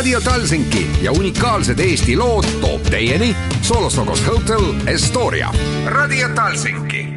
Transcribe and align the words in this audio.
Radio 0.00 0.20
Talsinki 0.20 0.90
ja 1.02 1.12
unikaalsed 1.12 1.78
Eesti 1.78 2.16
lood 2.16 2.44
toob 2.60 2.82
teieni 2.82 3.36
Solostokos 3.62 4.26
Hotel 4.26 4.62
Estoria. 4.86 5.52
Radio 5.86 6.28
Talsinki. 6.28 7.08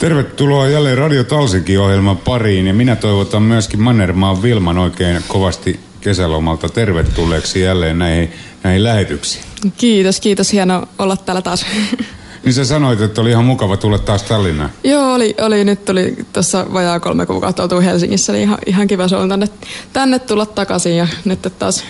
Tervetuloa 0.00 0.68
jälleen 0.68 0.98
Radio 0.98 1.24
Talsinkin 1.24 1.80
ohjelman 1.80 2.18
pariin 2.18 2.66
ja 2.66 2.74
minä 2.74 2.96
toivotan 2.96 3.42
myöskin 3.42 3.80
Mannermaan 3.80 4.42
Vilman 4.42 4.78
oikein 4.78 5.22
kovasti 5.28 5.80
kesälomalta 6.00 6.68
tervetulleeksi 6.68 7.60
jälleen 7.60 7.98
näihin, 7.98 8.32
näihin 8.62 8.84
lähetyksiin. 8.84 9.44
Kiitos, 9.76 10.20
kiitos. 10.20 10.52
Hieno 10.52 10.86
olla 10.98 11.16
täällä 11.16 11.42
taas. 11.42 11.66
Niin 12.44 12.52
sä 12.54 12.64
sanoit, 12.64 13.00
että 13.00 13.20
oli 13.20 13.30
ihan 13.30 13.44
mukava 13.44 13.76
tulla 13.76 13.98
taas 13.98 14.22
Tallinnaan. 14.22 14.70
Joo, 14.84 15.14
oli, 15.14 15.34
oli 15.40 15.64
nyt 15.64 15.84
tuli 15.84 16.16
tuossa 16.32 16.66
vajaa 16.72 17.00
kolme 17.00 17.26
kuukautta 17.26 17.62
oltu 17.62 17.80
Helsingissä, 17.80 18.32
niin 18.32 18.42
ihan, 18.42 18.58
ihan 18.66 18.86
kiva 18.86 19.08
se 19.08 19.16
on 19.16 19.28
tänne, 19.28 19.48
tänne 19.92 20.18
tulla 20.18 20.46
takaisin 20.46 20.96
ja 20.96 21.06
nyt 21.24 21.48
taas 21.58 21.84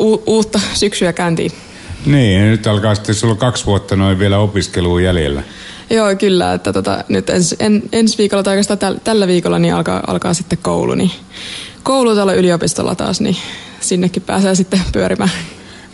u, 0.00 0.22
uutta 0.26 0.60
syksyä 0.74 1.12
käyntiin. 1.12 1.52
Niin, 2.06 2.40
ja 2.40 2.46
nyt 2.50 2.66
alkaa 2.66 2.94
sitten, 2.94 3.14
sulla 3.14 3.34
kaksi 3.34 3.66
vuotta 3.66 3.96
noin 3.96 4.18
vielä 4.18 4.38
opiskelua 4.38 5.00
jäljellä. 5.00 5.42
Joo, 5.90 6.16
kyllä, 6.16 6.52
että 6.52 6.72
tota, 6.72 7.04
nyt 7.08 7.30
ens, 7.30 7.54
en, 7.58 7.82
ensi 7.92 8.18
viikolla 8.18 8.42
tai 8.42 8.52
oikeastaan 8.52 8.78
täl, 8.78 8.94
tällä 9.04 9.26
viikolla 9.26 9.58
niin 9.58 9.74
alkaa, 9.74 10.02
alkaa 10.06 10.34
sitten 10.34 10.58
koulu, 10.62 10.94
niin 10.94 11.10
koulu 11.82 12.14
tuolla 12.14 12.34
yliopistolla 12.34 12.94
taas, 12.94 13.20
niin 13.20 13.36
sinnekin 13.80 14.22
pääsee 14.22 14.54
sitten 14.54 14.80
pyörimään. 14.92 15.30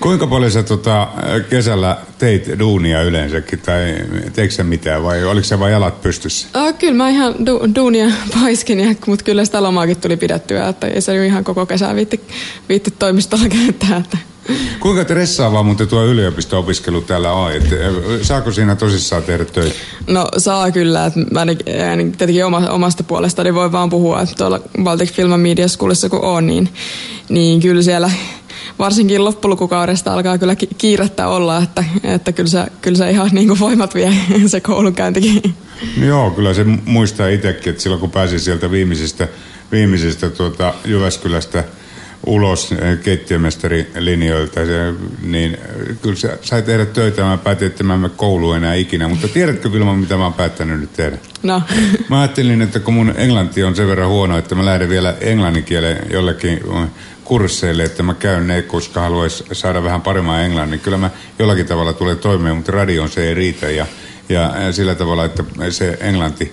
Kuinka 0.01 0.27
paljon 0.27 0.51
sä 0.51 0.63
tota, 0.63 1.09
kesällä 1.51 1.97
teit 2.19 2.59
duunia 2.59 3.03
yleensäkin, 3.03 3.59
tai 3.59 3.95
teikö 4.33 4.55
sä 4.55 4.65
mitään, 4.65 5.03
vai 5.03 5.25
oliko 5.25 5.45
se 5.45 5.59
vain 5.59 5.73
jalat 5.73 6.03
pystyssä? 6.03 6.49
Oh, 6.55 6.75
kyllä 6.79 6.95
mä 6.95 7.09
ihan 7.09 7.35
du, 7.47 7.61
duunia 7.75 8.07
paiskin, 8.41 8.99
mutta 9.07 9.25
kyllä 9.25 9.45
sitä 9.45 9.63
lomaakin 9.63 9.97
tuli 9.97 10.17
pidettyä, 10.17 10.69
että 10.69 10.87
ei 10.87 11.01
se 11.01 11.27
ihan 11.27 11.45
koko 11.45 11.67
kesää 11.67 11.95
viitti, 11.95 12.21
viitti 12.69 12.91
toimistolla 12.91 13.49
käyttää. 13.65 13.97
Että. 13.97 14.19
Kuinka 14.81 15.03
stressaavaa 15.03 15.63
muuten 15.63 15.89
tuo 15.89 16.05
yliopisto-opiskelu 16.05 17.01
täällä 17.01 17.33
on? 17.33 17.53
Et, 17.53 17.65
saako 18.23 18.53
siinä 18.53 18.77
tosissaan 18.77 19.23
tehdä 19.23 19.45
töitä? 19.45 19.77
No 20.07 20.29
saa 20.37 20.71
kyllä. 20.71 21.07
Että 21.07 21.21
mä 21.31 21.45
niin, 21.45 22.13
tietenkin 22.13 22.45
omasta 22.71 23.03
puolestani 23.03 23.55
voi 23.55 23.73
vaan 23.73 23.91
puhua, 23.91 24.21
että 24.21 24.35
tuolla 24.35 24.61
Baltic 24.83 25.13
Film 25.13 25.41
Media 25.41 25.69
Schoolissa 25.69 26.09
kun 26.09 26.25
on, 26.25 26.47
niin, 26.47 26.69
niin 27.29 27.61
kyllä 27.61 27.83
siellä 27.83 28.11
varsinkin 28.79 29.25
loppulukukaudesta 29.25 30.13
alkaa 30.13 30.39
kyllä 30.39 30.57
kiirettä 30.79 31.29
olla, 31.29 31.59
että, 31.59 31.85
että 32.05 32.33
kyllä, 32.33 32.51
se, 32.51 32.67
kyllä 32.83 32.99
se 32.99 33.11
ihan 33.11 33.31
niin 33.33 33.49
kuin 33.49 33.61
voimat 33.61 33.95
vie 33.95 34.13
se 34.47 34.61
koulunkäyntikin. 34.61 35.55
Joo, 36.07 36.31
kyllä 36.31 36.55
se 36.55 36.65
muistaa 36.65 37.29
itsekin, 37.29 37.71
että 37.71 37.83
silloin 37.83 38.01
kun 38.01 38.11
pääsin 38.11 38.41
sieltä 38.41 38.71
viimeisestä, 38.71 39.29
viimeisestä 39.73 40.31
tuota 40.31 40.75
Jyväskylästä 40.85 41.65
ulos 42.27 42.73
eh, 42.73 42.99
keittiömestarilinjoilta, 42.99 44.61
niin 45.23 45.55
eh, 45.55 45.97
kyllä 46.03 46.17
sä 46.17 46.39
sai 46.43 46.63
tehdä 46.63 46.87
töitä. 46.87 47.23
Mä 47.23 47.39
päätin, 47.39 47.67
että 47.67 47.85
mä 47.85 47.95
en 47.95 48.11
koulu 48.17 48.53
enää 48.53 48.75
ikinä. 48.75 49.09
Mutta 49.09 49.29
tiedätkö 49.29 49.73
Vilma, 49.73 49.95
mitä 49.95 50.17
mä 50.17 50.25
oon 50.25 50.33
päättänyt 50.33 50.81
nyt 50.81 50.93
tehdä? 50.93 51.19
No. 51.43 51.63
Mä 52.11 52.21
ajattelin, 52.21 52.63
että 52.63 52.81
kun 52.81 52.95
mun 52.95 53.15
englanti 53.17 53.65
on 53.65 53.77
sen 53.77 53.89
verran 53.89 54.09
huono, 54.09 54.39
että 54.39 54.55
mä 54.55 54.65
lähden 54.65 54.89
vielä 54.89 55.15
englannin 55.21 55.65
kielen 55.65 55.99
jollekin 56.11 56.61
kursseille, 57.25 57.85
että 57.85 58.03
mä 58.03 58.15
käyn 58.15 58.47
ne, 58.47 58.63
koska 58.63 59.01
haluais 59.01 59.45
saada 59.53 59.83
vähän 59.83 60.03
paremman 60.03 60.45
englannin. 60.45 60.81
Kyllä 60.81 60.97
mä 60.97 61.11
jollakin 61.39 61.67
tavalla 61.67 61.93
tulee 61.93 62.15
toimeen, 62.15 62.57
mutta 62.57 62.73
radioon 62.73 63.09
se 63.09 63.29
ei 63.29 63.35
riitä 63.35 63.71
ja, 63.71 63.87
ja 64.29 64.73
sillä 64.73 64.95
tavalla, 64.95 65.25
että 65.25 65.45
se 65.71 65.99
englanti 66.01 66.53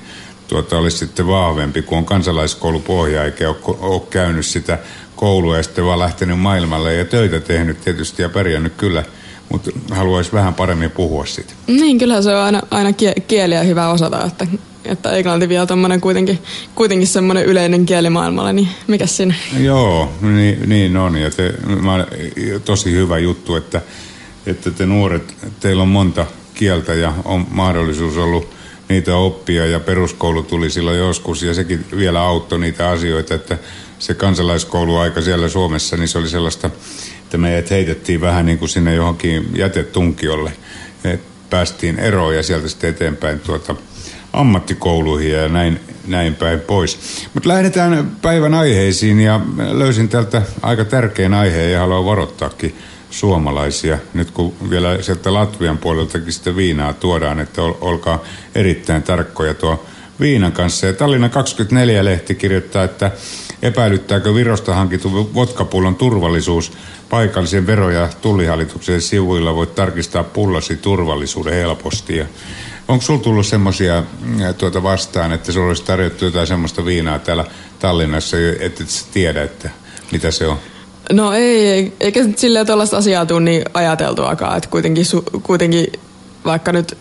tuota, 0.53 0.78
olisi 0.78 0.97
sitten 0.97 1.28
vahvempi, 1.28 1.81
kun 1.81 1.97
on 1.97 2.06
kansalaiskoulupohja 2.06 3.25
eikä 3.25 3.50
ole, 3.50 3.58
ole 3.80 4.02
käynyt 4.09 4.46
sitä 4.46 4.80
koulua 5.16 5.58
ja 5.58 5.64
sitten 5.64 5.86
vaan 5.86 6.00
lähtenyt 6.00 6.40
maailmalle 6.40 6.96
ja 6.96 7.06
töitä 7.06 7.40
tehnyt 7.40 7.81
tietysti 7.81 8.22
ja 8.22 8.30
pärjännyt 8.30 8.74
kyllä, 8.78 9.03
mutta 9.50 9.72
haluaisi 9.92 10.34
vähän 10.34 10.53
paremmin 10.53 10.92
puhua 10.92 11.25
siitä. 11.25 11.53
Niin, 11.68 11.97
kyllä 11.97 12.22
se 12.22 12.36
on 12.36 12.42
aina, 12.42 12.62
aina 12.72 12.90
kieliä 13.28 13.63
hyvä 13.63 13.90
osata, 13.90 14.25
että 14.25 14.47
että 14.86 15.12
englanti 15.12 15.50
vielä 15.50 15.66
tommonen 15.66 16.02
kuitenkin, 16.02 16.40
kuitenkin 16.75 17.08
semmoinen 17.08 17.46
yleinen 17.46 17.86
kieli 17.86 18.09
maailmalla, 18.09 18.53
niin 18.53 18.68
mikä 18.88 19.06
siinä? 19.06 19.36
Joo, 19.59 20.12
niin, 20.22 20.69
niin 20.69 20.97
on. 20.97 21.18
Ja 21.18 21.31
te, 21.31 21.53
mä, 21.81 22.08
tosi 22.66 22.92
hyvä 22.92 23.18
juttu, 23.18 23.56
että, 23.56 23.81
että 24.46 24.72
te 24.72 24.86
nuoret, 24.86 25.36
teillä 25.59 25.81
on 25.81 25.90
monta 25.90 26.25
kieltä 26.53 26.94
ja 26.94 27.13
on 27.25 27.47
mahdollisuus 27.50 28.18
ollut 28.18 28.62
niitä 28.90 29.16
oppia 29.16 29.66
ja 29.66 29.80
peruskoulu 29.80 30.44
tuli 30.44 30.70
silloin 30.70 31.00
joskus 31.00 31.44
ja 31.44 31.54
sekin 31.54 31.86
vielä 31.98 32.22
auttoi 32.22 32.60
niitä 32.60 32.90
asioita, 32.90 33.34
että 33.34 33.58
se 34.00 34.14
kansalaiskouluaika 34.14 35.22
siellä 35.22 35.50
Suomessa, 35.50 35.98
niin 35.98 36.08
se 36.08 36.18
oli 36.18 36.30
sellaista, 36.30 36.70
että 37.24 37.38
meidät 37.38 37.70
heitettiin 37.70 38.22
vähän 38.22 38.46
niin 38.46 38.58
kuin 38.58 38.70
sinne 38.70 38.96
johonkin 38.96 39.50
jätetunkiolle. 39.56 40.54
Et 41.04 41.22
päästiin 41.50 42.00
eroon 42.00 42.36
ja 42.36 42.44
sieltä 42.44 42.68
sitten 42.68 42.90
eteenpäin 42.90 43.40
tuota, 43.40 43.76
ammattikouluihin 44.34 45.32
ja 45.32 45.50
näin, 45.50 45.80
näin 46.08 46.36
päin 46.36 46.60
pois. 46.60 47.00
Mutta 47.34 47.50
lähdetään 47.50 48.18
päivän 48.22 48.54
aiheisiin 48.54 49.20
ja 49.20 49.40
löysin 49.72 50.10
täältä 50.10 50.42
aika 50.62 50.86
tärkeän 50.86 51.34
aiheen 51.34 51.72
ja 51.72 51.80
haluan 51.80 52.06
varoittaakin 52.06 52.76
suomalaisia. 53.13 53.97
Nyt 54.13 54.31
kun 54.31 54.53
vielä 54.69 55.01
sieltä 55.01 55.34
Latvian 55.34 55.78
puoleltakin 55.78 56.34
sitä 56.34 56.56
viinaa 56.56 56.94
tuodaan, 56.94 57.40
että 57.40 57.62
ol, 57.62 57.74
olkaa 57.81 58.24
erittäin 58.56 59.03
tarkkoja 59.03 59.53
tuo 59.53 59.85
viinan 60.19 60.51
kanssa. 60.51 60.88
Ja 60.88 60.94
Tallinna 60.94 61.28
24-lehti 61.28 62.35
kirjoittaa, 62.35 62.84
että 62.84 63.12
epäilyttääkö 63.62 64.34
Virosta 64.35 64.75
hankitun 64.75 65.34
vodkapullon 65.34 65.96
turvallisuus 65.96 66.72
paikallisen 67.09 67.68
vero- 67.68 67.90
ja 67.90 68.09
tullihallituksen 68.22 69.01
sivuilla 69.01 69.56
voit 69.56 69.75
tarkistaa 69.75 70.24
pullasi 70.24 70.75
turvallisuuden 70.78 71.53
helposti. 71.53 72.18
Ja 72.18 72.25
Onko 72.88 73.01
sulla 73.01 73.24
tullut 73.24 73.47
semmoisia 73.47 74.03
mm, 74.22 74.38
tuota 74.57 74.84
vastaan, 74.84 75.31
että 75.31 75.51
sulla 75.51 75.68
olisi 75.68 75.84
tarjottu 75.84 76.25
jotain 76.25 76.47
semmoista 76.47 76.85
viinaa 76.85 77.19
täällä 77.19 77.45
Tallinnassa, 77.80 78.38
että 78.59 78.84
et 78.84 79.07
tiedä, 79.13 79.44
että 79.44 79.69
mitä 80.12 80.31
se 80.31 80.47
on? 80.47 80.73
No 81.12 81.34
ei, 81.34 81.94
eikä 82.00 82.25
silleen 82.36 82.66
tuollaista 82.66 82.97
asiaa 82.97 83.25
tule 83.25 83.41
niin 83.41 83.64
ajateltuakaan, 83.74 84.58
että 84.58 84.69
kuitenkin, 84.69 85.06
kuitenkin 85.44 85.88
vaikka 86.46 86.72
nyt 86.72 86.97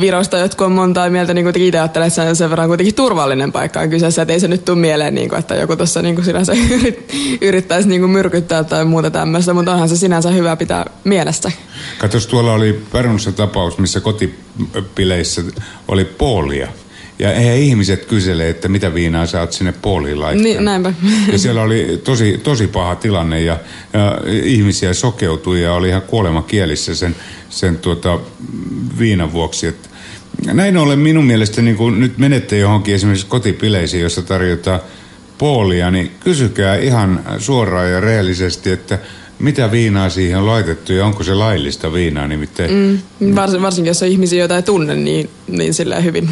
Virosta 0.00 0.38
jotkut 0.38 0.66
on 0.66 0.72
montaa 0.72 1.10
mieltä, 1.10 1.34
niin 1.34 1.44
kuitenkin 1.44 1.68
itse 1.68 1.78
ajattelen, 1.78 2.08
että 2.08 2.24
se 2.24 2.34
sen 2.34 2.50
verran 2.50 2.68
kuitenkin 2.68 2.94
turvallinen 2.94 3.52
paikka 3.52 3.80
on 3.80 3.90
kyseessä, 3.90 4.22
että 4.22 4.34
ei 4.34 4.40
se 4.40 4.48
nyt 4.48 4.64
tule 4.64 4.78
mieleen, 4.78 5.14
niin 5.14 5.28
kuin, 5.28 5.38
että 5.38 5.54
joku 5.54 5.76
tuossa 5.76 6.02
niin 6.02 6.24
sinänsä 6.24 6.52
yrittäisi 7.40 7.88
niin 7.88 8.00
kuin 8.00 8.10
myrkyttää 8.10 8.64
tai 8.64 8.84
muuta 8.84 9.10
tämmöistä, 9.10 9.54
mutta 9.54 9.72
onhan 9.72 9.88
se 9.88 9.96
sinänsä 9.96 10.30
hyvä 10.30 10.56
pitää 10.56 10.86
mielessä. 11.04 11.52
Katos, 11.98 12.26
tuolla 12.26 12.52
oli 12.52 12.82
Pärnussa 12.92 13.32
tapaus, 13.32 13.78
missä 13.78 14.00
kotipileissä 14.00 15.42
oli 15.88 16.04
poolia. 16.04 16.68
Ja 17.18 17.32
eihän 17.32 17.56
ihmiset 17.56 18.04
kysele, 18.04 18.48
että 18.48 18.68
mitä 18.68 18.94
viinaa 18.94 19.26
sä 19.26 19.40
oot 19.40 19.52
sinne 19.52 19.74
pooliin 19.82 20.20
laittanut. 20.20 20.42
Niin, 20.42 20.64
näinpä. 20.64 20.92
Ja 21.32 21.38
siellä 21.38 21.62
oli 21.62 22.00
tosi, 22.04 22.40
tosi 22.42 22.66
paha 22.66 22.94
tilanne 22.94 23.40
ja, 23.40 23.58
ja 23.92 24.18
ihmisiä 24.42 24.94
sokeutui 24.94 25.62
ja 25.62 25.74
oli 25.74 25.88
ihan 25.88 26.02
kuolemakielissä 26.02 26.94
sen, 26.94 27.16
sen 27.48 27.78
tuota, 27.78 28.20
viinan 28.98 29.32
vuoksi. 29.32 29.66
Että 29.66 29.88
näin 30.52 30.76
ollen 30.76 30.98
minun 30.98 31.24
mielestä 31.24 31.62
niin 31.62 31.76
kun 31.76 32.00
nyt 32.00 32.18
menette 32.18 32.58
johonkin 32.58 32.94
esimerkiksi 32.94 33.26
kotipileisiin, 33.26 34.02
jossa 34.02 34.22
tarjotaan 34.22 34.80
poolia, 35.38 35.90
niin 35.90 36.10
kysykää 36.20 36.76
ihan 36.76 37.24
suoraan 37.38 37.90
ja 37.90 38.00
rehellisesti, 38.00 38.70
että 38.70 38.98
mitä 39.38 39.70
viinaa 39.70 40.10
siihen 40.10 40.38
on 40.38 40.46
laitettu 40.46 40.92
ja 40.92 41.06
onko 41.06 41.24
se 41.24 41.34
laillista 41.34 41.92
viinaa 41.92 42.28
nimittäin? 42.28 42.70
Mm, 43.20 43.34
varsin, 43.34 43.62
varsinkin 43.62 43.90
jos 43.90 44.02
on 44.02 44.08
ihmisiä, 44.08 44.38
joita 44.38 44.56
ei 44.56 44.62
tunne, 44.62 44.96
niin, 44.96 45.30
niin 45.48 45.74
sillä 45.74 46.00
hyvin 46.00 46.30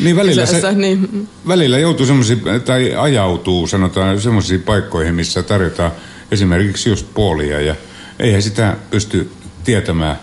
Niin 0.00 0.16
välillä, 0.16 0.46
se, 0.60 0.72
niin. 0.72 1.28
välillä 1.48 1.78
joutuu 1.78 2.06
semmoisia, 2.06 2.36
tai 2.64 2.94
ajautuu 2.96 3.66
sanotaan 3.66 4.20
semmoisiin 4.20 4.62
paikkoihin, 4.62 5.14
missä 5.14 5.42
tarjotaan 5.42 5.92
esimerkiksi 6.30 6.88
just 6.88 7.06
puolia 7.14 7.60
ja 7.60 7.74
eihän 8.18 8.42
sitä 8.42 8.76
pysty 8.90 9.30
tietämään. 9.64 10.16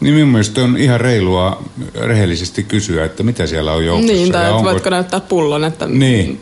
Niin 0.00 0.14
minun 0.14 0.28
mielestä 0.28 0.64
on 0.64 0.76
ihan 0.76 1.00
reilua 1.00 1.64
rehellisesti 1.94 2.62
kysyä, 2.62 3.04
että 3.04 3.22
mitä 3.22 3.46
siellä 3.46 3.72
on 3.72 3.86
joukossa. 3.86 4.12
Niin, 4.12 4.32
tai 4.32 4.50
onko... 4.50 4.70
voitko 4.70 4.90
näyttää 4.90 5.20
pullon, 5.20 5.64
että 5.64 5.86
niin. 5.86 6.40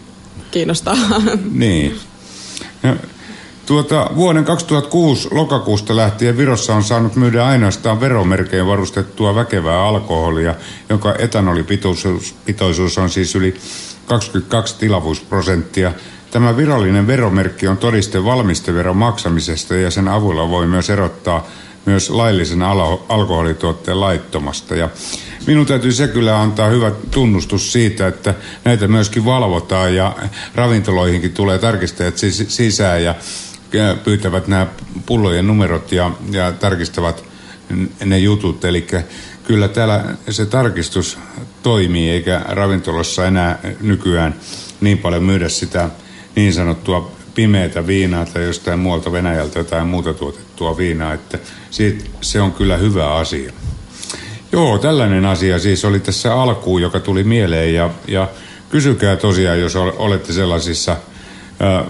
kiinnostaa. 0.50 0.97
Niin. 1.53 1.97
Tuota, 3.66 4.10
vuoden 4.16 4.44
2006 4.44 5.28
lokakuusta 5.30 5.96
lähtien 5.96 6.36
Virossa 6.36 6.74
on 6.74 6.84
saanut 6.84 7.16
myydä 7.16 7.46
ainoastaan 7.46 8.00
veromerkein 8.00 8.66
varustettua 8.66 9.34
väkevää 9.34 9.82
alkoholia, 9.82 10.54
jonka 10.88 11.14
etanolipitoisuus 11.18 12.34
pitoisuus 12.44 12.98
on 12.98 13.10
siis 13.10 13.34
yli 13.34 13.54
22 14.06 14.78
tilavuusprosenttia. 14.78 15.92
Tämä 16.30 16.56
virallinen 16.56 17.06
veromerkki 17.06 17.68
on 17.68 17.76
todiste 17.76 18.24
valmisteveron 18.24 18.96
maksamisesta 18.96 19.74
ja 19.74 19.90
sen 19.90 20.08
avulla 20.08 20.50
voi 20.50 20.66
myös 20.66 20.90
erottaa 20.90 21.46
myös 21.86 22.10
laillisen 22.10 22.62
alkoholituotteen 23.08 24.00
laittomasta. 24.00 24.74
Ja 24.74 24.88
minun 25.46 25.66
täytyy 25.66 25.92
se 25.92 26.08
kyllä 26.08 26.40
antaa 26.40 26.68
hyvä 26.68 26.92
tunnustus 27.10 27.72
siitä, 27.72 28.06
että 28.06 28.34
näitä 28.64 28.88
myöskin 28.88 29.24
valvotaan 29.24 29.94
ja 29.94 30.16
ravintoloihinkin 30.54 31.32
tulee 31.32 31.58
tarkistajat 31.58 32.14
sisään 32.48 33.04
ja 33.04 33.14
pyytävät 34.05 34.49
nämä 34.49 34.67
pullojen 35.06 35.46
numerot 35.46 35.93
ja, 35.93 36.11
ja 36.31 36.52
tarkistavat 36.52 37.25
ne 38.05 38.19
jutut. 38.19 38.64
Eli 38.64 38.87
kyllä 39.44 39.69
täällä 39.69 40.05
se 40.31 40.46
tarkistus 40.46 41.19
toimii, 41.62 42.11
eikä 42.11 42.40
ravintolassa 42.49 43.26
enää 43.26 43.58
nykyään 43.81 44.34
niin 44.81 44.99
paljon 44.99 45.25
myydä 45.25 45.49
sitä 45.49 45.90
niin 46.37 46.52
sanottua 46.52 47.12
pimeätä 47.34 47.87
viinaa 47.87 48.26
tai 48.26 48.44
jostain 48.44 48.78
muualta 48.78 49.12
Venäjältä 49.12 49.58
jotain 49.58 49.87
muuta 49.87 50.14
tuotettua 50.14 50.76
viinaa, 50.76 51.14
että 51.14 51.38
siitä, 51.70 52.05
se 52.20 52.40
on 52.40 52.52
kyllä 52.52 52.76
hyvä 52.76 53.14
asia. 53.14 53.52
Joo, 54.52 54.78
tällainen 54.78 55.25
asia 55.25 55.58
siis 55.58 55.84
oli 55.84 56.00
tässä 56.00 56.34
alkuun, 56.34 56.82
joka 56.82 57.00
tuli 57.00 57.25
mieleen 57.25 57.75
ja, 57.75 57.90
ja 58.08 58.28
kysykää 58.70 59.17
tosiaan, 59.17 59.61
jos 59.61 59.76
olette 59.76 60.32
sellaisissa 60.32 60.96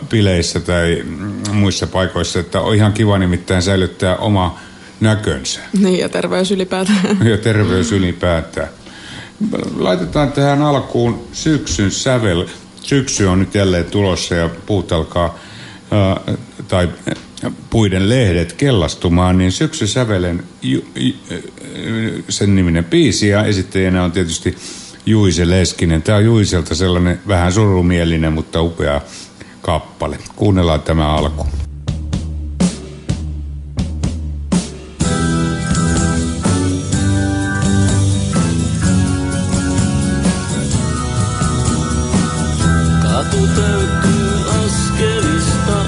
pileissä 0.08 0.60
tai 0.60 1.04
muissa 1.52 1.86
paikoissa, 1.86 2.40
että 2.40 2.60
on 2.60 2.74
ihan 2.74 2.92
kiva 2.92 3.18
nimittäin 3.18 3.62
säilyttää 3.62 4.16
oma 4.16 4.58
näkönsä. 5.00 5.60
Niin, 5.78 5.98
ja 5.98 6.08
terveys 6.08 6.50
ylipäätään. 6.50 7.18
Ja 7.30 7.38
terveys 7.38 7.92
ylipäätään. 7.92 8.68
Laitetaan 9.76 10.32
tähän 10.32 10.62
alkuun 10.62 11.28
syksyn 11.32 11.90
sävel. 11.90 12.46
Syksy 12.82 13.26
on 13.26 13.38
nyt 13.38 13.54
jälleen 13.54 13.84
tulossa 13.84 14.34
ja 14.34 14.50
puut 14.66 14.92
alkaa, 14.92 15.38
tai 16.68 16.88
puiden 17.70 18.08
lehdet 18.08 18.52
kellastumaan, 18.52 19.38
niin 19.38 19.52
syksy 19.52 19.86
sävelen 19.86 20.42
ju, 20.62 20.84
ju, 20.94 21.12
sen 22.28 22.54
niminen 22.54 22.84
biisi 22.84 23.28
ja 23.28 23.44
esittäjänä 23.44 24.04
on 24.04 24.12
tietysti 24.12 24.56
Juise 25.06 25.50
Leskinen. 25.50 26.02
Tämä 26.02 26.18
on 26.18 26.24
Juiselta 26.24 26.74
sellainen 26.74 27.20
vähän 27.28 27.52
surumielinen, 27.52 28.32
mutta 28.32 28.62
upea 28.62 29.00
kappale. 29.66 30.18
Kuunnellaan 30.36 30.82
tämä 30.82 31.14
alku. 31.14 31.46
Katu 43.02 43.38
askelista, 44.64 45.78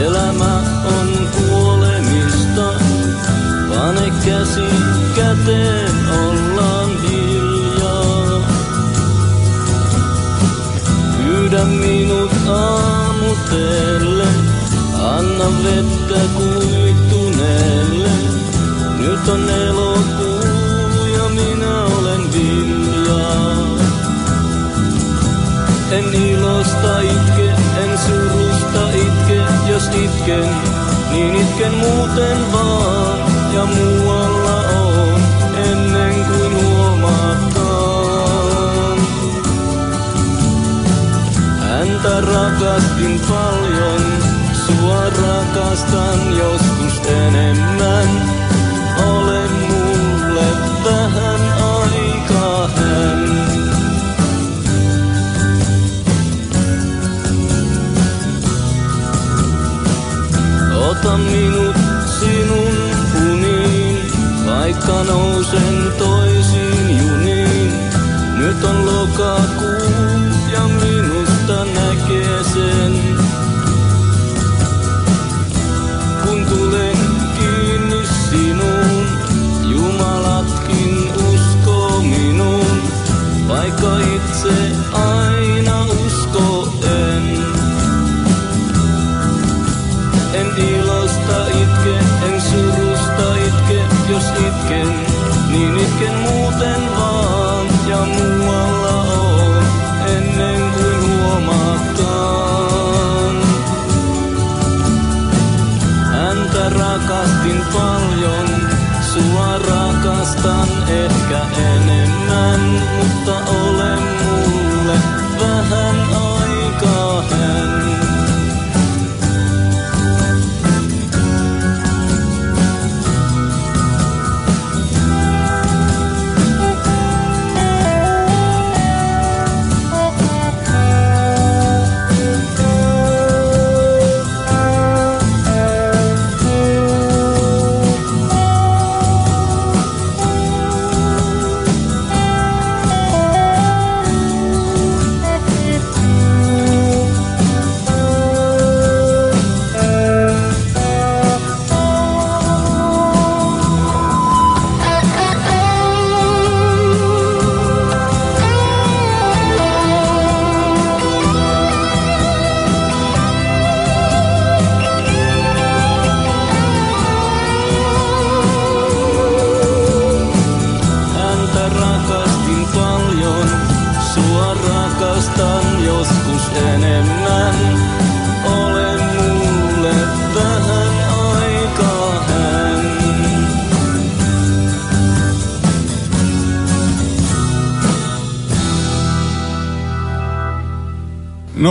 elämä 0.00 0.54
on 0.84 1.28
kuolemista. 1.36 2.72
Pane 3.68 4.12
käsi 4.24 4.66
käteen 5.16 6.08
ollaan. 6.08 6.81
sateelle. 13.52 14.28
Anna 15.02 15.48
vettä 15.64 16.20
kuivittuneelle. 16.36 18.10
Nyt 18.98 19.28
on 19.28 19.50
elokuu 19.50 21.06
ja 21.16 21.28
minä 21.28 21.84
olen 21.84 22.32
villa. 22.32 23.52
En 25.90 26.14
ilosta 26.14 27.00
itke, 27.00 27.50
en 27.82 27.98
surusta 27.98 28.90
itke, 28.90 29.42
jos 29.66 29.86
itken, 29.86 30.48
niin 31.10 31.34
itken 31.34 31.74
muuten 31.74 32.52
vaan. 32.52 33.18
Ja 33.54 33.66
muualla 33.66 34.56
on 34.56 35.20
ennen 35.56 36.24
kuin 36.24 36.54
huomaakaan. 36.64 38.12
Häntä 41.60 42.20
rakastin 42.20 43.20
vaan 43.28 43.41
rakastan 45.54 46.36
joskus 46.36 47.06
enemmän. 47.06 48.08
Ole 49.06 49.48
mulle 49.48 50.46
vähän 50.84 51.40
aikaa 51.62 52.68
hän. 52.68 53.28
Ota 60.88 61.18
minut 61.18 61.76
sinun 62.20 62.76
uniin, 63.30 63.98
vaikka 64.46 65.04
nousen 65.04 65.92
toisiin 65.98 66.98
juniin. 66.98 67.72
Nyt 68.38 68.64
on 68.64 68.86
lokakuu. 68.86 69.81
rakastin 106.92 107.62
paljon, 107.72 108.48
sua 109.00 109.58
rakastan 109.58 110.68
ehkä 110.88 111.40
en. 111.56 111.71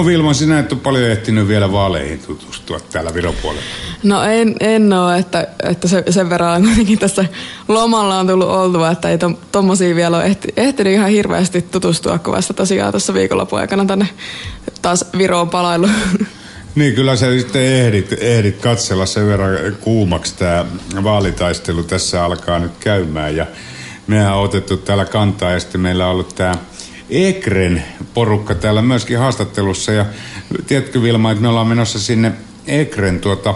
No 0.01 0.05
Vilma, 0.05 0.34
sinä 0.34 0.60
et 0.60 0.72
ole 0.72 0.79
paljon 0.84 1.10
ehtinyt 1.10 1.48
vielä 1.48 1.72
vaaleihin 1.72 2.20
tutustua 2.20 2.79
täällä 2.79 3.13
Viron 3.13 3.36
puolella. 3.41 3.63
No 4.03 4.24
en, 4.24 4.55
en 4.60 4.93
ole, 4.93 5.17
että, 5.17 5.48
että 5.63 5.88
se, 5.88 6.03
sen 6.10 6.29
verran 6.29 6.63
kuitenkin 6.63 7.00
tässä 7.00 7.25
lomalla 7.67 8.20
on 8.20 8.27
tullut 8.27 8.48
oltua, 8.48 8.91
että 8.91 9.10
ei 9.10 9.17
tuommoisia 9.51 9.96
vielä 9.96 10.17
ole 10.17 10.25
ehti, 10.25 10.48
ehtinyt 10.58 10.93
ihan 10.93 11.10
hirveästi 11.10 11.62
tutustua, 11.62 12.20
kun 12.20 12.34
vasta 12.34 12.53
tosiaan 12.53 12.91
tuossa 12.91 13.13
viikonlopun 13.13 13.60
aikana 13.60 13.86
tänne 13.86 14.10
taas 14.81 15.05
Viroon 15.17 15.50
palailu. 15.50 15.88
Niin, 16.75 16.96
kyllä 16.96 17.15
sä 17.15 17.39
sitten 17.39 17.62
ehdit, 17.62 18.13
ehdit 18.13 18.62
katsella 18.62 19.05
sen 19.05 19.27
verran 19.27 19.58
kuumaksi 19.81 20.38
tämä 20.38 20.65
vaalitaistelu 21.03 21.84
tässä 21.84 22.25
alkaa 22.25 22.60
nyt 22.60 22.72
käymään 22.79 23.36
ja 23.36 23.46
mehän 24.08 24.34
on 24.34 24.43
otettu 24.43 24.77
täällä 24.77 25.05
kantaa 25.05 25.51
ja 25.51 25.60
sitten 25.60 25.81
meillä 25.81 26.05
on 26.05 26.12
ollut 26.12 26.36
tämä 26.36 26.55
Ekren 27.12 27.84
porukka 28.13 28.56
täällä 28.56 28.82
myöskin 28.82 29.18
haastattelussa. 29.18 29.91
Ja 29.91 30.06
tiedätkö 30.68 31.01
Vilma, 31.01 31.32
että 31.32 31.41
me 31.41 31.48
ollaan 31.48 31.68
menossa 31.68 32.00
sinne 32.00 32.32
Ekren 32.68 33.20
tuota 33.20 33.56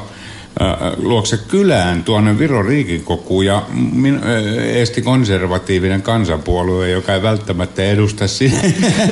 luokse 0.97 1.37
kylään 1.37 2.03
tuonne 2.03 2.39
Viron 2.39 2.65
riikikokuun 2.65 3.45
ja 3.45 3.63
min, 3.93 4.19
esti 4.73 5.01
konservatiivinen 5.01 6.01
kansanpuolue, 6.01 6.89
joka 6.89 7.13
ei 7.13 7.21
välttämättä 7.21 7.83
edusta 7.83 8.27
sin, 8.27 8.51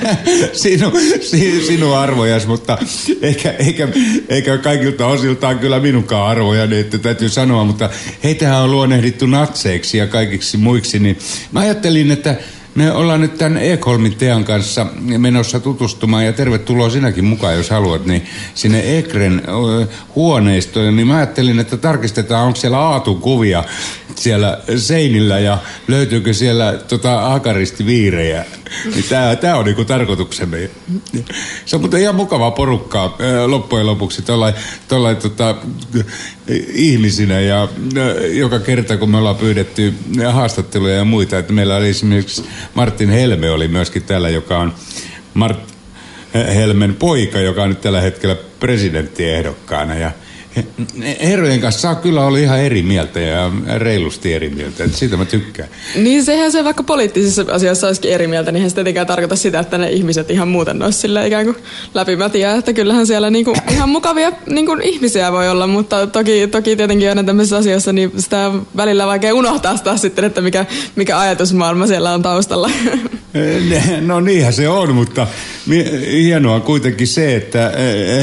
sinu, 0.53 0.91
sin, 1.21 1.61
sinun 1.61 1.97
arvojasi, 1.97 2.47
mutta 2.47 2.77
eikä, 3.21 3.51
eikä, 3.51 3.87
eikä 4.29 4.57
kaikilta 4.57 5.07
osiltaan 5.07 5.59
kyllä 5.59 5.79
minunkaan 5.79 6.29
arvoja, 6.29 6.67
niin 6.67 6.81
että 6.81 6.97
täytyy 6.97 7.29
sanoa, 7.29 7.63
mutta 7.63 7.89
heitähän 8.23 8.61
on 8.61 8.71
luonnehdittu 8.71 9.25
natseiksi 9.25 9.97
ja 9.97 10.07
kaikiksi 10.07 10.57
muiksi, 10.57 10.99
niin 10.99 11.17
mä 11.51 11.59
ajattelin, 11.59 12.11
että 12.11 12.35
me 12.75 12.91
ollaan 12.91 13.21
nyt 13.21 13.37
tämän 13.37 13.57
Ekholmin 13.57 14.15
Tean 14.15 14.43
kanssa 14.43 14.85
menossa 15.17 15.59
tutustumaan 15.59 16.25
ja 16.25 16.33
tervetuloa 16.33 16.89
sinäkin 16.89 17.25
mukaan, 17.25 17.55
jos 17.55 17.69
haluat, 17.69 18.05
niin 18.05 18.25
sinne 18.53 18.97
Ekren 18.97 19.41
huoneistoon. 20.15 20.95
Niin 20.95 21.07
mä 21.07 21.17
ajattelin, 21.17 21.59
että 21.59 21.77
tarkistetaan, 21.77 22.45
onko 22.45 22.59
siellä 22.59 22.79
Aatu-kuvia 22.79 23.63
siellä 24.23 24.59
seinillä 24.77 25.39
ja 25.39 25.57
löytyykö 25.87 26.33
siellä 26.33 26.73
tota, 26.87 27.33
akaristiviirejä. 27.33 28.45
Niin 28.95 29.05
tää, 29.09 29.35
tää 29.35 29.57
on 29.57 29.65
niinku 29.65 29.85
tarkoituksemme. 29.85 30.69
Se 31.65 31.75
on 31.75 31.81
muuten 31.81 32.01
ihan 32.01 32.15
mukavaa 32.15 32.51
porukkaa 32.51 33.17
loppujen 33.45 33.87
lopuksi 33.87 34.21
tuollain 34.87 35.17
tota, 35.17 35.55
ihmisinä 36.73 37.39
ja 37.39 37.67
joka 38.33 38.59
kerta 38.59 38.97
kun 38.97 39.09
me 39.09 39.17
ollaan 39.17 39.35
pyydetty 39.35 39.93
haastatteluja 40.31 40.95
ja 40.95 41.05
muita, 41.05 41.37
että 41.37 41.53
meillä 41.53 41.75
oli 41.75 41.89
esimerkiksi 41.89 42.45
Martin 42.73 43.09
Helme 43.09 43.51
oli 43.51 43.67
myöskin 43.67 44.03
täällä, 44.03 44.29
joka 44.29 44.59
on 44.59 44.73
Mart 45.33 45.59
Helmen 46.33 46.95
poika, 46.95 47.39
joka 47.39 47.63
on 47.63 47.69
nyt 47.69 47.81
tällä 47.81 48.01
hetkellä 48.01 48.35
presidenttiehdokkaana 48.59 49.95
ja 49.95 50.11
herrojen 51.21 51.61
kanssa 51.61 51.81
saa 51.81 51.95
kyllä 51.95 52.25
olla 52.25 52.37
ihan 52.37 52.59
eri 52.59 52.83
mieltä 52.83 53.19
ja 53.19 53.51
reilusti 53.77 54.33
eri 54.33 54.49
mieltä. 54.49 54.83
Että 54.83 54.97
siitä 54.97 55.17
mä 55.17 55.25
tykkään. 55.25 55.69
Niin 55.95 56.23
sehän 56.23 56.51
se 56.51 56.63
vaikka 56.63 56.83
poliittisissa 56.83 57.45
asioissa 57.51 57.87
olisikin 57.87 58.11
eri 58.11 58.27
mieltä, 58.27 58.51
niin 58.51 58.69
se 58.69 58.75
tietenkään 58.75 59.07
tarkoita 59.07 59.35
sitä, 59.35 59.59
että 59.59 59.77
ne 59.77 59.89
ihmiset 59.89 60.29
ihan 60.29 60.47
muuten 60.47 60.83
olisi 60.83 60.99
sille 60.99 61.27
ikään 61.27 61.45
kuin 61.45 61.57
läpimätiä. 61.93 62.55
Että 62.55 62.73
kyllähän 62.73 63.07
siellä 63.07 63.29
niinku 63.29 63.53
ihan 63.71 63.89
mukavia 63.89 64.31
niinku 64.49 64.77
ihmisiä 64.83 65.31
voi 65.31 65.49
olla, 65.49 65.67
mutta 65.67 66.07
toki, 66.07 66.47
toki 66.47 66.75
tietenkin 66.75 67.09
aina 67.09 67.23
tämmöisissä 67.23 67.57
asioissa 67.57 67.93
niin 67.93 68.11
sitä 68.17 68.51
välillä 68.77 69.07
vaikea 69.07 69.35
unohtaa 69.35 69.77
sitä 69.77 69.97
sitten, 69.97 70.25
että 70.25 70.41
mikä, 70.41 70.65
mikä 70.95 71.19
ajatusmaailma 71.19 71.87
siellä 71.87 72.13
on 72.13 72.21
taustalla. 72.21 72.69
No 74.01 74.19
niinhän 74.19 74.53
se 74.53 74.69
on, 74.69 74.95
mutta 74.95 75.27
hienoa 76.11 76.59
kuitenkin 76.59 77.07
se, 77.07 77.35
että 77.35 77.71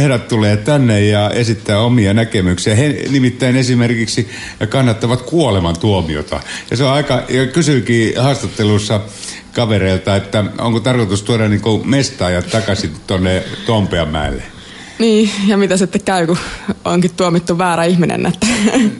herrat 0.00 0.28
tulee 0.28 0.56
tänne 0.56 1.06
ja 1.06 1.30
esittää 1.30 1.80
omia 1.80 2.14
näkemyksiä. 2.20 2.74
He 2.74 3.04
nimittäin 3.10 3.56
esimerkiksi 3.56 4.28
kannattavat 4.68 5.22
kuolemantuomiota. 5.22 6.40
Ja 6.70 6.76
se 6.76 6.84
on 6.84 6.92
aika, 6.92 7.22
ja 7.28 7.46
kysyykin 7.46 8.20
haastattelussa 8.20 9.00
kavereilta, 9.52 10.16
että 10.16 10.44
onko 10.58 10.80
tarkoitus 10.80 11.22
tuoda 11.22 11.48
niin 11.48 11.60
mestaajat 11.84 12.50
takaisin 12.50 12.90
tuonne 13.06 13.42
Tompeanmäelle. 13.66 14.59
Niin, 15.00 15.30
ja 15.46 15.56
mitä 15.56 15.76
sitten 15.76 16.00
käy, 16.04 16.26
kun 16.26 16.38
onkin 16.84 17.10
tuomittu 17.16 17.58
väärä 17.58 17.84
ihminen. 17.84 18.26
Että. 18.26 18.46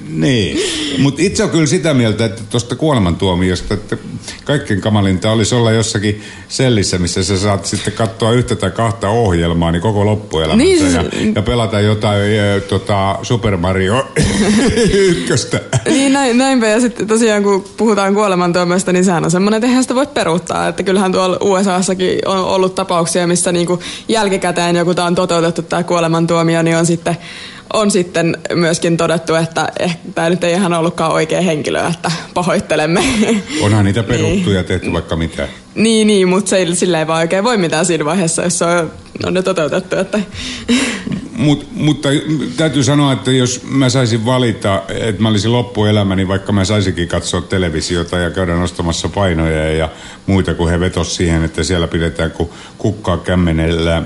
Niin, 0.09 0.59
mutta 0.99 1.23
itse 1.23 1.45
on 1.45 1.51
kyllä 1.51 1.67
sitä 1.67 1.95
mieltä, 1.95 2.25
että 2.25 2.43
tuosta 2.51 2.77
kuolemantuomiosta, 2.77 3.75
että 3.75 3.97
kaikkein 4.45 4.81
kamalinta 4.81 5.31
olisi 5.31 5.55
olla 5.55 5.73
jossakin 5.73 6.23
sellissä, 6.49 6.99
missä 6.99 7.25
sä 7.25 7.39
saat 7.39 7.67
sitten 7.67 7.93
katsoa 7.93 8.33
yhtä 8.33 8.57
tai 8.57 8.71
kahta 8.71 9.09
ohjelmaa 9.09 9.73
niin 9.73 9.83
koko 9.83 10.07
loppuelämässä 10.07 10.65
niin, 10.65 10.95
ja, 10.95 11.33
ja 11.35 11.43
pelata 11.43 11.81
jotain 11.81 12.23
e, 12.23 12.61
tota, 12.61 13.19
Super 13.23 13.57
Mario 13.57 14.07
ykköstä. 15.09 15.61
Niin, 15.85 16.13
näin, 16.13 16.39
näinpä. 16.39 16.67
Ja 16.67 16.81
sitten 16.81 17.07
tosiaan 17.07 17.43
kun 17.43 17.65
puhutaan 17.77 18.15
kuolemantuomiosta, 18.15 18.93
niin 18.93 19.05
sehän 19.05 19.25
on 19.25 19.31
semmoinen, 19.31 19.59
että 19.59 19.67
eihän 19.67 19.85
sitä 19.85 19.95
voi 19.95 20.07
peruuttaa. 20.07 20.69
Että 20.69 20.83
kyllähän 20.83 21.13
tuolla 21.13 21.39
USAssakin 21.41 22.19
on 22.27 22.45
ollut 22.45 22.75
tapauksia, 22.75 23.27
missä 23.27 23.53
niinku 23.53 23.81
jälkikäteen 24.09 24.77
joku 24.77 24.95
on 25.07 25.15
toteutettu 25.15 25.63
tämä 25.63 25.83
kuolemantuomio, 25.91 26.63
niin 26.63 26.77
on 26.77 26.87
sitten 26.87 27.17
on 27.73 27.91
sitten 27.91 28.37
myöskin 28.55 28.97
todettu, 28.97 29.35
että 29.35 29.69
ehkä 29.79 29.99
tämä 30.15 30.31
nyt 30.31 30.45
ei 30.45 30.53
ihan 30.53 30.73
ollutkaan 30.73 31.13
oikea 31.13 31.41
henkilö, 31.41 31.87
että 31.87 32.11
pahoittelemme. 32.35 33.05
Onhan 33.63 33.85
niitä 33.85 34.03
peruttu 34.13 34.51
ja 34.51 34.65
tehty 34.65 34.93
vaikka 34.93 35.17
mitä. 35.17 35.49
Niin, 35.75 36.07
niin, 36.07 36.29
mutta 36.29 36.51
se, 36.51 36.67
sillä 36.75 36.99
ei 36.99 37.07
vaan 37.07 37.21
oikein 37.21 37.45
voi 37.45 37.57
mitään 37.57 37.87
siinä 37.87 38.05
vaiheessa, 38.05 38.43
jos 38.43 38.63
on, 38.63 38.91
on 39.27 39.35
ne 39.35 39.43
toteutettu. 39.43 39.97
Että. 39.97 40.21
Mut, 41.41 41.67
mutta 41.75 42.09
täytyy 42.57 42.85
sanoa, 42.85 43.13
että 43.13 43.31
jos 43.31 43.63
mä 43.65 43.89
saisin 43.89 44.25
valita, 44.25 44.83
että 44.89 45.23
mä 45.23 45.29
olisin 45.29 45.53
loppuelämäni, 45.53 46.29
vaikka 46.29 46.53
mä 46.53 46.65
saisinkin 46.65 47.09
katsoa 47.09 47.41
televisiota 47.41 48.19
ja 48.19 48.31
käydä 48.31 48.55
nostamassa 48.55 49.09
painoja 49.09 49.73
ja 49.73 49.89
muita, 50.27 50.55
kun 50.55 50.71
he 50.71 50.81
vetos 50.81 51.17
siihen, 51.17 51.45
että 51.45 51.63
siellä 51.63 51.89
pidetään 51.89 52.33
kukkaa 52.79 53.19
kämmenellä 53.19 54.03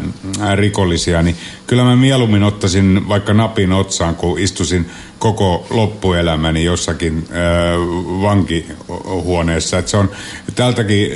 rikollisia, 0.54 1.22
niin 1.22 1.36
kyllä 1.66 1.84
mä 1.84 1.96
mieluummin 1.96 2.42
ottaisin 2.42 3.08
vaikka 3.08 3.34
napin 3.54 3.72
otsaan, 3.72 4.16
kun 4.16 4.38
istusin 4.38 4.90
koko 5.18 5.66
loppuelämäni 5.70 6.64
jossakin 6.64 7.18
äh, 7.30 7.78
vankihuoneessa. 8.22 9.78
Et 9.78 9.88
se 9.88 9.96
on 9.96 10.10
tältäkin 10.54 11.10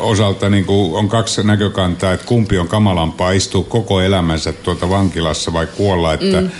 osalta 0.00 0.50
niin 0.50 0.64
kuin 0.64 0.94
on 0.94 1.08
kaksi 1.08 1.42
näkökantaa, 1.42 2.12
että 2.12 2.26
kumpi 2.26 2.58
on 2.58 2.68
kamalampaa 2.68 3.30
istua 3.30 3.64
koko 3.64 4.00
elämänsä 4.00 4.52
tuota 4.52 4.88
vankilassa 4.88 5.52
vai 5.52 5.66
kuolla. 5.66 6.12
Että, 6.12 6.40
mm. 6.40 6.50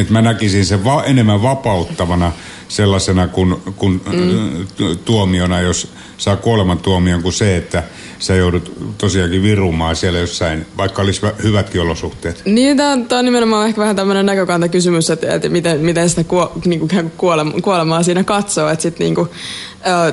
että 0.00 0.12
mä 0.12 0.22
näkisin 0.22 0.66
sen 0.66 0.84
va- 0.84 1.04
enemmän 1.04 1.42
vapauttavana 1.42 2.32
sellaisena 2.68 3.28
kuin, 3.28 3.56
kuin 3.76 4.00
mm. 4.12 4.66
tuomiona, 5.04 5.60
jos 5.60 5.92
saa 6.18 6.36
kuolemantuomion, 6.36 7.22
kuin 7.22 7.32
se, 7.32 7.56
että– 7.56 7.82
sä 8.18 8.34
joudut 8.34 8.72
tosiaankin 8.98 9.42
virumaan 9.42 9.96
siellä 9.96 10.18
jossain, 10.18 10.66
vaikka 10.76 11.02
olisi 11.02 11.22
hyvätkin 11.42 11.80
olosuhteet. 11.80 12.42
Niin, 12.44 12.76
tämä 12.76 12.92
on, 12.92 13.04
tämä 13.04 13.18
on 13.18 13.24
nimenomaan 13.24 13.68
ehkä 13.68 13.80
vähän 13.80 13.96
tämmöinen 13.96 14.26
näkökantakysymys, 14.26 15.10
että, 15.10 15.34
että 15.34 15.48
miten, 15.48 15.80
miten 15.80 16.08
sitä 16.08 16.24
kuo, 16.24 16.52
niin 16.64 16.80
kuin 16.80 17.12
kuolemaa 17.62 18.02
siinä 18.02 18.24
katsoo. 18.24 18.68
Että 18.68 18.82
sit, 18.82 18.98
niin 18.98 19.14
kuin, 19.14 19.28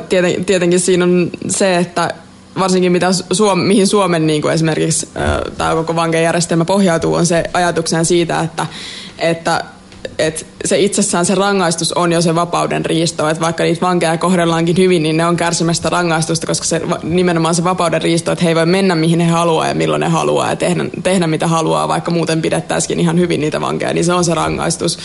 tieten, 0.10 0.46
tietenkin 0.46 0.80
siinä 0.80 1.04
on 1.04 1.32
se, 1.48 1.78
että 1.78 2.14
varsinkin 2.60 2.92
mitä 2.92 3.08
Suom, 3.32 3.60
mihin 3.60 3.88
Suomen 3.88 4.28
niin 4.28 4.42
kuin 4.42 4.54
esimerkiksi 4.54 5.10
tämä 5.58 5.76
koko 5.76 5.96
vankejärjestelmä 5.96 6.66
pohjautuu, 6.66 7.14
on 7.14 7.26
se 7.26 7.44
ajatuksena 7.54 8.04
siitä, 8.04 8.40
että, 8.40 8.66
että 9.18 9.64
että 10.20 10.46
se 10.66 10.80
itsessään 10.80 11.26
se 11.26 11.36
rangaistus 11.36 11.94
on 11.94 12.12
jo 12.12 12.22
se 12.22 12.36
vapauden 12.36 12.86
riisto. 12.86 13.30
Että 13.30 13.42
vaikka 13.42 13.64
niitä 13.64 13.86
vankeja 13.86 14.18
kohdellaankin 14.18 14.78
hyvin, 14.78 15.04
niin 15.04 15.18
ne 15.18 15.26
on 15.26 15.38
kärsimästä 15.38 15.90
rangaistusta, 15.90 16.48
koska 16.48 16.66
se, 16.66 16.82
nimenomaan 17.04 17.56
se 17.56 17.64
vapauden 17.64 18.02
riisto, 18.02 18.32
että 18.32 18.44
he 18.44 18.50
ei 18.50 18.56
voi 18.56 18.66
mennä 18.66 18.96
mihin 18.96 19.20
he 19.20 19.32
haluaa 19.32 19.68
ja 19.68 19.76
milloin 19.76 20.00
ne 20.00 20.08
haluaa 20.08 20.50
ja 20.50 20.56
tehdä, 20.56 20.86
tehdä 21.04 21.28
mitä 21.28 21.48
haluaa, 21.48 21.88
vaikka 21.88 22.12
muuten 22.12 22.42
pidettäisikin 22.42 23.00
ihan 23.00 23.20
hyvin 23.20 23.42
niitä 23.42 23.62
vankeja, 23.62 23.94
niin 23.94 24.06
se 24.06 24.14
on 24.14 24.26
se 24.26 24.34
rangaistus 24.34 25.00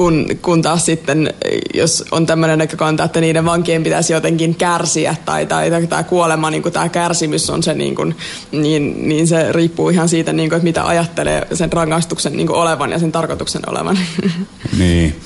kun, 0.00 0.26
kun 0.42 0.62
taas 0.62 0.86
sitten, 0.86 1.34
jos 1.74 2.04
on 2.10 2.26
tämmöinen 2.26 2.58
näkökanta, 2.58 3.04
että 3.04 3.20
niiden 3.20 3.44
vankien 3.44 3.82
pitäisi 3.82 4.12
jotenkin 4.12 4.54
kärsiä 4.54 5.16
tai, 5.24 5.46
tai, 5.46 5.70
tai 5.70 5.86
tämä 5.86 6.02
kuolema, 6.02 6.50
niin 6.50 6.62
kuin 6.62 6.72
tämä 6.72 6.88
kärsimys 6.88 7.50
on 7.50 7.62
se, 7.62 7.74
niin, 7.74 7.94
kuin, 7.94 8.16
niin, 8.52 9.08
niin 9.08 9.26
se 9.26 9.52
riippuu 9.52 9.88
ihan 9.88 10.08
siitä, 10.08 10.32
niin 10.32 10.48
kuin, 10.48 10.56
että 10.56 10.64
mitä 10.64 10.86
ajattelee 10.86 11.46
sen 11.52 11.72
rangaistuksen 11.72 12.32
niin 12.32 12.46
kuin 12.46 12.56
olevan 12.56 12.90
ja 12.90 12.98
sen 12.98 13.12
tarkoituksen 13.12 13.62
olevan. 13.66 13.98
Niin. 14.78 15.16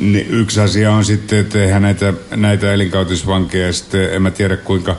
niin. 0.00 0.26
Yksi 0.30 0.60
asia 0.60 0.92
on 0.92 1.04
sitten, 1.04 1.38
että 1.38 1.62
eihän 1.62 1.82
näitä, 1.82 2.14
näitä 2.36 2.72
elinkautisvankeja 2.72 3.72
sitten, 3.72 4.14
en 4.14 4.22
mä 4.22 4.30
tiedä 4.30 4.56
kuinka 4.56 4.96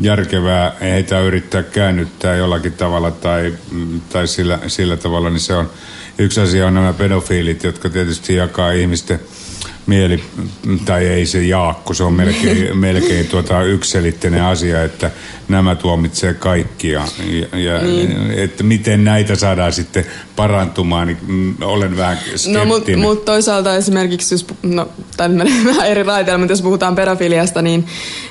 järkevää 0.00 0.76
heitä 0.80 1.20
yrittää 1.20 1.62
käännyttää 1.62 2.36
jollakin 2.36 2.72
tavalla 2.72 3.10
tai, 3.10 3.54
tai 4.12 4.26
sillä, 4.26 4.58
sillä 4.66 4.96
tavalla, 4.96 5.30
niin 5.30 5.40
se 5.40 5.54
on 5.54 5.70
Yksi 6.18 6.40
asia 6.40 6.66
on 6.66 6.74
nämä 6.74 6.92
pedofiilit, 6.92 7.64
jotka 7.64 7.90
tietysti 7.90 8.34
jakaa 8.34 8.72
ihmisten 8.72 9.20
mieli, 9.86 10.24
tai 10.84 11.06
ei 11.06 11.26
se 11.26 11.42
Jaakko, 11.42 11.94
se 11.94 12.04
on 12.04 12.12
melkein, 12.12 12.76
melkein 12.86 13.26
tuota 13.26 13.62
yksiselitteinen 13.62 14.42
asia, 14.42 14.84
että 14.84 15.10
nämä 15.48 15.74
tuomitsee 15.74 16.34
kaikkia. 16.34 17.02
Ja, 17.52 17.58
ja 17.58 17.82
niin. 17.82 18.30
että 18.36 18.62
miten 18.62 19.04
näitä 19.04 19.36
saadaan 19.36 19.72
sitten 19.72 20.06
parantumaan, 20.36 21.06
niin 21.06 21.18
mm, 21.26 21.54
olen 21.62 21.96
vähän 21.96 22.16
skeptinen. 22.16 22.68
No 22.68 22.74
mutta 22.74 22.96
mut 22.96 23.24
toisaalta 23.24 23.76
esimerkiksi, 23.76 24.34
jos, 24.34 24.46
no 24.62 24.88
tämä 25.16 25.28
menee 25.28 25.64
vähän 25.70 25.88
eri 25.88 26.02
raiteilla, 26.02 26.38
mutta 26.38 26.52
jos 26.52 26.62
puhutaan 26.62 26.94
pedofiliasta, 26.94 27.62
niin, 27.62 27.86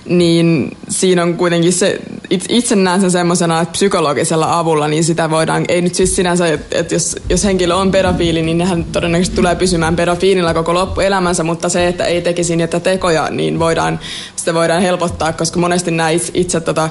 niin 0.05 0.77
siinä 0.89 1.23
on 1.23 1.33
kuitenkin 1.33 1.73
se, 1.73 1.99
itse 2.29 2.75
näen 2.75 3.01
sen 3.01 3.11
semmoisena, 3.11 3.61
että 3.61 3.71
psykologisella 3.71 4.59
avulla, 4.59 4.87
niin 4.87 5.03
sitä 5.03 5.29
voidaan, 5.29 5.65
ei 5.67 5.81
nyt 5.81 5.95
siis 5.95 6.15
sinänsä, 6.15 6.47
että 6.47 6.95
jos, 6.95 7.15
jos 7.29 7.43
henkilö 7.43 7.75
on 7.75 7.91
pedofiili, 7.91 8.41
niin 8.41 8.61
hän 8.61 8.83
todennäköisesti 8.83 9.35
tulee 9.35 9.55
pysymään 9.55 9.95
pedofiililla 9.95 10.53
koko 10.53 10.73
loppuelämänsä, 10.73 11.43
mutta 11.43 11.69
se, 11.69 11.87
että 11.87 12.05
ei 12.05 12.21
tekisi 12.21 12.55
niitä 12.55 12.79
tekoja, 12.79 13.29
niin 13.29 13.59
voidaan, 13.59 13.99
sitä 14.35 14.53
voidaan 14.53 14.81
helpottaa, 14.81 15.33
koska 15.33 15.59
monesti 15.59 15.91
nämä 15.91 16.09
itse, 16.09 16.31
itse 16.33 16.59
tota, 16.59 16.89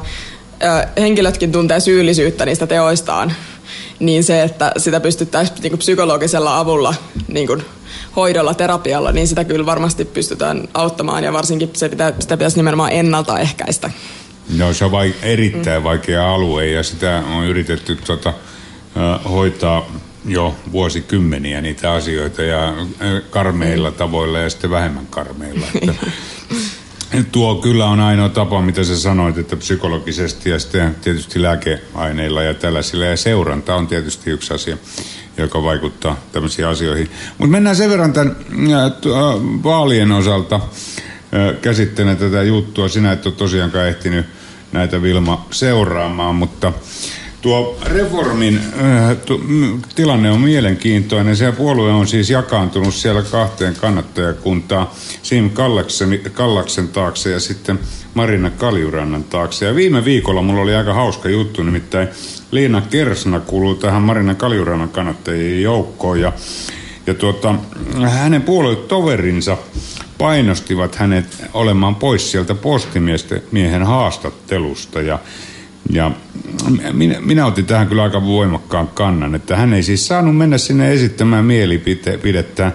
henkilötkin 1.00 1.52
tuntee 1.52 1.80
syyllisyyttä 1.80 2.46
niistä 2.46 2.66
teoistaan, 2.66 3.32
niin 3.98 4.24
se, 4.24 4.42
että 4.42 4.72
sitä 4.76 5.00
pystyttäisiin 5.00 5.62
niin 5.62 5.78
psykologisella 5.78 6.58
avulla 6.58 6.94
niin 7.28 7.46
kuin 7.46 7.62
hoidolla, 8.16 8.54
terapialla, 8.54 9.12
niin 9.12 9.28
sitä 9.28 9.44
kyllä 9.44 9.66
varmasti 9.66 10.04
pystytään 10.04 10.68
auttamaan 10.74 11.24
ja 11.24 11.32
varsinkin 11.32 11.70
se 11.72 11.88
pitää, 11.88 12.12
sitä 12.18 12.36
pitäisi 12.36 12.56
nimenomaan 12.56 12.92
ennaltaehkäistä. 12.92 13.90
No 14.56 14.74
se 14.74 14.84
on 14.84 14.92
vai, 14.92 15.14
erittäin 15.22 15.82
mm. 15.82 15.84
vaikea 15.84 16.34
alue 16.34 16.66
ja 16.66 16.82
sitä 16.82 17.22
on 17.36 17.44
yritetty 17.44 17.96
tota, 17.96 18.32
hoitaa 19.30 19.86
jo 20.26 20.54
vuosikymmeniä 20.72 21.60
niitä 21.60 21.92
asioita 21.92 22.42
ja 22.42 22.74
karmeilla 23.30 23.90
mm. 23.90 23.96
tavoilla 23.96 24.38
ja 24.38 24.50
sitten 24.50 24.70
vähemmän 24.70 25.06
karmeilla. 25.06 25.66
Että 25.74 25.94
tuo 27.32 27.54
kyllä 27.54 27.86
on 27.86 28.00
ainoa 28.00 28.28
tapa, 28.28 28.62
mitä 28.62 28.84
sä 28.84 28.98
sanoit, 29.00 29.38
että 29.38 29.56
psykologisesti 29.56 30.50
ja 30.50 30.58
sitten 30.58 30.96
tietysti 31.00 31.42
lääkeaineilla 31.42 32.42
ja 32.42 32.54
tällaisilla. 32.54 33.04
Ja 33.04 33.16
seuranta 33.16 33.74
on 33.74 33.86
tietysti 33.86 34.30
yksi 34.30 34.54
asia, 34.54 34.76
joka 35.36 35.62
vaikuttaa 35.62 36.16
tämmöisiin 36.32 36.68
asioihin. 36.68 37.10
Mutta 37.38 37.50
mennään 37.50 37.76
sen 37.76 37.90
verran 37.90 38.12
tämän 38.12 38.36
vaalien 39.62 40.12
osalta 40.12 40.60
käsittelen 41.62 42.16
tätä 42.16 42.42
juttua. 42.42 42.88
Sinä 42.88 43.12
et 43.12 43.26
ole 43.26 43.34
tosiaankaan 43.34 43.88
ehtinyt 43.88 44.26
näitä 44.72 45.02
Vilma 45.02 45.46
seuraamaan, 45.50 46.34
mutta 46.34 46.72
Tuo 47.44 47.76
reformin 47.86 48.60
äh, 48.82 49.16
tu, 49.26 49.40
tilanne 49.94 50.30
on 50.30 50.40
mielenkiintoinen. 50.40 51.36
Se 51.36 51.52
puolue 51.52 51.92
on 51.92 52.06
siis 52.06 52.30
jakaantunut 52.30 52.94
siellä 52.94 53.22
kahteen 53.22 53.74
kannattajakuntaan. 53.74 54.88
Sim 55.22 55.50
Kallaksen, 55.50 56.20
Kallaksen 56.32 56.88
taakse 56.88 57.30
ja 57.30 57.40
sitten 57.40 57.78
Marina 58.14 58.50
Kaljurannan 58.50 59.24
taakse. 59.24 59.66
Ja 59.66 59.74
viime 59.74 60.04
viikolla 60.04 60.42
mulla 60.42 60.62
oli 60.62 60.74
aika 60.74 60.94
hauska 60.94 61.28
juttu, 61.28 61.62
nimittäin 61.62 62.08
Liina 62.50 62.80
Kersna 62.80 63.40
kuuluu 63.40 63.74
tähän 63.74 64.02
Marina 64.02 64.34
Kaljurannan 64.34 64.88
kannattajien 64.88 65.62
joukkoon. 65.62 66.20
Ja, 66.20 66.32
ja 67.06 67.14
tuota, 67.14 67.54
hänen 68.10 68.42
puoluetoverinsa 68.42 69.56
painostivat 70.18 70.94
hänet 70.94 71.44
olemaan 71.54 71.94
pois 71.94 72.30
sieltä 72.30 72.54
postimiehen 72.54 73.82
haastattelusta. 73.82 75.00
Ja 75.00 75.18
ja 75.90 76.10
minä, 76.92 77.20
minä 77.20 77.46
otin 77.46 77.66
tähän 77.66 77.88
kyllä 77.88 78.02
aika 78.02 78.26
voimakkaan 78.26 78.88
kannan, 78.88 79.34
että 79.34 79.56
hän 79.56 79.72
ei 79.72 79.82
siis 79.82 80.06
saanut 80.06 80.36
mennä 80.36 80.58
sinne 80.58 80.92
esittämään 80.92 81.44
mielipidettä 81.44 82.72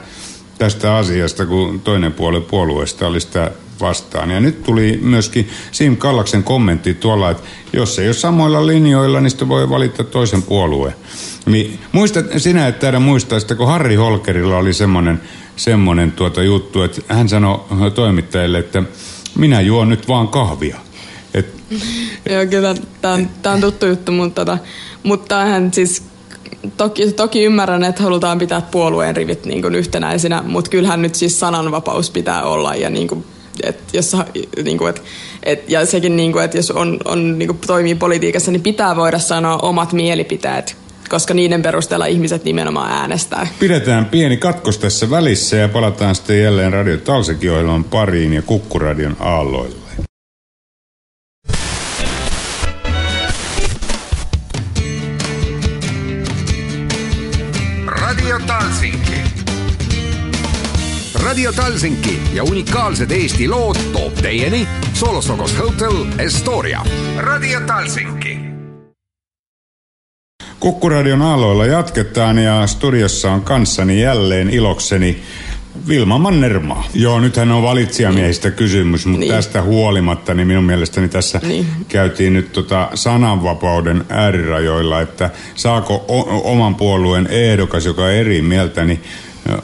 tästä 0.58 0.96
asiasta, 0.96 1.46
kun 1.46 1.80
toinen 1.80 2.14
puoli 2.14 2.42
puolueesta 2.42 3.08
oli 3.08 3.20
sitä 3.20 3.52
vastaan. 3.82 4.32
Ja 4.32 4.40
nyt 4.40 4.64
tuli 4.64 5.00
myöskin 5.02 5.50
Sim 5.72 5.98
Kallaksen 5.98 6.44
kommentti 6.44 6.94
tuolla, 6.94 7.30
että 7.30 7.44
jos 7.74 8.00
ei 8.00 8.08
ole 8.08 8.14
samoilla 8.14 8.68
linjoilla, 8.68 9.22
niin 9.22 9.50
voi 9.50 9.70
valita 9.70 10.04
toisen 10.04 10.42
puolueen. 10.42 10.96
Niin, 11.46 11.80
muistat 11.92 12.26
sinä, 12.38 12.68
että 12.68 12.80
täällä 12.80 13.00
muistaa, 13.00 13.40
kun 13.58 13.68
Harri 13.68 13.96
Holkerilla 13.96 14.58
oli 14.58 14.74
semmoinen, 14.74 15.22
semmoinen 15.56 16.12
tuota 16.12 16.44
juttu, 16.44 16.82
että 16.82 17.02
hän 17.08 17.30
sanoi 17.30 17.92
toimittajille, 17.96 18.60
että 18.60 18.84
minä 19.36 19.62
juon 19.62 19.90
nyt 19.90 20.08
vaan 20.08 20.28
kahvia. 20.28 20.78
Joo, 22.30 22.46
kyllä 22.50 22.76
tämä 23.02 23.14
on, 23.14 23.30
tää 23.42 23.54
on 23.54 23.62
tuttu 23.62 23.86
juttu, 23.86 24.12
mutta, 24.12 24.46
tota, 24.46 24.58
mutta 25.04 25.46
hän 25.46 25.74
siis 25.74 26.04
toki, 26.78 27.12
toki 27.12 27.44
ymmärrän, 27.44 27.84
että 27.84 28.04
halutaan 28.04 28.40
pitää 28.40 28.62
puolueen 28.62 29.16
rivit 29.16 29.46
niin 29.46 29.62
kuin 29.62 29.76
yhtenäisinä, 29.76 30.44
mutta 30.48 30.72
kyllähän 30.72 31.02
nyt 31.02 31.16
siis 31.16 31.40
sananvapaus 31.40 32.12
pitää 32.12 32.44
olla 32.44 32.76
ja 32.76 32.90
niin 32.90 33.08
kuin, 33.08 33.26
et 33.64 33.80
jos, 33.94 34.16
niin 34.64 34.78
kuin, 34.78 34.90
et, 34.90 35.04
et, 35.44 35.70
ja 35.70 35.86
sekin, 35.86 36.16
niin 36.16 36.32
kuin, 36.32 36.46
että 36.46 36.58
jos 36.58 36.72
on, 36.72 36.98
on, 37.06 37.40
niin 37.40 37.48
kuin 37.48 37.60
toimii 37.68 37.96
politiikassa, 37.96 38.52
niin 38.52 38.64
pitää 38.64 38.96
voida 38.96 39.20
sanoa 39.20 39.58
omat 39.58 39.94
mielipiteet 39.94 40.78
koska 41.10 41.34
niiden 41.34 41.62
perusteella 41.62 42.06
ihmiset 42.06 42.44
nimenomaan 42.44 42.92
äänestää. 42.92 43.48
Pidetään 43.60 44.06
pieni 44.06 44.38
katkos 44.38 44.78
tässä 44.78 45.10
välissä 45.10 45.56
ja 45.56 45.70
palataan 45.70 46.16
sitten 46.16 46.44
jälleen 46.44 46.74
Radio 46.74 46.98
Talsekin 46.98 47.52
ohjelman 47.52 47.84
pariin 47.84 48.34
ja 48.34 48.42
Kukkuradion 48.42 49.18
aalloille. 49.20 49.89
Radio 61.40 61.54
Talsinki 61.54 62.20
ja 62.34 62.44
unikaalsed 62.44 63.12
Eesti 63.12 63.48
lood 63.48 63.76
toob 63.94 64.14
teieni 64.14 64.68
Solosokos 64.94 65.60
Hotel 65.60 66.06
Estoria. 66.18 66.82
Radio 67.18 67.60
Talsinki. 67.60 68.38
Kukkuradion 70.60 71.22
aalloilla 71.22 71.66
jatketaan 71.66 72.38
ja 72.38 72.68
studiossa 72.68 73.32
on 73.32 73.42
kanssani 73.42 74.02
jälleen 74.02 74.50
ilokseni 74.50 75.22
Vilma 75.88 76.18
Mannermaa. 76.18 76.88
Joo, 76.94 77.20
nythän 77.20 77.52
on 77.52 77.64
valitsijamiehistä 77.64 78.52
kysymys, 78.52 79.06
mutta 79.06 79.20
niin. 79.20 79.34
tästä 79.34 79.62
huolimatta 79.62 80.34
niin 80.34 80.48
minun 80.48 80.64
mielestäni 80.64 81.10
tässä 81.10 81.40
niin. 81.44 81.68
käytiin 81.88 82.34
nyt 82.34 82.54
tota 82.54 82.90
sananvapauden 82.94 84.06
äärirajoilla, 84.10 85.02
että 85.02 85.30
saako 85.56 86.06
o- 86.08 86.52
oman 86.52 86.76
puolueen 86.76 87.28
ehdokas, 87.28 87.86
joka 87.86 88.04
on 88.04 88.12
eri 88.12 88.42
mieltä, 88.42 88.86
niin 88.86 89.04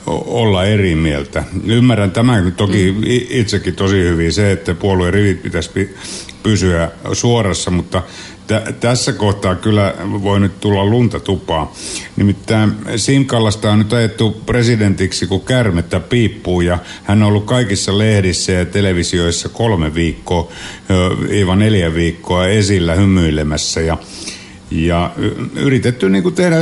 olla 0.07 0.65
eri 0.65 0.95
mieltä. 0.95 1.43
Ymmärrän 1.65 2.11
tämän 2.11 2.51
toki 2.51 2.91
mm. 2.91 3.03
itsekin 3.29 3.75
tosi 3.75 3.95
hyvin 3.95 4.33
se, 4.33 4.51
että 4.51 4.73
puolueen 4.73 5.13
rivit 5.13 5.43
pitäisi 5.43 5.89
pysyä 6.43 6.91
suorassa, 7.13 7.71
mutta 7.71 8.01
t- 8.47 8.79
tässä 8.79 9.13
kohtaa 9.13 9.55
kyllä 9.55 9.93
voi 10.01 10.39
nyt 10.39 10.59
tulla 10.59 10.85
lunta 10.85 11.19
tupaa. 11.19 11.73
Nimittäin 12.15 12.71
Simkallasta 12.95 13.71
on 13.71 13.79
nyt 13.79 13.93
ajettu 13.93 14.31
presidentiksi, 14.45 15.27
kun 15.27 15.41
kärmettä 15.41 15.99
piippuu 15.99 16.61
ja 16.61 16.79
hän 17.03 17.23
on 17.23 17.27
ollut 17.27 17.45
kaikissa 17.45 17.97
lehdissä 17.97 18.51
ja 18.51 18.65
televisioissa 18.65 19.49
kolme 19.49 19.93
viikkoa, 19.93 20.51
Iva 21.31 21.55
neljä 21.55 21.93
viikkoa 21.93 22.47
esillä 22.47 22.95
hymyilemässä 22.95 23.81
ja 23.81 23.97
ja 24.75 25.11
yritetty 25.55 26.09
niin 26.09 26.23
kuin 26.23 26.35
tehdä, 26.35 26.55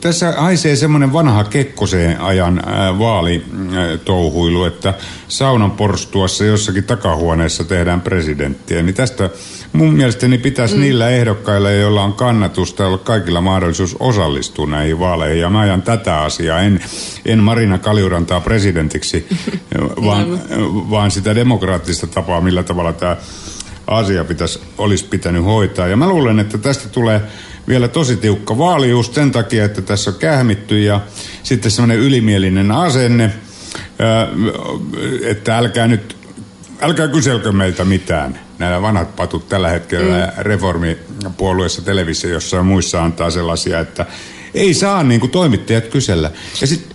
tässä 0.00 0.34
haisee 0.36 0.76
semmoinen 0.76 1.12
vanha 1.12 1.44
Kekkoseen 1.44 2.20
ajan 2.20 2.62
vaalitouhuilu, 2.98 4.64
että 4.64 4.94
saunan 5.28 5.70
porstuassa 5.70 6.44
jossakin 6.44 6.84
takahuoneessa 6.84 7.64
tehdään 7.64 8.00
presidenttiä. 8.00 8.82
Niin 8.82 8.94
tästä 8.94 9.30
mun 9.72 9.94
mielestäni 9.94 10.38
pitäisi 10.38 10.74
mm. 10.74 10.80
niillä 10.80 11.10
ehdokkailla, 11.10 11.70
joilla 11.70 12.02
on 12.02 12.12
kannatusta, 12.12 12.86
olla 12.86 12.98
kaikilla 12.98 13.40
mahdollisuus 13.40 13.96
osallistua 14.00 14.66
näihin 14.66 14.98
vaaleihin. 14.98 15.40
Ja 15.40 15.50
mä 15.50 15.60
ajan 15.60 15.82
tätä 15.82 16.20
asiaa, 16.20 16.60
en, 16.60 16.80
en 17.26 17.38
Marina 17.38 17.78
Kaljurantaa 17.78 18.40
presidentiksi, 18.40 19.26
vaan, 20.06 20.40
vaan 20.90 21.10
sitä 21.10 21.34
demokraattista 21.34 22.06
tapaa, 22.06 22.40
millä 22.40 22.62
tavalla 22.62 22.92
tämä 22.92 23.16
asia 23.86 24.24
pitäisi, 24.24 24.60
olisi 24.78 25.04
pitänyt 25.04 25.44
hoitaa. 25.44 25.86
Ja 25.86 25.96
mä 25.96 26.08
luulen, 26.08 26.40
että 26.40 26.58
tästä 26.58 26.88
tulee 26.88 27.20
vielä 27.68 27.88
tosi 27.88 28.16
tiukka 28.16 28.58
vaali 28.58 28.90
just 28.90 29.14
sen 29.14 29.32
takia, 29.32 29.64
että 29.64 29.82
tässä 29.82 30.10
on 30.10 30.16
kähmitty 30.16 30.80
ja 30.80 31.00
sitten 31.42 31.70
semmoinen 31.70 31.98
ylimielinen 31.98 32.70
asenne, 32.70 33.30
että 35.22 35.58
älkää 35.58 35.86
nyt, 35.86 36.16
älkää 36.80 37.08
kyselkö 37.08 37.52
meiltä 37.52 37.84
mitään. 37.84 38.40
Nämä 38.58 38.82
vanhat 38.82 39.16
patut 39.16 39.48
tällä 39.48 39.68
hetkellä 39.68 40.26
mm. 40.26 40.42
reformipuolueessa 40.42 41.82
televisiossa 41.82 42.56
ja 42.56 42.62
muissa 42.62 43.04
antaa 43.04 43.30
sellaisia, 43.30 43.80
että 43.80 44.06
ei 44.54 44.74
saa 44.74 45.02
niin 45.02 45.20
kuin 45.20 45.30
toimittajat 45.30 45.86
kysellä. 45.86 46.30
Ja 46.60 46.66
sitten 46.66 46.93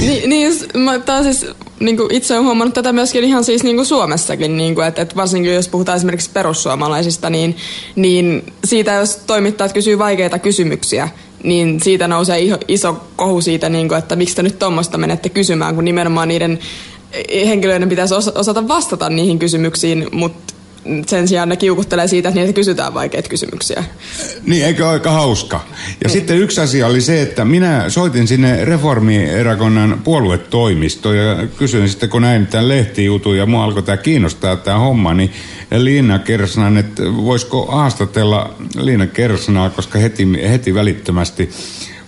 niin, 0.00 0.30
niin 0.30 0.52
mä, 0.74 1.22
siis, 1.22 1.46
niin 1.80 1.96
kuin 1.96 2.14
itse 2.14 2.34
olen 2.34 2.44
huomannut 2.44 2.74
tätä 2.74 2.92
myöskin 2.92 3.24
ihan 3.24 3.44
siis 3.44 3.62
niin 3.62 3.76
kuin 3.76 3.86
Suomessakin, 3.86 4.56
niin 4.56 4.74
kuin, 4.74 4.86
että, 4.86 5.02
että 5.02 5.16
varsinkin 5.16 5.54
jos 5.54 5.68
puhutaan 5.68 5.96
esimerkiksi 5.96 6.30
perussuomalaisista, 6.30 7.30
niin, 7.30 7.56
niin 7.96 8.52
siitä 8.64 8.92
jos 8.92 9.16
toimittajat 9.16 9.72
kysyy 9.72 9.98
vaikeita 9.98 10.38
kysymyksiä, 10.38 11.08
niin 11.42 11.80
siitä 11.80 12.08
nousee 12.08 12.38
iso, 12.68 13.06
kohu 13.16 13.40
siitä, 13.40 13.68
niin 13.68 13.88
kuin, 13.88 13.98
että 13.98 14.16
miksi 14.16 14.36
te 14.36 14.42
nyt 14.42 14.58
tuommoista 14.58 14.98
menette 14.98 15.28
kysymään, 15.28 15.74
kun 15.74 15.84
nimenomaan 15.84 16.28
niiden 16.28 16.58
henkilöiden 17.46 17.88
pitäisi 17.88 18.14
osata 18.34 18.68
vastata 18.68 19.10
niihin 19.10 19.38
kysymyksiin, 19.38 20.08
mutta 20.12 20.54
sen 21.06 21.28
sijaan 21.28 21.48
ne 21.48 21.56
kiukuttelee 21.56 22.08
siitä, 22.08 22.28
että 22.28 22.40
niitä 22.40 22.52
kysytään 22.52 22.94
vaikeita 22.94 23.28
kysymyksiä. 23.28 23.84
Niin, 24.46 24.64
eikö 24.64 24.84
ole 24.84 24.92
aika 24.92 25.10
hauska? 25.10 25.56
Ja 25.56 25.82
niin. 26.04 26.10
sitten 26.10 26.38
yksi 26.38 26.60
asia 26.60 26.86
oli 26.86 27.00
se, 27.00 27.22
että 27.22 27.44
minä 27.44 27.84
soitin 27.88 28.28
sinne 28.28 28.64
reformierakonnan 28.64 30.00
puoluetoimistoon 30.04 31.16
ja 31.16 31.46
kysyin 31.58 31.88
sitten, 31.88 32.08
kun 32.08 32.22
näin 32.22 32.46
tämän 32.46 32.68
lehtijutun 32.68 33.36
ja 33.36 33.46
mua 33.46 33.64
alkoi 33.64 33.82
tämä 33.82 33.96
kiinnostaa 33.96 34.56
tämä 34.56 34.78
homma, 34.78 35.14
niin 35.14 35.32
Liina 35.76 36.18
Kersnan, 36.18 36.76
että 36.76 37.02
voisiko 37.02 37.66
haastatella 37.66 38.54
Liina 38.80 39.06
Kersnaa, 39.06 39.70
koska 39.70 39.98
heti, 39.98 40.28
heti 40.50 40.74
välittömästi 40.74 41.50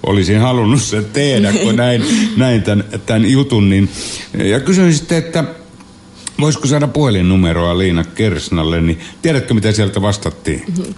olisin 0.03 0.41
halunnut 0.41 0.83
sen 0.83 1.05
tehdä, 1.05 1.53
kun 1.53 1.77
näin, 1.77 2.05
näin 2.37 2.63
tämän, 2.63 2.85
tämän 3.07 3.31
jutun. 3.31 3.71
Niin, 3.71 3.89
ja 4.35 4.61
kysyin 4.61 4.95
sitten, 4.95 5.19
että 5.19 5.45
Voisiko 6.41 6.67
saada 6.67 6.89
puhelinnumeroa 6.89 7.79
Liina 7.79 8.05
Kersnalle, 8.05 8.81
niin 8.81 9.01
tiedätkö 9.23 9.55
mitä 9.55 9.73
sieltä 9.73 10.03
vastattiin? 10.03 10.65
Mm-hmm. 10.69 10.95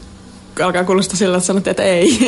Alkaa 0.64 0.84
kuulostaa 0.84 1.16
sillä, 1.16 1.36
että 1.36 1.46
sanottiin, 1.46 1.70
että 1.70 1.82
ei. 1.82 2.18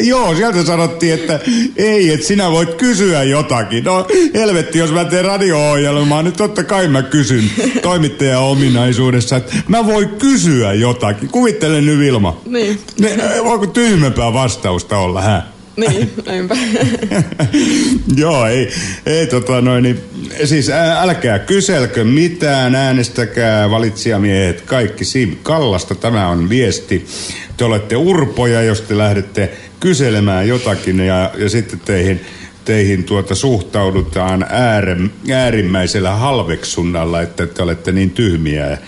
Joo, 0.10 0.34
sieltä 0.34 0.64
sanottiin, 0.64 1.14
että 1.14 1.40
ei, 1.76 2.12
että 2.12 2.26
sinä 2.26 2.50
voit 2.50 2.74
kysyä 2.74 3.22
jotakin. 3.22 3.84
No 3.84 4.06
helvetti, 4.34 4.78
jos 4.78 4.92
mä 4.92 5.04
teen 5.04 5.24
radio-ohjelmaa, 5.24 6.22
niin 6.22 6.32
totta 6.32 6.64
kai 6.64 6.88
mä 6.88 7.02
kysyn 7.02 7.50
toimittajan 7.82 8.42
ominaisuudessa, 8.42 9.36
että 9.36 9.54
mä 9.68 9.86
voin 9.86 10.08
kysyä 10.08 10.72
jotakin. 10.72 11.28
Kuvittele 11.28 11.80
nyt 11.80 11.98
Vilma. 11.98 12.40
Niin. 12.46 12.80
Ne, 13.00 13.18
voiko 13.44 13.66
tyhmempää 13.66 14.32
vastausta 14.32 14.98
olla, 14.98 15.22
hä? 15.22 15.42
Niin, 15.76 16.12
näinpä. 16.26 16.56
Joo, 18.16 18.46
ei, 18.46 18.70
ei 19.06 19.26
tota 19.26 19.60
noin, 19.60 19.82
niin, 19.82 20.00
siis 20.44 20.70
älkää 21.00 21.38
kyselkö 21.38 22.04
mitään, 22.04 22.74
äänestäkää 22.74 23.70
valitsijamiehet 23.70 24.60
kaikki 24.60 25.04
Siim 25.04 25.36
Kallasta. 25.42 25.94
Tämä 25.94 26.28
on 26.28 26.48
viesti. 26.48 27.06
Te 27.56 27.64
olette 27.64 27.96
urpoja, 27.96 28.62
jos 28.62 28.80
te 28.80 28.98
lähdette 28.98 29.50
kyselemään 29.80 30.48
jotakin 30.48 31.00
ja, 31.00 31.30
ja 31.38 31.48
sitten 31.48 31.80
teihin, 31.80 32.20
teihin 32.64 33.04
tuota 33.04 33.34
suhtaudutaan 33.34 34.46
äär, 34.48 34.96
äärimmäisellä 35.32 36.10
halveksunnalla, 36.10 37.22
että 37.22 37.46
te 37.46 37.62
olette 37.62 37.92
niin 37.92 38.10
tyhmiä, 38.10 38.78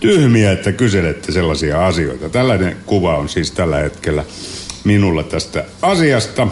tyhmiä, 0.00 0.52
että 0.52 0.72
kyselette 0.72 1.32
sellaisia 1.32 1.86
asioita. 1.86 2.28
Tällainen 2.28 2.76
kuva 2.86 3.16
on 3.16 3.28
siis 3.28 3.50
tällä 3.50 3.76
hetkellä 3.76 4.24
minulla 4.84 5.22
tästä 5.22 5.64
asiasta. 5.82 6.48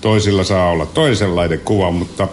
Toisilla 0.00 0.44
saa 0.44 0.70
olla 0.70 0.86
toisenlainen 0.86 1.60
kuva, 1.60 1.90
mutta 1.90 2.28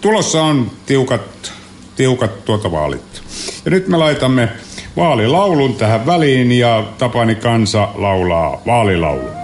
tulossa 0.00 0.42
on 0.42 0.70
tiukat, 0.86 1.52
tiukat 1.96 2.44
tuota 2.44 2.72
vaalit. 2.72 3.22
Ja 3.64 3.70
nyt 3.70 3.88
me 3.88 3.96
laitamme 3.96 4.48
vaalilaulun 4.96 5.74
tähän 5.74 6.06
väliin 6.06 6.52
ja 6.52 6.84
Tapani 6.98 7.34
Kansa 7.34 7.88
laulaa 7.94 8.62
vaalilaulun. 8.66 9.35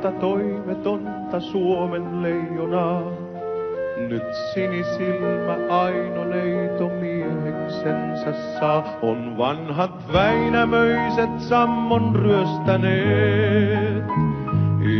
Nuorta 0.00 0.20
toivetonta 0.20 1.40
Suomen 1.40 2.22
leijonaa. 2.22 3.02
Nyt 4.08 4.34
sinisilmä 4.54 5.56
Aino 5.68 6.24
neito 6.24 6.88
mieheksensä 6.88 8.32
saa. 8.60 8.98
On 9.02 9.38
vanhat 9.38 10.12
Väinämöiset 10.12 11.40
sammon 11.40 12.16
ryöstäneet. 12.16 14.04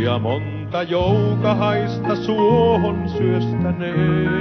Ja 0.03 0.19
monta 0.19 0.83
joukahaista 0.83 2.15
suohon 2.15 3.09
syöstäneet. 3.09 4.31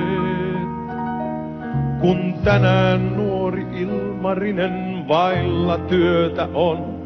Kun 2.01 2.35
tänään 2.45 3.17
nuori 3.17 3.67
Ilmarinen 3.73 5.05
vailla 5.09 5.79
työtä 5.79 6.49
on, 6.55 7.00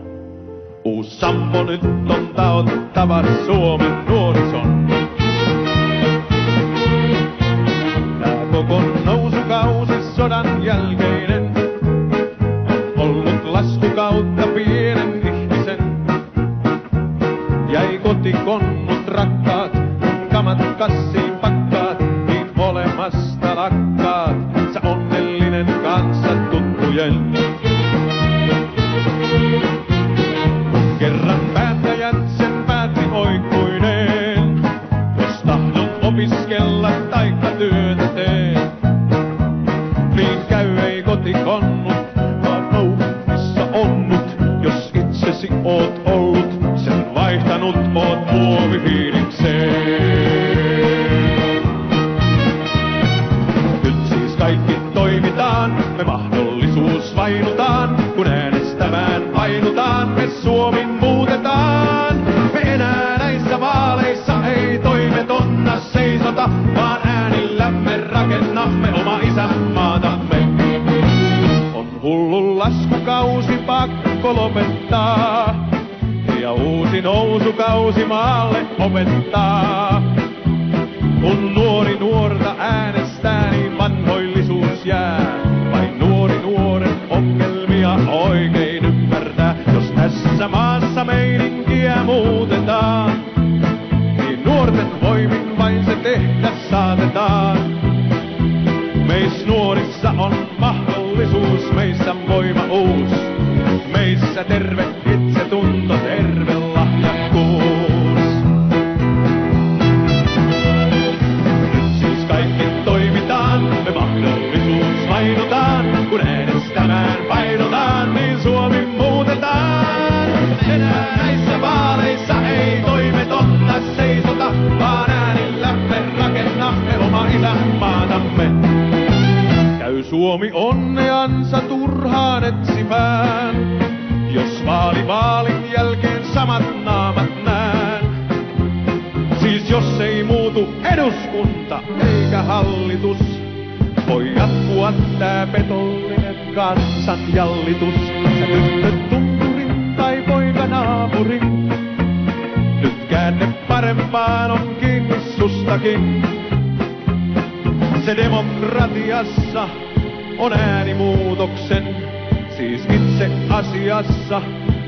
uus 0.85 1.21
sampo 1.21 1.63
nyt 1.65 1.85
on 1.85 2.29
taottava 2.37 3.25
Suomen 3.47 4.05
nuorison. 4.09 4.87
Tää 8.21 8.47
koko 8.53 8.83
nousukausi 9.05 10.03
sodan 10.17 10.65
jälkeinen 10.65 11.51
on 12.97 13.09
ollut 13.09 13.45
laskukautta 13.45 14.47
pienen 14.47 15.15
ihmisen. 15.15 15.79
Jäi 17.69 17.99
kotikonnut 17.99 19.09
rakkaat, 19.09 19.73
kamat 20.33 20.59
kassiin 20.79 21.04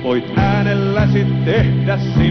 voit 0.02 0.24
äänelläsi 0.36 1.26
tehdä 1.44 1.98
sinä 1.98 2.25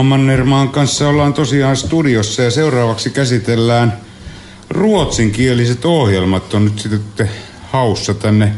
Vilma 0.00 0.16
Mannermaan 0.16 0.68
kanssa 0.68 1.08
ollaan 1.08 1.34
tosiaan 1.34 1.76
studiossa 1.76 2.42
ja 2.42 2.50
seuraavaksi 2.50 3.10
käsitellään 3.10 3.92
ruotsinkieliset 4.70 5.84
ohjelmat 5.84 6.54
on 6.54 6.64
nyt 6.64 6.78
sitten 6.78 7.30
haussa 7.70 8.14
tänne 8.14 8.52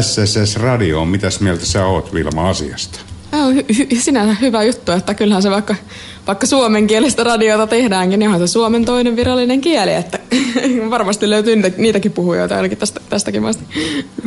SSS-radioon. 0.00 1.08
Mitäs 1.08 1.40
mieltä 1.40 1.66
sä 1.66 1.86
oot 1.86 2.14
Vilma 2.14 2.48
asiasta? 2.48 3.00
On 3.32 3.54
hy- 3.56 4.00
sinänsä 4.00 4.36
hyvä 4.40 4.62
juttu, 4.62 4.92
että 4.92 5.14
kyllähän 5.14 5.42
se 5.42 5.50
vaikka, 5.50 5.74
vaikka 6.26 6.46
suomenkielistä 6.46 7.24
radiota 7.24 7.66
tehdäänkin, 7.66 8.18
niin 8.18 8.28
onhan 8.28 8.48
se 8.48 8.52
suomen 8.52 8.84
toinen 8.84 9.16
virallinen 9.16 9.60
kieli, 9.60 9.94
että 9.94 10.15
varmasti 10.90 11.30
löytyy 11.30 11.56
niitä, 11.56 11.76
niitäkin 11.78 12.12
puhujoita 12.12 12.56
ainakin 12.56 12.78
tästä, 12.78 13.00
tästäkin 13.08 13.42
maasta. 13.42 13.62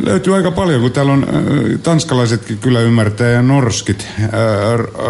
Löytyy 0.04 0.34
aika 0.34 0.50
paljon, 0.50 0.80
kun 0.80 0.92
täällä 0.92 1.12
on 1.12 1.26
tanskalaisetkin 1.82 2.58
kyllä 2.58 2.80
ymmärtää 2.80 3.30
ja 3.30 3.42
norskit 3.42 4.06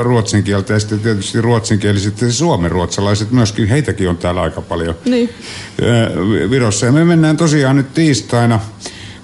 ruotsin 0.01 0.43
kieltä 0.43 0.73
ja 0.73 0.81
sitten 0.81 1.01
tietysti 1.01 1.41
ruotsinkieliset 1.41 2.21
ja 2.21 2.33
suomenruotsalaiset 2.33 3.31
myöskin, 3.31 3.69
heitäkin 3.69 4.09
on 4.09 4.17
täällä 4.17 4.43
aika 4.43 4.61
paljon 4.61 4.95
Niin. 5.05 5.31
Virossa. 6.51 6.87
Ja 6.87 6.93
me 6.93 7.05
mennään 7.05 7.37
tosiaan 7.37 7.77
nyt 7.77 7.95
tiistaina 7.95 8.61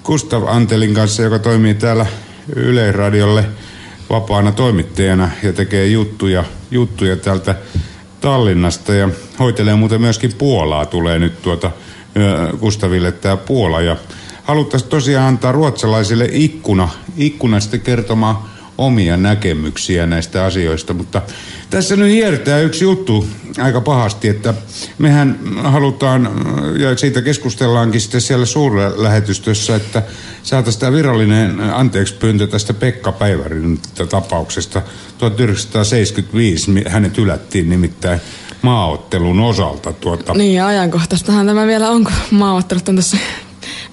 Gustav 0.03 0.43
Antelin 0.47 0.93
kanssa, 0.93 1.23
joka 1.23 1.39
toimii 1.39 1.73
täällä 1.73 2.05
Yleisradiolle 2.55 3.45
vapaana 4.09 4.51
toimittajana 4.51 5.29
ja 5.43 5.53
tekee 5.53 5.87
juttuja, 5.87 6.43
juttuja 6.71 7.15
täältä 7.15 7.55
Tallinnasta 8.27 8.93
ja 8.93 9.09
hoitelee 9.39 9.75
muuten 9.75 10.01
myöskin 10.01 10.33
Puolaa 10.37 10.85
tulee 10.85 11.19
nyt 11.19 11.41
tuota 11.41 11.71
Gustaville 12.59 13.11
tämä 13.11 13.37
Puola. 13.37 13.81
Ja 13.81 13.95
haluttaisiin 14.43 14.89
tosiaan 14.89 15.27
antaa 15.27 15.51
ruotsalaisille 15.51 16.29
ikkuna, 16.31 16.89
ikkuna 17.17 17.59
sitten 17.59 17.81
kertomaan 17.81 18.37
omia 18.77 19.17
näkemyksiä 19.17 20.05
näistä 20.05 20.45
asioista, 20.45 20.93
mutta 20.93 21.21
tässä 21.69 21.95
nyt 21.95 22.11
hiertää 22.11 22.59
yksi 22.59 22.83
juttu 22.83 23.27
aika 23.57 23.81
pahasti, 23.81 24.27
että 24.27 24.53
mehän 24.97 25.39
halutaan, 25.63 26.29
ja 26.79 26.97
siitä 26.97 27.21
keskustellaankin 27.21 28.01
sitten 28.01 28.21
siellä 28.21 28.45
suurlähetystössä, 28.45 29.75
että 29.75 30.03
saataisiin 30.43 30.79
tämä 30.79 30.91
virallinen 30.91 31.59
anteeksi 31.59 32.13
pyyntö 32.13 32.47
tästä 32.47 32.73
Pekka 32.73 33.11
Päivärin 33.11 33.79
tapauksesta 34.09 34.81
1975, 35.17 36.69
mi- 36.69 36.83
hänet 36.87 37.17
ylättiin 37.17 37.69
nimittäin 37.69 38.21
maaottelun 38.61 39.39
osalta. 39.39 39.93
Tuota, 39.93 40.33
Niin 40.33 40.55
ja 40.55 40.67
ajankohtaistahan 40.67 41.47
tämä 41.47 41.67
vielä 41.67 41.89
on, 41.89 42.03
kun 42.03 42.13
maaottelut 42.31 42.89
on 42.89 42.95
tässä 42.95 43.17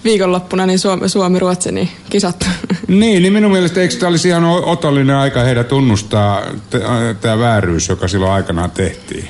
viikonloppuna, 0.04 0.66
niin 0.66 0.78
Suomi, 0.78 1.08
Suomi-Ruotsi, 1.08 1.72
niin 1.72 1.88
kisattu. 2.10 2.46
Niin, 2.88 3.22
niin 3.22 3.32
minun 3.32 3.52
mielestä 3.52 3.80
eikö 3.80 3.94
tämä 3.94 4.10
olisi 4.10 4.28
ihan 4.28 4.44
otollinen 4.44 5.16
aika 5.16 5.40
heidän 5.40 5.64
tunnustaa 5.64 6.42
tämä 7.20 7.38
vääryys, 7.38 7.88
joka 7.88 8.08
silloin 8.08 8.32
aikanaan 8.32 8.70
tehtiin? 8.70 9.28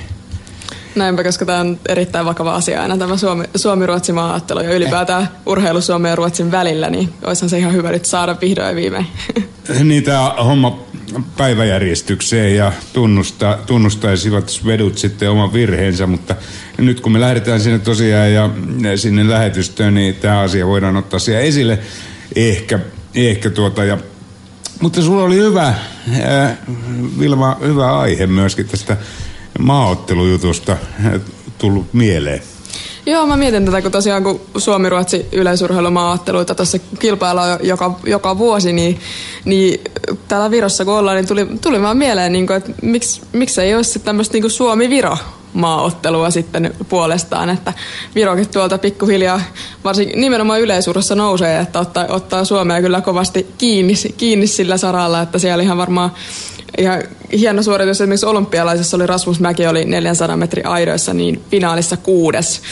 Näinpä, 0.94 1.24
koska 1.24 1.44
tämä 1.44 1.60
on 1.60 1.78
erittäin 1.88 2.26
vakava 2.26 2.54
asia 2.54 2.82
aina 2.82 2.96
tämä 2.96 3.16
Suomi, 3.16 3.44
Suomi-Ruotsi 3.56 4.12
maaottelu 4.12 4.60
ja 4.60 4.74
ylipäätään 4.74 5.28
urheilu 5.46 5.80
Suomen 5.80 6.10
ja 6.10 6.16
Ruotsin 6.16 6.50
välillä, 6.50 6.90
niin 6.90 7.14
olisihan 7.24 7.50
se 7.50 7.58
ihan 7.58 7.72
hyvä 7.72 7.90
nyt 7.90 8.04
saada 8.04 8.36
vihdoin 8.40 8.76
viimein. 8.76 9.06
Niin 9.84 10.02
tämä 10.02 10.34
homma 10.44 10.78
päiväjärjestykseen 11.36 12.56
ja 12.56 12.72
tunnusta, 12.92 13.58
tunnustaisivat 13.66 14.60
vedut 14.66 14.98
sitten 14.98 15.30
oman 15.30 15.52
virheensä, 15.52 16.06
mutta 16.06 16.36
nyt 16.78 17.00
kun 17.00 17.12
me 17.12 17.20
lähdetään 17.20 17.60
sinne 17.60 17.78
tosiaan 17.78 18.32
ja 18.32 18.50
sinne 18.96 19.28
lähetystöön, 19.28 19.94
niin 19.94 20.14
tämä 20.14 20.40
asia 20.40 20.66
voidaan 20.66 20.96
ottaa 20.96 21.18
siellä 21.18 21.40
esille 21.40 21.78
ehkä, 22.36 22.78
ehkä 23.14 23.50
tuota 23.50 23.84
ja 23.84 23.98
mutta 24.80 25.02
sulla 25.02 25.22
oli 25.22 25.36
hyvä, 25.36 25.74
ää, 26.22 26.56
Vilma, 27.18 27.56
hyvä 27.60 27.98
aihe 27.98 28.26
myöskin 28.26 28.68
tästä 28.68 28.96
maaottelujutusta 29.58 30.76
tullut 31.58 31.94
mieleen. 31.94 32.42
Joo, 33.06 33.26
mä 33.26 33.36
mietin 33.36 33.64
tätä, 33.64 33.82
kun 33.82 33.92
tosiaan 33.92 34.22
kun 34.22 34.40
Suomi-Ruotsi 34.56 35.26
yleisurheilumaaotteluita 35.32 36.54
tuossa 36.54 36.78
kilpaillaan 36.98 37.50
jo- 37.50 37.58
joka, 37.62 37.98
joka 38.06 38.38
vuosi, 38.38 38.72
niin, 38.72 39.00
niin 39.44 39.80
täällä 40.28 40.50
Virossa 40.50 40.84
kun 40.84 40.94
ollaan, 40.94 41.16
niin 41.16 41.28
tuli, 41.28 41.46
tuli 41.60 41.82
vaan 41.82 41.96
mieleen, 41.96 42.32
niin 42.32 42.46
kuin, 42.46 42.56
että 42.56 42.72
miksi, 42.82 43.20
miksi 43.32 43.60
ei 43.60 43.74
olisi 43.74 43.98
tämmöistä 43.98 44.38
niin 44.38 44.50
Suomi-Viro 44.50 45.16
maaottelua 45.52 46.30
sitten 46.30 46.74
puolestaan, 46.88 47.50
että 47.50 47.72
Virokin 48.14 48.48
tuolta 48.48 48.78
pikkuhiljaa, 48.78 49.40
varsinkin 49.84 50.20
nimenomaan 50.20 50.60
yleisurassa 50.60 51.14
nousee, 51.14 51.58
että 51.58 51.80
ottaa, 51.80 52.06
ottaa 52.08 52.44
Suomea 52.44 52.80
kyllä 52.80 53.00
kovasti 53.00 53.46
kiinni, 53.58 53.94
kiinni 54.16 54.46
sillä 54.46 54.76
saralla, 54.76 55.22
että 55.22 55.38
siellä 55.38 55.62
ihan 55.62 55.78
varmaan 55.78 56.10
ihan 56.78 57.02
hieno 57.32 57.62
suoritus 57.62 58.00
esimerkiksi 58.00 58.26
olympialaisessa 58.26 58.96
oli 58.96 59.06
Rasmus 59.06 59.40
Mäki 59.40 59.66
oli 59.66 59.84
400 59.84 60.36
metrin 60.36 60.66
aidoissa 60.66 61.14
niin 61.14 61.42
finaalissa 61.50 61.96
kuudes. 61.96 62.62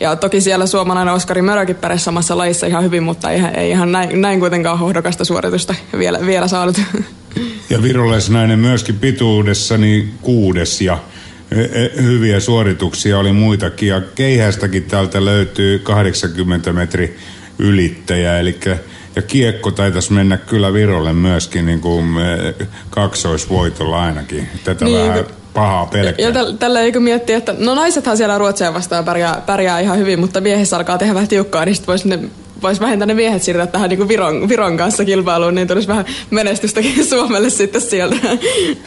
Ja 0.00 0.16
toki 0.16 0.40
siellä 0.40 0.66
suomalainen 0.66 1.14
Oskari 1.14 1.42
Mörökin 1.42 1.76
pärjäsi 1.76 2.04
samassa 2.04 2.38
lajissa 2.38 2.66
ihan 2.66 2.84
hyvin, 2.84 3.02
mutta 3.02 3.30
ei, 3.30 3.42
ei 3.56 3.70
ihan 3.70 3.92
näin, 3.92 4.20
näin 4.20 4.40
kuitenkaan 4.40 4.78
hohdokasta 4.78 5.24
suoritusta 5.24 5.74
vielä, 5.98 6.26
vielä 6.26 6.48
saanut. 6.48 6.80
Ja 7.70 7.82
virolaisnainen 7.82 8.58
myöskin 8.58 8.98
pituudessa 8.98 9.78
niin 9.78 10.14
kuudes 10.22 10.80
ja 10.80 10.98
e, 11.50 11.60
e, 11.60 12.02
hyviä 12.02 12.40
suorituksia 12.40 13.18
oli 13.18 13.32
muitakin. 13.32 13.88
Ja 13.88 14.02
keihästäkin 14.14 14.82
täältä 14.82 15.24
löytyy 15.24 15.78
80 15.78 16.72
metri 16.72 17.16
ylittäjä, 17.58 18.38
eli 18.38 18.58
ja 19.16 19.22
kiekko 19.22 19.70
taitaisi 19.70 20.12
mennä 20.12 20.36
kyllä 20.36 20.72
Virolle 20.72 21.12
myöskin 21.12 21.66
niin 21.66 21.80
kuin 21.80 22.06
e, 22.18 22.66
kaksoisvoitolla 22.90 24.02
ainakin. 24.02 24.48
Tätä 24.64 24.84
Niin, 24.84 25.08
vähän 25.08 25.24
pahaa 25.54 25.86
pelkää. 25.86 26.26
Ja 26.26 26.32
täl, 26.32 26.52
tällä 26.52 26.80
eikö 26.80 27.00
miettiä, 27.00 27.36
että 27.36 27.54
no 27.58 27.74
naisethan 27.74 28.16
siellä 28.16 28.38
Ruotsia 28.38 28.74
vastaan 28.74 29.04
pärjää, 29.04 29.42
pärjää 29.46 29.80
ihan 29.80 29.98
hyvin, 29.98 30.20
mutta 30.20 30.40
miehissä 30.40 30.76
alkaa 30.76 30.98
tehdä 30.98 31.14
vähän 31.14 31.28
tiukkaa, 31.28 31.64
niin 31.64 31.74
sitten 31.74 31.92
voisi 31.92 32.08
ne 32.08 32.18
vois 32.62 32.80
vähintään 32.80 33.08
ne 33.08 33.14
miehet 33.14 33.42
siirtää 33.42 33.66
tähän 33.66 33.90
niin 33.90 34.08
Viron, 34.08 34.48
Viron 34.48 34.76
kanssa 34.76 35.04
kilpailuun, 35.04 35.54
niin 35.54 35.68
tulisi 35.68 35.88
vähän 35.88 36.04
menestystäkin 36.30 37.06
Suomelle 37.10 37.50
sitten 37.50 37.80
sieltä. 37.80 38.16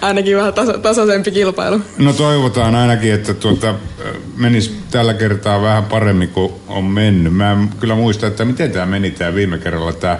Ainakin 0.02 0.38
vähän 0.38 0.54
taso, 0.54 0.78
tasaisempi 0.78 1.32
kilpailu. 1.32 1.82
No 1.98 2.14
toivotaan 2.14 2.76
ainakin, 2.76 3.14
että 3.14 3.34
tuota, 3.34 3.76
menisi 4.38 4.76
tällä 4.92 5.14
kertaa 5.14 5.62
vähän 5.62 5.84
paremmin 5.84 6.30
kuin 6.30 6.54
on 6.68 6.84
mennyt. 6.84 7.34
Mä 7.34 7.52
en 7.52 7.70
kyllä 7.80 7.96
muista, 7.96 8.28
että 8.28 8.46
miten 8.46 8.72
tämä 8.72 8.86
meni 8.86 9.12
tämä 9.12 9.36
viime 9.36 9.58
kerralla 9.58 9.94
tämä, 9.94 10.20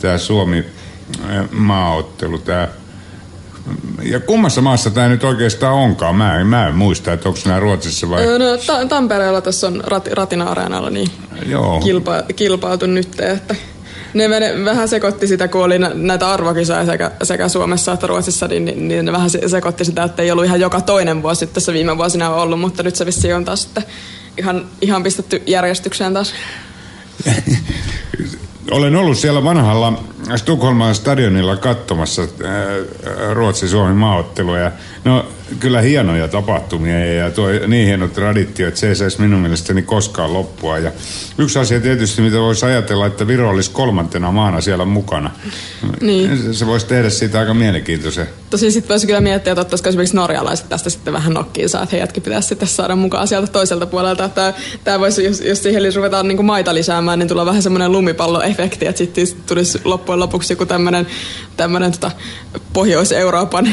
tämä 0.00 0.18
Suomi 0.18 0.64
maaottelu. 1.50 2.38
Tämä. 2.38 2.68
Ja 4.02 4.20
kummassa 4.20 4.60
maassa 4.60 4.90
tämä 4.90 5.08
nyt 5.08 5.24
oikeastaan 5.24 5.74
onkaan? 5.74 6.14
Mä 6.14 6.40
en, 6.40 6.46
mä 6.46 6.68
en 6.68 6.74
muista, 6.74 7.12
että 7.12 7.28
onko 7.28 7.40
nämä 7.44 7.60
Ruotsissa 7.60 8.10
vai... 8.10 8.22
Öö, 8.26 8.38
No, 8.38 8.44
ta- 8.66 8.86
Tampereella 8.86 9.40
tässä 9.40 9.66
on 9.66 9.82
rat, 9.86 10.06
Ratina-areenalla 10.12 10.90
niin 10.90 11.08
Joo. 11.46 11.80
kilpa, 11.80 12.22
kilpailtu 12.36 12.86
nyt, 12.86 13.20
että 13.20 13.54
ne 14.14 14.28
mene, 14.28 14.64
vähän 14.64 14.88
sekoitti 14.88 15.26
sitä, 15.26 15.48
kun 15.48 15.64
oli 15.64 15.78
nä- 15.78 15.90
näitä 15.94 16.30
arvokisoja 16.30 16.86
sekä, 16.86 17.10
sekä 17.22 17.48
Suomessa 17.48 17.92
että 17.92 18.06
Ruotsissa, 18.06 18.48
niin, 18.48 18.64
niin, 18.64 18.88
niin 18.88 19.04
ne 19.04 19.12
vähän 19.12 19.30
se- 19.30 19.48
sekoitti 19.48 19.84
sitä, 19.84 20.02
että 20.04 20.22
ei 20.22 20.30
ollut 20.30 20.44
ihan 20.44 20.60
joka 20.60 20.80
toinen 20.80 21.22
vuosi 21.22 21.46
tässä 21.46 21.72
viime 21.72 21.98
vuosina 21.98 22.30
ollut, 22.30 22.60
mutta 22.60 22.82
nyt 22.82 22.96
se 22.96 23.06
vissiin 23.06 23.34
on 23.36 23.44
taas 23.44 23.62
sitten 23.62 23.84
ihan, 24.38 24.66
ihan 24.80 25.02
pistetty 25.02 25.42
järjestykseen 25.46 26.14
taas. 26.14 26.34
Olen 28.70 28.96
ollut 28.96 29.18
siellä 29.18 29.44
vanhalla 29.44 30.04
Tukholman 30.44 30.94
stadionilla 30.94 31.56
katsomassa 31.56 32.22
Ruotsi-Suomen 33.32 33.96
maaotteluja. 33.96 34.72
No 35.04 35.26
kyllä 35.60 35.80
hienoja 35.80 36.28
tapahtumia 36.28 37.14
ja 37.14 37.30
tuo 37.30 37.48
niin 37.66 37.86
hieno 37.86 38.08
traditio, 38.08 38.68
että 38.68 38.80
se 38.80 38.88
ei 38.88 38.96
saisi 38.96 39.20
minun 39.20 39.40
mielestäni 39.40 39.82
koskaan 39.82 40.34
loppua. 40.34 40.78
Ja 40.78 40.92
yksi 41.38 41.58
asia 41.58 41.80
tietysti, 41.80 42.22
mitä 42.22 42.36
voisi 42.36 42.66
ajatella, 42.66 43.06
että 43.06 43.26
Viro 43.26 43.50
olisi 43.50 43.70
kolmantena 43.70 44.32
maana 44.32 44.60
siellä 44.60 44.84
mukana. 44.84 45.30
Niin. 46.00 46.54
Se 46.54 46.66
voisi 46.66 46.86
tehdä 46.86 47.10
siitä 47.10 47.38
aika 47.38 47.54
mielenkiintoisen. 47.54 48.26
Tosin 48.50 48.72
sitten 48.72 48.88
voisi 48.88 49.06
kyllä 49.06 49.20
miettiä, 49.20 49.52
että 49.52 49.60
ottaisiko 49.60 49.88
esimerkiksi 49.88 50.16
norjalaiset 50.16 50.68
tästä 50.68 50.90
sitten 50.90 51.12
vähän 51.12 51.34
nokkiinsa, 51.34 51.82
että 51.82 51.96
heidätkin 51.96 52.22
pitäisi 52.22 52.48
sitten 52.48 52.68
saada 52.68 52.96
mukaan 52.96 53.28
sieltä 53.28 53.46
toiselta 53.46 53.86
puolelta. 53.86 54.24
Että 54.24 54.54
tämä 54.84 55.00
voisi, 55.00 55.24
jos, 55.24 55.40
jos 55.40 55.62
siihen 55.62 55.94
ruvetaan 55.96 56.28
niin 56.28 56.44
maita 56.44 56.74
lisäämään, 56.74 57.18
niin 57.18 57.28
tulee 57.28 57.46
vähän 57.46 57.62
semmoinen 57.62 57.92
lumipalloefekti, 57.92 58.86
että 58.86 58.98
sitten 58.98 59.26
tulisi 59.46 59.80
loppujen 59.84 60.19
lopuksi 60.20 60.52
joku 60.52 60.66
tämmöinen 60.66 61.06
tämmöinen 61.56 61.92
tota, 61.92 62.10
Pohjois-Euroopan 62.72 63.68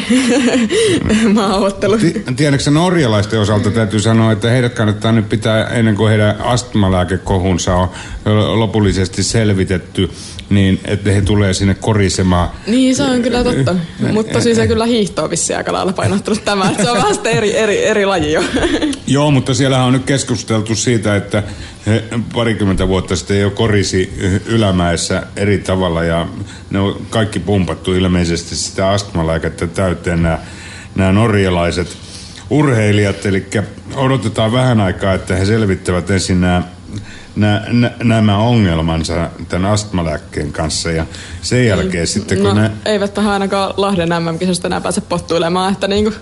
maaottelu. 1.34 1.98
Tiedätkö 2.36 2.72
norjalaisten 2.72 3.40
osalta 3.40 3.72
täytyy 3.72 4.00
sanoa, 4.00 4.32
että 4.32 4.50
heidät 4.50 4.74
kannattaa 4.74 5.12
nyt 5.12 5.30
pitää 5.30 5.68
ennen 5.68 5.96
kuin 5.96 6.10
heidän 6.10 6.42
astmalääkekohunsa 6.42 7.76
on 7.76 7.90
lopullisesti 8.60 9.24
selvitetty, 9.24 10.10
niin 10.50 10.80
että 10.86 11.12
he 11.12 11.22
tulee 11.22 11.54
sinne 11.54 11.74
korisemaan. 11.74 12.50
Niin, 12.68 12.96
se 12.96 13.04
on 13.04 13.22
kyllä 13.22 13.44
totta. 13.44 13.76
Mutta 14.14 14.42
siis 14.42 14.58
se 14.58 14.68
kyllä 14.68 14.86
hiihtoa 14.86 15.30
vissiin 15.30 15.58
aika 15.58 15.74
lailla 15.74 15.94
painottunut 15.94 16.46
tämä. 16.46 16.72
Se 16.84 16.92
on 16.92 17.04
vasta 17.04 17.30
eri, 17.30 17.58
eri, 17.58 17.86
eri 17.86 18.06
laji 18.06 18.34
jo. 18.34 18.44
Joo, 19.08 19.32
mutta 19.32 19.54
siellähän 19.54 19.86
on 19.88 19.94
nyt 19.94 20.06
keskusteltu 20.06 20.76
siitä, 20.76 21.16
että 21.16 21.44
he 21.86 22.04
parikymmentä 22.34 22.88
vuotta 22.88 23.16
sitten 23.16 23.42
jo 23.42 23.52
korisi 23.52 24.14
ylämäessä 24.46 25.24
eri 25.36 25.58
tavalla 25.58 26.04
ja 26.04 26.28
ne 26.70 26.80
on 26.80 27.02
kaikki 27.10 27.40
pumpattu 27.40 27.94
ilmeisesti 27.94 28.56
sitä 28.56 28.90
astmalääkettä 28.90 29.68
täyteen 29.68 30.24
nämä, 30.24 30.40
nämä 30.96 31.12
norjalaiset 31.12 31.98
urheilijat. 32.50 33.26
Eli 33.26 33.46
odotetaan 33.96 34.52
vähän 34.52 34.82
aikaa, 34.82 35.14
että 35.14 35.36
he 35.36 35.46
selvittävät 35.46 36.10
ensin 36.10 36.42
nämä 36.42 36.64
nä, 37.38 37.64
nä, 37.72 37.92
nämä 38.04 38.38
ongelmansa 38.38 39.30
tämän 39.50 39.72
astmalääkkeen 39.72 40.52
kanssa 40.52 40.92
ja 40.92 41.06
sen 41.42 41.68
jälkeen 41.68 41.92
niin. 41.92 42.08
sitten 42.08 42.38
kun 42.38 42.48
no, 42.48 42.54
ne... 42.54 42.72
eivät 42.86 43.14
tähän 43.14 43.34
ainakaan 43.34 43.74
Lahden 43.78 44.10
MM-kisasta 44.10 44.68
enää 44.68 44.82
pääse 44.82 45.02
pottuilemaan, 45.02 45.74
että 45.74 45.88
niinku, 45.88 46.14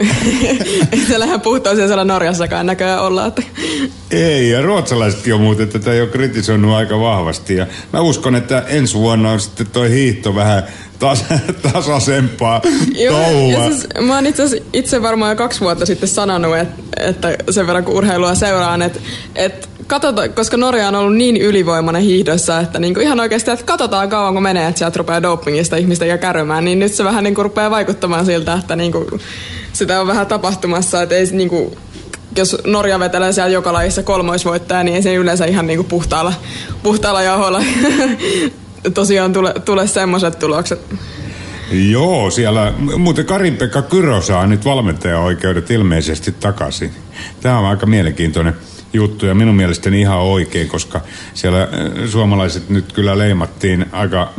ei 0.92 1.00
siellä 1.06 1.24
ihan 1.24 1.40
puhtoisia 1.40 1.86
siellä 1.86 2.04
Norjassakaan 2.04 2.66
näköjään 2.66 3.02
olla. 3.02 3.26
Että... 3.26 3.42
Ei, 4.10 4.50
ja 4.50 4.62
ruotsalaisetkin 4.62 5.34
on 5.34 5.40
muuten 5.40 5.68
tätä 5.68 5.94
jo 5.94 6.06
kritisoinut 6.06 6.74
aika 6.74 7.00
vahvasti 7.00 7.56
ja 7.56 7.66
mä 7.92 8.00
uskon, 8.00 8.34
että 8.34 8.64
ensi 8.66 8.94
vuonna 8.94 9.30
on 9.30 9.40
sitten 9.40 9.66
toi 9.66 9.90
hiihto 9.90 10.34
vähän 10.34 10.62
tas, 10.98 11.24
tasaisempaa 11.72 12.60
touhua. 13.10 13.64
Siis, 13.64 13.86
mä 14.00 14.14
oon 14.14 14.26
itse, 14.26 14.42
itse 14.72 15.02
varmaan 15.02 15.30
jo 15.30 15.36
kaksi 15.36 15.60
vuotta 15.60 15.86
sitten 15.86 16.08
sanonut, 16.08 16.56
että, 16.56 16.82
että 16.96 17.36
sen 17.50 17.66
verran 17.66 17.84
kun 17.84 17.94
urheilua 17.94 18.34
seuraan, 18.34 18.82
että, 18.82 19.00
että 19.34 19.68
katsotaan, 19.90 20.32
koska 20.32 20.56
Norja 20.56 20.88
on 20.88 20.94
ollut 20.94 21.16
niin 21.16 21.36
ylivoimainen 21.36 22.02
hiihdossa, 22.02 22.60
että 22.60 22.78
niinku 22.78 23.00
ihan 23.00 23.20
oikeasti, 23.20 23.50
että 23.50 23.64
katsotaan 23.64 24.08
kauan 24.08 24.34
kun 24.34 24.42
menee, 24.42 24.66
että 24.68 24.78
sieltä 24.78 24.98
rupeaa 24.98 25.22
dopingista 25.22 25.76
ihmistä 25.76 26.06
ja 26.06 26.18
kärymään, 26.18 26.64
niin 26.64 26.78
nyt 26.78 26.92
se 26.92 27.04
vähän 27.04 27.24
niinku 27.24 27.42
rupeaa 27.42 27.70
vaikuttamaan 27.70 28.26
siltä, 28.26 28.54
että 28.54 28.76
niinku, 28.76 29.20
sitä 29.72 30.00
on 30.00 30.06
vähän 30.06 30.26
tapahtumassa, 30.26 31.02
että 31.02 31.14
ei 31.14 31.26
niinku, 31.32 31.76
jos 32.36 32.56
Norja 32.66 32.98
vetelee 32.98 33.32
siellä 33.32 33.50
joka 33.50 33.72
lajissa 33.72 34.02
kolmoisvoittaja, 34.02 34.84
niin 34.84 34.96
ei 34.96 35.02
se 35.02 35.14
yleensä 35.14 35.44
ihan 35.44 35.66
niinku 35.66 35.84
puhtaalla, 35.84 36.32
puhtaalla 36.82 37.22
jaholla 37.22 37.62
tosiaan 38.94 39.32
tule, 39.32 39.54
tule 39.64 39.86
semmoiset 39.86 40.38
tulokset. 40.38 40.80
Joo, 41.72 42.30
siellä, 42.30 42.72
muuten 42.96 43.26
Karin-Pekka 43.26 43.82
Kyrö 43.82 44.22
saa 44.22 44.46
nyt 44.46 44.64
valmentajaoikeudet 44.64 45.70
ilmeisesti 45.70 46.32
takaisin. 46.32 46.90
Tämä 47.40 47.58
on 47.58 47.66
aika 47.66 47.86
mielenkiintoinen 47.86 48.54
juttu 48.92 49.26
ja 49.26 49.34
minun 49.34 49.54
mielestäni 49.54 50.00
ihan 50.00 50.18
oikein, 50.18 50.68
koska 50.68 51.00
siellä 51.34 51.62
äh, 51.62 51.68
suomalaiset 52.08 52.70
nyt 52.70 52.92
kyllä 52.92 53.18
leimattiin 53.18 53.86
aika 53.92 54.32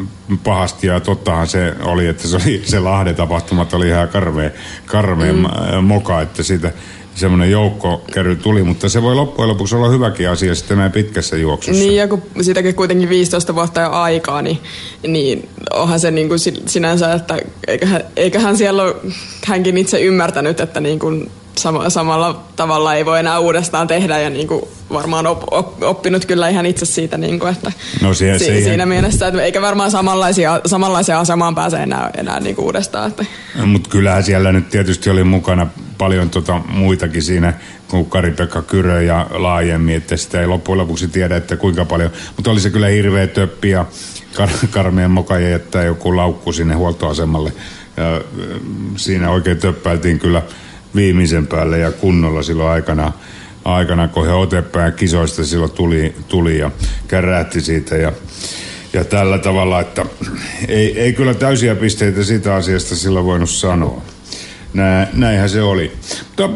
pahasti 0.44 0.88
ja 0.88 1.00
tottahan 1.00 1.48
se 1.48 1.76
oli, 1.84 2.08
että 2.08 2.28
se, 2.28 2.36
oli, 2.36 2.62
se 2.66 2.80
Lahden 2.80 3.16
tapahtumat 3.16 3.74
oli 3.74 3.88
ihan 3.88 4.10
karmea, 4.10 4.50
karmea 4.86 5.34
mm. 5.34 5.46
Äh, 5.46 5.84
moka, 5.84 6.22
että 6.22 6.44
siitä 6.44 6.72
semmoinen 7.16 7.52
joukkokäry 7.52 8.36
tuli, 8.36 8.64
mutta 8.64 8.90
se 8.90 9.02
voi 9.02 9.16
loppujen 9.16 9.50
lopuksi 9.50 9.76
olla 9.76 9.90
hyväkin 9.90 10.30
asia 10.30 10.56
sitten 10.56 10.78
näin 10.78 10.92
pitkässä 10.92 11.38
juoksussa. 11.38 11.84
Niin, 11.84 11.96
ja 11.96 12.08
kun 12.08 12.24
siitäkin 12.42 12.76
kuitenkin 12.76 13.10
15 13.10 13.56
vuotta 13.56 13.82
jo 13.82 13.92
aikaa, 13.92 14.42
niin, 14.42 14.60
niin 15.08 15.50
onhan 15.74 16.00
se 16.00 16.12
niin 16.12 16.28
kuin 16.28 16.40
sinänsä, 16.66 17.14
että 17.14 17.38
eiköhän, 17.68 18.04
eiköhän 18.16 18.58
siellä 18.58 18.84
ole 18.84 18.96
hänkin 19.46 19.78
itse 19.78 20.02
ymmärtänyt, 20.02 20.60
että 20.60 20.80
niin 20.80 21.00
kuin 21.00 21.32
sama, 21.58 21.90
samalla 21.90 22.44
tavalla 22.56 22.96
ei 22.96 23.06
voi 23.06 23.20
enää 23.20 23.40
uudestaan 23.40 23.88
tehdä 23.88 24.20
ja 24.20 24.30
niin 24.30 24.48
kuin 24.48 24.62
varmaan 24.94 25.28
op, 25.28 25.44
op, 25.52 25.84
oppinut 25.84 26.26
kyllä 26.26 26.50
ihan 26.50 26.66
itse 26.66 26.86
siitä, 26.86 27.18
niin 27.18 27.40
kuin, 27.40 27.52
että 27.52 27.72
no 28.02 28.14
siihen, 28.14 28.40
si, 28.40 28.46
siihen. 28.46 28.64
siinä 28.64 28.86
mielessä, 28.86 29.28
että 29.28 29.44
eikä 29.44 29.62
varmaan 29.62 29.92
samanlaisia, 29.92 30.62
samanlaiseen 30.66 31.18
asemaan 31.18 31.56
pääse 31.56 31.78
enää, 31.78 32.10
enää 32.18 32.40
niin 32.40 32.56
kuin 32.56 32.66
uudestaan. 32.66 33.10
Että. 33.10 33.26
No, 33.56 33.66
Mutta 33.66 33.90
kyllähän 33.90 34.24
siellä 34.24 34.52
nyt 34.52 34.70
tietysti 34.70 35.10
oli 35.10 35.24
mukana 35.24 35.68
paljon 35.98 36.30
tota 36.30 36.62
muitakin 36.68 37.24
siinä, 37.24 37.54
kuin 37.88 38.06
Kari-Pekka 38.06 38.62
Kyrö 38.62 39.02
ja 39.02 39.28
laajemmin, 39.30 39.96
että 39.96 40.18
sitä 40.18 40.42
ei 40.42 40.48
loppujen 40.48 40.78
lopuksi 40.78 41.08
tiedä, 41.08 41.36
että 41.36 41.58
kuinka 41.58 41.86
paljon. 41.86 42.12
Mutta 42.36 42.52
oli 42.52 42.60
se 42.60 42.70
kyllä 42.70 42.88
hirveä 42.88 43.28
töppi 43.28 43.70
ja 43.70 43.86
kar- 44.36 44.68
karmeen 44.72 45.12
moka 45.12 45.40
jättää 45.40 45.84
joku 45.84 46.18
laukku 46.18 46.52
sinne 46.52 46.76
huoltoasemalle. 46.76 47.54
Ja 47.98 48.22
siinä 48.96 49.30
oikein 49.30 49.58
töppäiltiin 49.58 50.20
kyllä 50.20 50.42
viimeisen 50.96 51.48
päälle 51.48 51.80
ja 51.80 51.92
kunnolla 51.92 52.44
silloin 52.44 52.70
aikana, 52.70 53.14
aikana 53.66 54.08
kun 54.08 54.26
he 54.26 54.34
otepään 54.34 54.94
kisoista 54.94 55.46
silloin 55.46 55.72
tuli, 55.72 56.16
tuli 56.28 56.58
ja 56.58 56.72
kärähti 57.08 57.62
siitä 57.62 57.96
ja, 57.96 58.12
ja 58.94 59.06
tällä 59.06 59.38
tavalla, 59.38 59.80
että 59.80 60.06
ei, 60.68 61.00
ei 61.00 61.14
kyllä 61.14 61.34
täysiä 61.34 61.76
pisteitä 61.76 62.24
siitä 62.24 62.56
asiasta 62.56 62.96
silloin 62.96 63.26
voinut 63.26 63.50
sanoa. 63.50 64.02
Nä, 64.74 65.08
näinhän 65.14 65.50
se 65.50 65.62
oli. 65.62 65.92
Mutta 66.28 66.50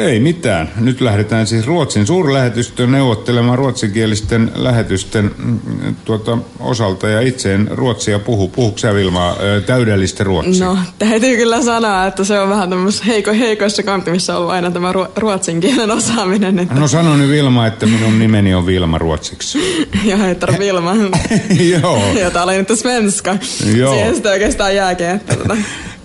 ei 0.00 0.20
mitään. 0.20 0.68
Nyt 0.80 1.00
lähdetään 1.00 1.46
siis 1.46 1.66
Ruotsin 1.66 2.06
suurlähetystöön 2.06 2.92
neuvottelemaan 2.92 3.58
ruotsinkielisten 3.58 4.52
lähetysten 4.54 5.30
mm, 5.38 5.58
tuota, 6.04 6.38
osalta 6.60 7.08
ja 7.08 7.20
itse 7.20 7.54
en 7.54 7.68
ruotsia 7.70 8.18
puhu. 8.18 8.48
Puhuuko 8.48 8.78
sä 8.78 8.94
Vilma 8.94 9.36
täydellistä 9.66 10.24
ruotsia? 10.24 10.66
No, 10.66 10.78
täytyy 10.98 11.36
kyllä 11.36 11.62
sanoa, 11.62 12.06
että 12.06 12.24
se 12.24 12.40
on 12.40 12.48
vähän 12.48 12.70
tämmöisessä 12.70 13.04
heiko, 13.04 13.32
heikoissa 13.32 13.82
kantimissa 13.82 14.36
ollut 14.36 14.50
aina 14.50 14.70
tämä 14.70 14.92
ruotsin 15.16 15.60
kielen 15.60 15.90
osaaminen. 15.90 16.58
Että... 16.58 16.74
No 16.74 16.88
sano 16.88 17.16
nyt 17.16 17.30
Vilma, 17.30 17.66
että 17.66 17.86
minun 17.86 18.18
nimeni 18.18 18.54
on 18.54 18.66
Vilma 18.66 18.98
ruotsiksi. 18.98 19.58
Joo, 20.10 20.18
heter 20.18 20.58
Vilma. 20.58 20.94
Joo. 21.80 22.02
Jota 22.20 22.42
oli 22.42 22.56
nyt 22.56 22.68
svenska. 22.74 23.36
Joo. 23.76 23.94
Siihen 23.94 24.14
sitä 24.14 24.30
oikeastaan 24.30 24.76
jääkin. 24.76 25.06
Että, 25.06 25.36
tota... 25.36 25.56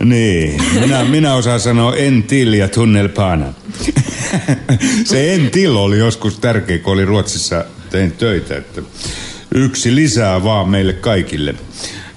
Niin, 0.04 0.62
minä, 0.82 1.04
minä 1.04 1.34
osaan 1.34 1.60
sanoa 1.60 1.96
en 1.96 2.24
till 2.24 2.54
ja 2.54 2.68
tunnelpana. 2.68 3.46
se 5.06 5.34
en 5.34 5.52
till 5.52 5.76
oli 5.76 5.98
joskus 5.98 6.40
tärkeä, 6.40 6.80
kun 6.80 6.94
oli 6.94 7.06
Ruotsissa 7.06 7.66
tein 7.90 8.12
töitä, 8.12 8.58
että 8.58 8.82
yksi 9.56 9.96
lisää 9.96 10.44
vaan 10.44 10.70
meille 10.70 10.94
kaikille. 10.94 11.56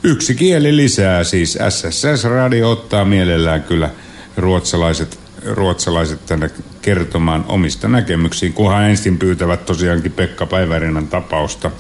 Yksi 0.03 0.35
kieli 0.35 0.77
lisää, 0.77 1.25
siis 1.25 1.59
SSS-radio 1.69 2.71
ottaa 2.71 3.05
mielellään 3.05 3.63
kyllä 3.63 3.91
ruotsalaiset, 4.37 5.19
ruotsalaiset 5.45 6.27
tänne 6.27 6.51
kertomaan 6.83 7.45
omista 7.49 7.89
näkemyksiin, 7.89 8.53
kunhan 8.53 8.91
ensin 8.91 9.19
pyytävät 9.19 9.67
tosiaankin 9.67 10.13
Pekka 10.13 10.47
Päivärinnan 10.47 11.09
tapausta 11.09 11.71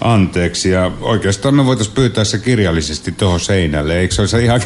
anteeksi. 0.00 0.70
Ja 0.70 0.92
oikeastaan 1.00 1.54
me 1.54 1.66
voitaisiin 1.66 1.94
pyytää 1.94 2.24
se 2.24 2.38
kirjallisesti 2.38 3.12
tuohon 3.12 3.40
seinälle, 3.40 3.98
eikö 3.98 4.14
se 4.14 4.22
olisi 4.22 4.44
ihan 4.44 4.62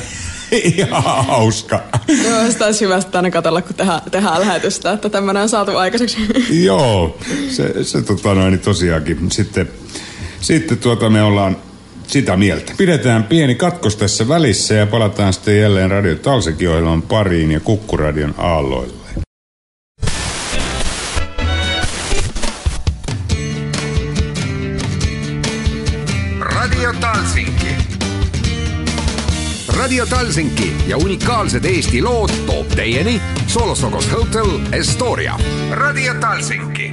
Ihan 0.77 1.03
hauska. 1.03 1.83
Joo, 2.25 2.51
sitä 2.51 2.65
olisi 2.65 2.85
hyvä 2.85 3.01
sitten 3.01 3.19
aina 3.19 3.31
katsella, 3.31 3.63
kun 3.63 3.75
tehdään, 3.75 4.01
tehdään 4.11 4.41
lähetystä, 4.41 4.93
että 4.93 5.09
tämmöinen 5.09 5.43
on 5.43 5.49
saatu 5.49 5.77
aikaiseksi. 5.77 6.19
Joo, 6.65 7.19
se, 7.49 7.85
se 7.85 8.03
tota 8.03 8.35
noin, 8.35 8.51
niin 8.51 8.61
tosiaankin. 8.61 9.31
Sitten, 9.31 9.69
sitten 10.41 10.79
tuota 10.79 11.11
me 11.11 11.23
ollaan 11.23 11.57
sitä 12.07 12.37
mieltä. 12.37 12.73
Pidetään 12.77 13.25
pieni 13.25 13.55
katkos 13.55 13.97
tässä 13.97 14.29
välissä 14.29 14.75
ja 14.75 14.87
palataan 14.87 15.33
sitten 15.33 15.61
jälleen 15.61 15.91
Radio 15.91 16.17
Talsekin 16.17 16.69
ohjelman 16.69 17.03
pariin 17.03 17.53
ja 17.53 17.61
Kukkuradion 17.61 18.35
aalloille. 18.39 18.95
Radio 26.41 26.93
Talsinki 27.01 27.66
Radio 29.79 30.07
Talsinki 30.07 30.77
ja 30.87 30.97
unikaalsed 30.97 31.65
Eesti 31.65 32.03
lood 32.03 32.31
toob 32.47 32.69
teieni 32.69 33.21
Solosokos 33.47 34.13
Hotel 34.13 34.47
Estoria. 34.73 35.39
Radio 35.71 36.15
Talsinki 36.15 36.91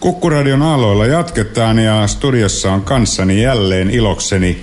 Kukkuradion 0.00 0.62
aalloilla 0.62 1.06
jatketaan 1.06 1.78
ja 1.78 2.06
studiossa 2.06 2.72
on 2.72 2.82
kanssani 2.82 3.42
jälleen 3.42 3.90
ilokseni 3.90 4.62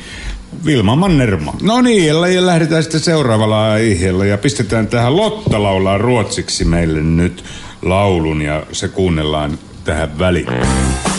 Vilma 0.66 0.96
Mannerma. 0.96 1.54
No 1.62 1.82
niin, 1.82 2.08
ja 2.08 2.46
lähdetään 2.46 2.84
sitten 2.84 3.02
seuraavalla 3.02 3.72
aiheella 3.72 4.26
ja 4.26 4.38
pistetään 4.38 4.88
tähän 4.88 5.18
Lotta 5.18 5.64
laulaa 5.64 5.98
ruotsiksi 5.98 6.66
meille 6.66 7.02
nyt 7.02 7.44
laulun 7.82 8.42
ja 8.42 8.66
se 8.72 8.88
kuunnellaan 8.88 9.60
tähän 9.84 10.20
väliin. 10.20 11.13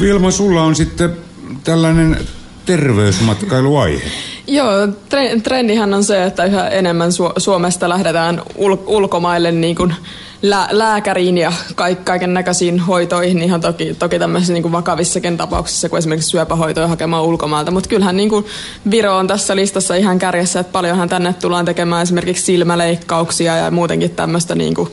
Vilma, 0.00 0.30
sulla 0.30 0.62
on 0.62 0.74
sitten 0.76 1.16
tällainen 1.64 2.18
terveysmatkailuaihe. 2.66 4.02
Joo, 4.46 4.86
tre- 4.86 5.40
trendihän 5.42 5.94
on 5.94 6.04
se, 6.04 6.24
että 6.24 6.44
yhä 6.44 6.68
enemmän 6.68 7.10
Su- 7.10 7.32
Suomesta 7.40 7.88
lähdetään 7.88 8.42
ul- 8.58 8.84
ulkomaille 8.86 9.52
niin 9.52 9.76
kuin 9.76 9.94
lä- 10.42 10.68
lääkäriin 10.70 11.38
ja 11.38 11.52
kaik- 11.74 12.04
kaiken 12.04 12.34
näköisiin 12.34 12.78
hoitoihin, 12.80 13.42
ihan 13.42 13.60
toki, 13.60 13.94
toki 13.98 14.18
tämmöisissä 14.18 14.52
niin 14.52 14.62
kuin 14.62 14.72
vakavissakin 14.72 15.36
tapauksissa, 15.36 15.88
kuin 15.88 15.98
esimerkiksi 15.98 16.30
syöpähoitoja 16.30 16.88
hakemaan 16.88 17.24
ulkomailta. 17.24 17.70
Mutta 17.70 17.88
kyllähän 17.88 18.16
niin 18.16 18.28
kuin 18.28 18.46
Viro 18.90 19.16
on 19.16 19.26
tässä 19.26 19.56
listassa 19.56 19.94
ihan 19.94 20.18
kärjessä, 20.18 20.60
että 20.60 20.72
paljonhan 20.72 21.08
tänne 21.08 21.32
tullaan 21.32 21.64
tekemään 21.64 22.02
esimerkiksi 22.02 22.44
silmäleikkauksia 22.44 23.56
ja 23.56 23.70
muutenkin 23.70 24.10
tämmöistä 24.10 24.54
niin 24.54 24.74
kuin, 24.74 24.88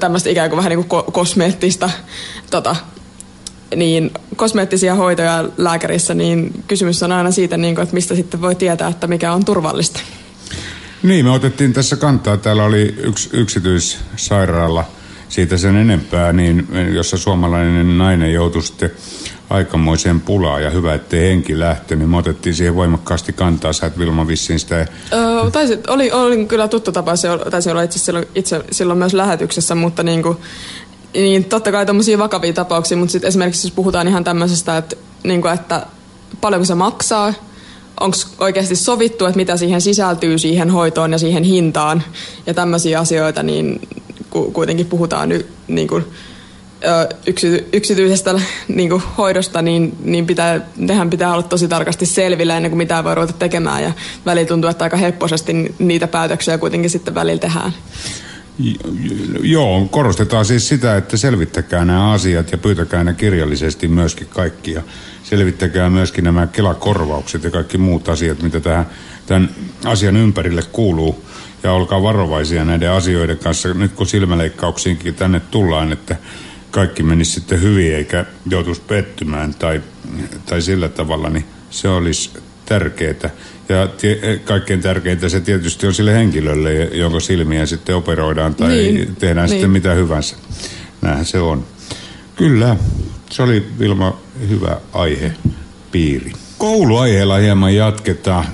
tämmöistä 0.00 0.30
ikään 0.30 0.50
kuin 0.50 0.56
vähän 0.56 0.70
niin 0.70 0.84
kuin 0.84 1.04
ko- 1.04 1.10
kosmeettista 1.10 1.90
tota, 2.50 2.76
niin 3.76 4.10
kosmeettisia 4.36 4.94
hoitoja 4.94 5.44
lääkärissä, 5.58 6.14
niin 6.14 6.64
kysymys 6.66 7.02
on 7.02 7.12
aina 7.12 7.30
siitä, 7.30 7.56
niin 7.56 7.74
kuin, 7.74 7.82
että 7.82 7.94
mistä 7.94 8.14
sitten 8.14 8.40
voi 8.40 8.54
tietää, 8.54 8.88
että 8.88 9.06
mikä 9.06 9.32
on 9.32 9.44
turvallista. 9.44 10.00
Niin, 11.02 11.24
me 11.24 11.30
otettiin 11.30 11.72
tässä 11.72 11.96
kantaa. 11.96 12.36
Täällä 12.36 12.64
oli 12.64 12.94
yksi 12.98 13.28
yksityissairaala 13.32 14.84
siitä 15.28 15.56
sen 15.56 15.76
enempää, 15.76 16.32
niin 16.32 16.68
jossa 16.94 17.16
suomalainen 17.16 17.98
nainen 17.98 18.32
joutui 18.32 18.62
sitten 18.62 18.90
aikamoiseen 19.50 20.20
pulaan 20.20 20.62
ja 20.62 20.70
hyvä, 20.70 20.94
ettei 20.94 21.30
henki 21.30 21.58
lähtenyt. 21.58 21.98
Niin 21.98 22.10
me 22.10 22.16
otettiin 22.16 22.54
siihen 22.54 22.74
voimakkaasti 22.74 23.32
kantaa. 23.32 23.72
Sä 23.72 23.86
et 23.86 23.98
Vilma 23.98 24.26
vissiin 24.26 24.58
sitä 24.58 24.86
Öö, 25.12 25.50
taisi, 25.50 25.78
oli, 25.88 26.10
oli 26.10 26.46
kyllä 26.46 26.68
tuttu 26.68 26.92
tapa, 26.92 27.16
se 27.16 27.28
taisi 27.50 27.70
olla 27.70 27.82
itse 27.82 27.98
silloin, 27.98 28.26
itse 28.34 28.64
silloin 28.70 28.98
myös 28.98 29.14
lähetyksessä, 29.14 29.74
mutta 29.74 30.02
niin 30.02 30.22
kuin, 30.22 30.36
niin 31.14 31.44
totta 31.44 31.72
kai 31.72 31.86
tommosia 31.86 32.18
vakavia 32.18 32.52
tapauksia, 32.52 32.96
mutta 32.96 33.12
sitten 33.12 33.28
esimerkiksi 33.28 33.66
jos 33.66 33.74
puhutaan 33.74 34.08
ihan 34.08 34.24
tämmöisestä, 34.24 34.76
että, 34.76 34.96
niin 35.24 35.42
kuin, 35.42 35.54
että 35.54 35.86
paljonko 36.40 36.64
se 36.64 36.74
maksaa, 36.74 37.34
onko 38.00 38.16
oikeasti 38.38 38.76
sovittu, 38.76 39.26
että 39.26 39.36
mitä 39.36 39.56
siihen 39.56 39.80
sisältyy 39.80 40.38
siihen 40.38 40.70
hoitoon 40.70 41.12
ja 41.12 41.18
siihen 41.18 41.42
hintaan 41.42 42.02
ja 42.46 42.54
tämmöisiä 42.54 43.00
asioita, 43.00 43.42
niin 43.42 43.88
ku, 44.30 44.50
kuitenkin 44.50 44.86
puhutaan 44.86 45.28
nyt 45.28 45.46
niin 45.68 45.88
kuin, 45.88 46.04
ö, 46.84 47.08
yksity, 47.26 47.68
yksityisestä 47.72 48.40
niin 48.68 48.88
kuin, 48.88 49.02
hoidosta, 49.18 49.62
niin, 49.62 49.96
niin 50.04 50.26
pitää, 50.26 50.60
nehän 50.76 51.10
pitää 51.10 51.32
olla 51.32 51.42
tosi 51.42 51.68
tarkasti 51.68 52.06
selvillä 52.06 52.56
ennen 52.56 52.70
kuin 52.70 52.78
mitään 52.78 53.04
voi 53.04 53.14
ruveta 53.14 53.32
tekemään. 53.32 53.82
Ja 53.82 53.92
välillä 54.26 54.48
tuntuu, 54.48 54.70
että 54.70 54.84
aika 54.84 54.96
hepposesti 54.96 55.74
niitä 55.78 56.06
päätöksiä 56.06 56.58
kuitenkin 56.58 56.90
sitten 56.90 57.14
välillä 57.14 57.40
tehdään. 57.40 57.72
Joo, 59.42 59.88
korostetaan 59.90 60.44
siis 60.44 60.68
sitä, 60.68 60.96
että 60.96 61.16
selvittäkää 61.16 61.84
nämä 61.84 62.12
asiat 62.12 62.52
ja 62.52 62.58
pyytäkää 62.58 63.04
ne 63.04 63.14
kirjallisesti 63.14 63.88
myöskin 63.88 64.26
kaikki. 64.26 64.72
Ja 64.72 64.82
selvittäkää 65.22 65.90
myöskin 65.90 66.24
nämä 66.24 66.46
kelakorvaukset 66.46 67.44
ja 67.44 67.50
kaikki 67.50 67.78
muut 67.78 68.08
asiat, 68.08 68.42
mitä 68.42 68.60
tähän, 68.60 68.86
tämän 69.26 69.50
asian 69.84 70.16
ympärille 70.16 70.62
kuuluu. 70.72 71.24
Ja 71.62 71.72
olkaa 71.72 72.02
varovaisia 72.02 72.64
näiden 72.64 72.90
asioiden 72.90 73.38
kanssa, 73.38 73.74
nyt 73.74 73.92
kun 73.92 74.06
silmäleikkauksiinkin 74.06 75.14
tänne 75.14 75.40
tullaan, 75.40 75.92
että 75.92 76.16
kaikki 76.70 77.02
menisi 77.02 77.30
sitten 77.30 77.62
hyvin 77.62 77.94
eikä 77.94 78.26
joutuisi 78.50 78.82
pettymään 78.88 79.54
tai, 79.54 79.82
tai 80.46 80.62
sillä 80.62 80.88
tavalla, 80.88 81.30
niin 81.30 81.44
se 81.70 81.88
olisi 81.88 82.30
tärkeää. 82.72 83.30
Ja 83.68 83.86
tie, 83.86 84.40
kaikkein 84.44 84.80
tärkeintä 84.80 85.28
se 85.28 85.40
tietysti 85.40 85.86
on 85.86 85.94
sille 85.94 86.14
henkilölle, 86.14 86.74
jonka 86.74 87.20
silmiä 87.20 87.66
sitten 87.66 87.96
operoidaan 87.96 88.54
tai 88.54 88.68
Niin, 88.68 89.16
tehdään 89.16 89.44
niin. 89.46 89.50
sitten 89.54 89.70
mitä 89.70 89.92
hyvänsä. 89.94 90.36
Näinhän 91.02 91.24
se 91.26 91.38
on. 91.38 91.64
Kyllä, 92.36 92.76
se 93.30 93.42
oli 93.42 93.66
Vilma 93.78 94.20
hyvä 94.48 94.76
aihepiiri. 94.92 96.32
Kouluaiheella 96.58 97.36
hieman 97.36 97.74
jatketaan. 97.74 98.44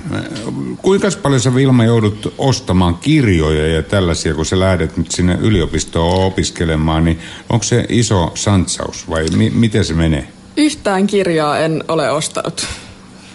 Kuinka 0.81 1.07
paljon 1.21 1.41
sä 1.41 1.55
Vilma 1.55 1.85
joudut 1.85 2.33
ostamaan 2.37 2.95
kirjoja 2.95 3.67
ja 3.67 3.83
tällaisia, 3.83 4.33
kun 4.33 4.45
sä 4.45 4.59
lähdet 4.59 4.97
nyt 4.97 5.11
sinne 5.11 5.37
yliopistoon 5.41 6.25
opiskelemaan, 6.25 7.05
niin 7.05 7.19
onko 7.49 7.63
se 7.63 7.85
iso 7.89 8.31
santsaus 8.35 9.09
vai 9.09 9.25
mi- 9.35 9.49
miten 9.49 9.85
se 9.85 9.93
menee? 9.93 10.27
Yhtään 10.57 11.07
kirjaa 11.07 11.59
en 11.59 11.83
ole 11.87 12.09
ostanut 12.11 12.67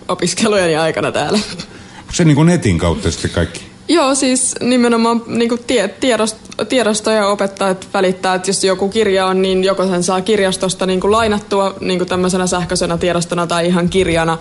opiskelujeni 0.09 0.77
aikana 0.77 1.13
täällä. 1.13 1.39
Onko 2.01 2.13
se 2.13 2.25
niin 2.25 2.37
kuin 2.37 2.47
netin 2.47 2.79
kautta 2.79 3.11
sitten 3.11 3.31
kaikki? 3.31 3.75
Joo, 3.89 4.15
siis 4.15 4.55
nimenomaan 4.61 5.23
niin 5.27 5.51
tie, 5.67 5.89
tiedost, 5.89 6.37
tiedosto 6.69 7.11
ja 7.11 7.27
opettajat 7.27 7.89
välittää, 7.95 8.35
että 8.35 8.49
jos 8.49 8.65
joku 8.65 8.89
kirja 8.89 9.27
on, 9.27 9.43
niin 9.43 9.65
joko 9.65 9.87
sen 9.87 10.03
saa 10.03 10.21
kirjastosta 10.21 10.87
niin 10.87 11.01
kuin 11.01 11.13
lainattua 11.13 11.75
niin 11.81 11.99
kuin 11.99 12.09
tämmöisenä 12.09 12.47
sähköisenä 12.47 12.99
tiedostona 12.99 13.47
tai 13.47 13.67
ihan 13.67 13.89
kirjana, 13.89 14.39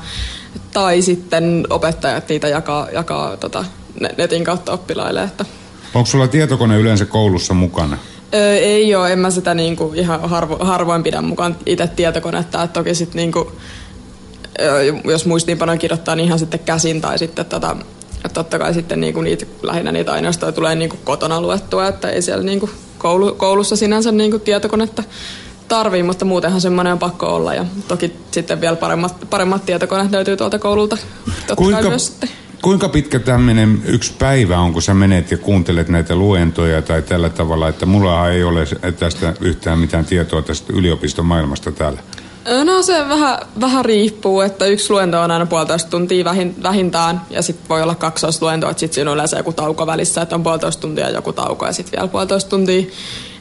tai 0.74 1.02
sitten 1.02 1.68
opettajat 1.70 2.30
niitä 2.30 2.48
jakaa, 2.48 2.88
jakaa 2.92 3.38
tota, 3.38 3.66
ne- 4.00 4.16
netin 4.18 4.44
kautta 4.44 4.72
oppilaille. 4.72 5.24
Että. 5.24 5.46
Onko 5.94 6.06
sulla 6.06 6.28
tietokone 6.28 6.78
yleensä 6.78 7.06
koulussa 7.06 7.54
mukana? 7.54 7.98
Öö, 8.34 8.56
ei 8.56 8.96
ole, 8.96 9.14
en 9.14 9.20
mä 9.20 9.32
sitä 9.32 9.54
niinku 9.54 9.92
ihan 9.96 10.30
harvo, 10.30 10.58
harvoin 10.66 11.04
pidä 11.04 11.22
mukaan 11.22 11.56
itse 11.66 11.88
tietokonetta, 11.88 12.64
että 12.64 12.74
toki 12.74 12.96
sitten 12.96 13.18
niinku, 13.18 13.40
öö, 13.52 13.60
jos 15.04 15.26
muistiinpanoja 15.26 15.78
kirjoittaa, 15.78 16.16
niin 16.16 16.26
ihan 16.26 16.40
sitten 16.40 16.60
käsin 16.60 17.02
tai 17.02 17.20
sitten 17.20 17.46
tota, 17.46 17.76
totta 18.34 18.60
kai 18.60 18.74
sitten 18.74 19.02
niinku 19.02 19.22
niitä, 19.22 19.46
lähinnä 19.62 19.92
niitä 19.92 20.12
aineistoja 20.12 20.52
tulee 20.52 20.76
niinku 20.76 20.98
kotona 21.04 21.42
luettua, 21.42 21.88
että 21.88 22.10
ei 22.10 22.22
siellä 22.22 22.44
niinku 22.44 22.70
koulu, 22.98 23.36
koulussa 23.36 23.76
sinänsä 23.76 24.12
niinku 24.12 24.40
tietokonetta 24.40 25.04
tarvii, 25.68 26.04
mutta 26.04 26.26
muutenhan 26.26 26.62
semmoinen 26.62 26.94
on 26.94 27.00
pakko 27.00 27.36
olla 27.36 27.54
ja 27.54 27.66
toki 27.88 28.14
sitten 28.32 28.62
vielä 28.62 28.76
paremmat, 28.76 29.30
paremmat 29.30 29.66
tietokoneet 29.66 30.12
löytyy 30.12 30.38
tuolta 30.38 30.60
koululta 30.60 30.98
totta 31.48 31.72
kai 31.72 31.84
myös 31.84 32.08
sitten. 32.08 32.30
kuinka 32.62 32.90
pitkä 32.90 33.20
tämmöinen 33.20 33.82
yksi 33.86 34.14
päivä 34.20 34.60
on, 34.60 34.74
kun 34.74 34.82
sä 34.82 34.94
menet 34.94 35.32
ja 35.32 35.38
kuuntelet 35.38 35.90
näitä 35.90 36.16
luentoja 36.16 36.82
tai 36.82 37.02
tällä 37.02 37.30
tavalla, 37.30 37.70
että 37.70 37.86
mulla 37.86 38.30
ei 38.30 38.44
ole 38.44 38.66
tästä 39.00 39.34
yhtään 39.42 39.80
mitään 39.80 40.06
tietoa 40.06 40.42
tästä 40.42 40.74
yliopistomaailmasta 40.74 41.72
täällä? 41.72 42.02
No 42.64 42.84
se 42.84 43.10
vähän, 43.10 43.40
vähän 43.62 43.86
riippuu, 43.86 44.42
että 44.42 44.66
yksi 44.66 44.94
luento 44.94 45.22
on 45.22 45.32
aina 45.32 45.46
puolitoista 45.46 45.90
tuntia 45.90 46.26
vähin, 46.26 46.56
vähintään 46.64 47.22
ja 47.30 47.42
sitten 47.42 47.70
voi 47.70 47.82
olla 47.82 47.96
kaksoisluento, 47.96 48.70
että 48.70 48.80
sitten 48.80 48.96
siinä 48.96 49.12
on 49.12 49.16
yleensä 49.16 49.38
joku 49.38 49.54
tauko 49.54 49.88
välissä, 49.88 50.22
että 50.22 50.36
on 50.36 50.44
puolitoista 50.44 50.82
tuntia 50.82 51.10
joku 51.10 51.34
tauko 51.34 51.66
ja 51.66 51.74
sitten 51.74 51.92
vielä 51.92 52.08
puolitoista 52.08 52.50
tuntia. 52.50 52.84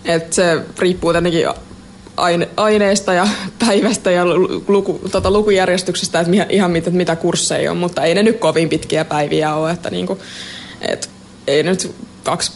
Et 0.05 0.32
se 0.32 0.62
riippuu 0.78 1.12
tietenkin 1.12 1.48
aine, 2.16 2.48
aineesta 2.57 3.12
ja 3.12 3.28
päivästä 3.66 4.11
ja 4.11 4.24
luku, 4.68 5.00
tota, 5.12 5.30
lukujärjestyksestä, 5.30 6.20
että 6.20 6.30
mihin, 6.30 6.46
ihan 6.48 6.70
mitä, 6.70 6.90
mitä 6.90 7.16
kursseja 7.16 7.70
on, 7.70 7.76
mutta 7.76 8.03
ei 8.03 8.14
ne 8.14 8.22
nyt 8.22 8.38
kovin 8.38 8.68
pitkiä 8.68 9.05
päiviä 9.05 9.55
ole, 9.55 9.70
että 9.70 9.90
niinku, 9.90 10.18
et, 10.80 11.11
ei 11.46 11.62
nyt 11.62 11.94
kaksi, 12.24 12.53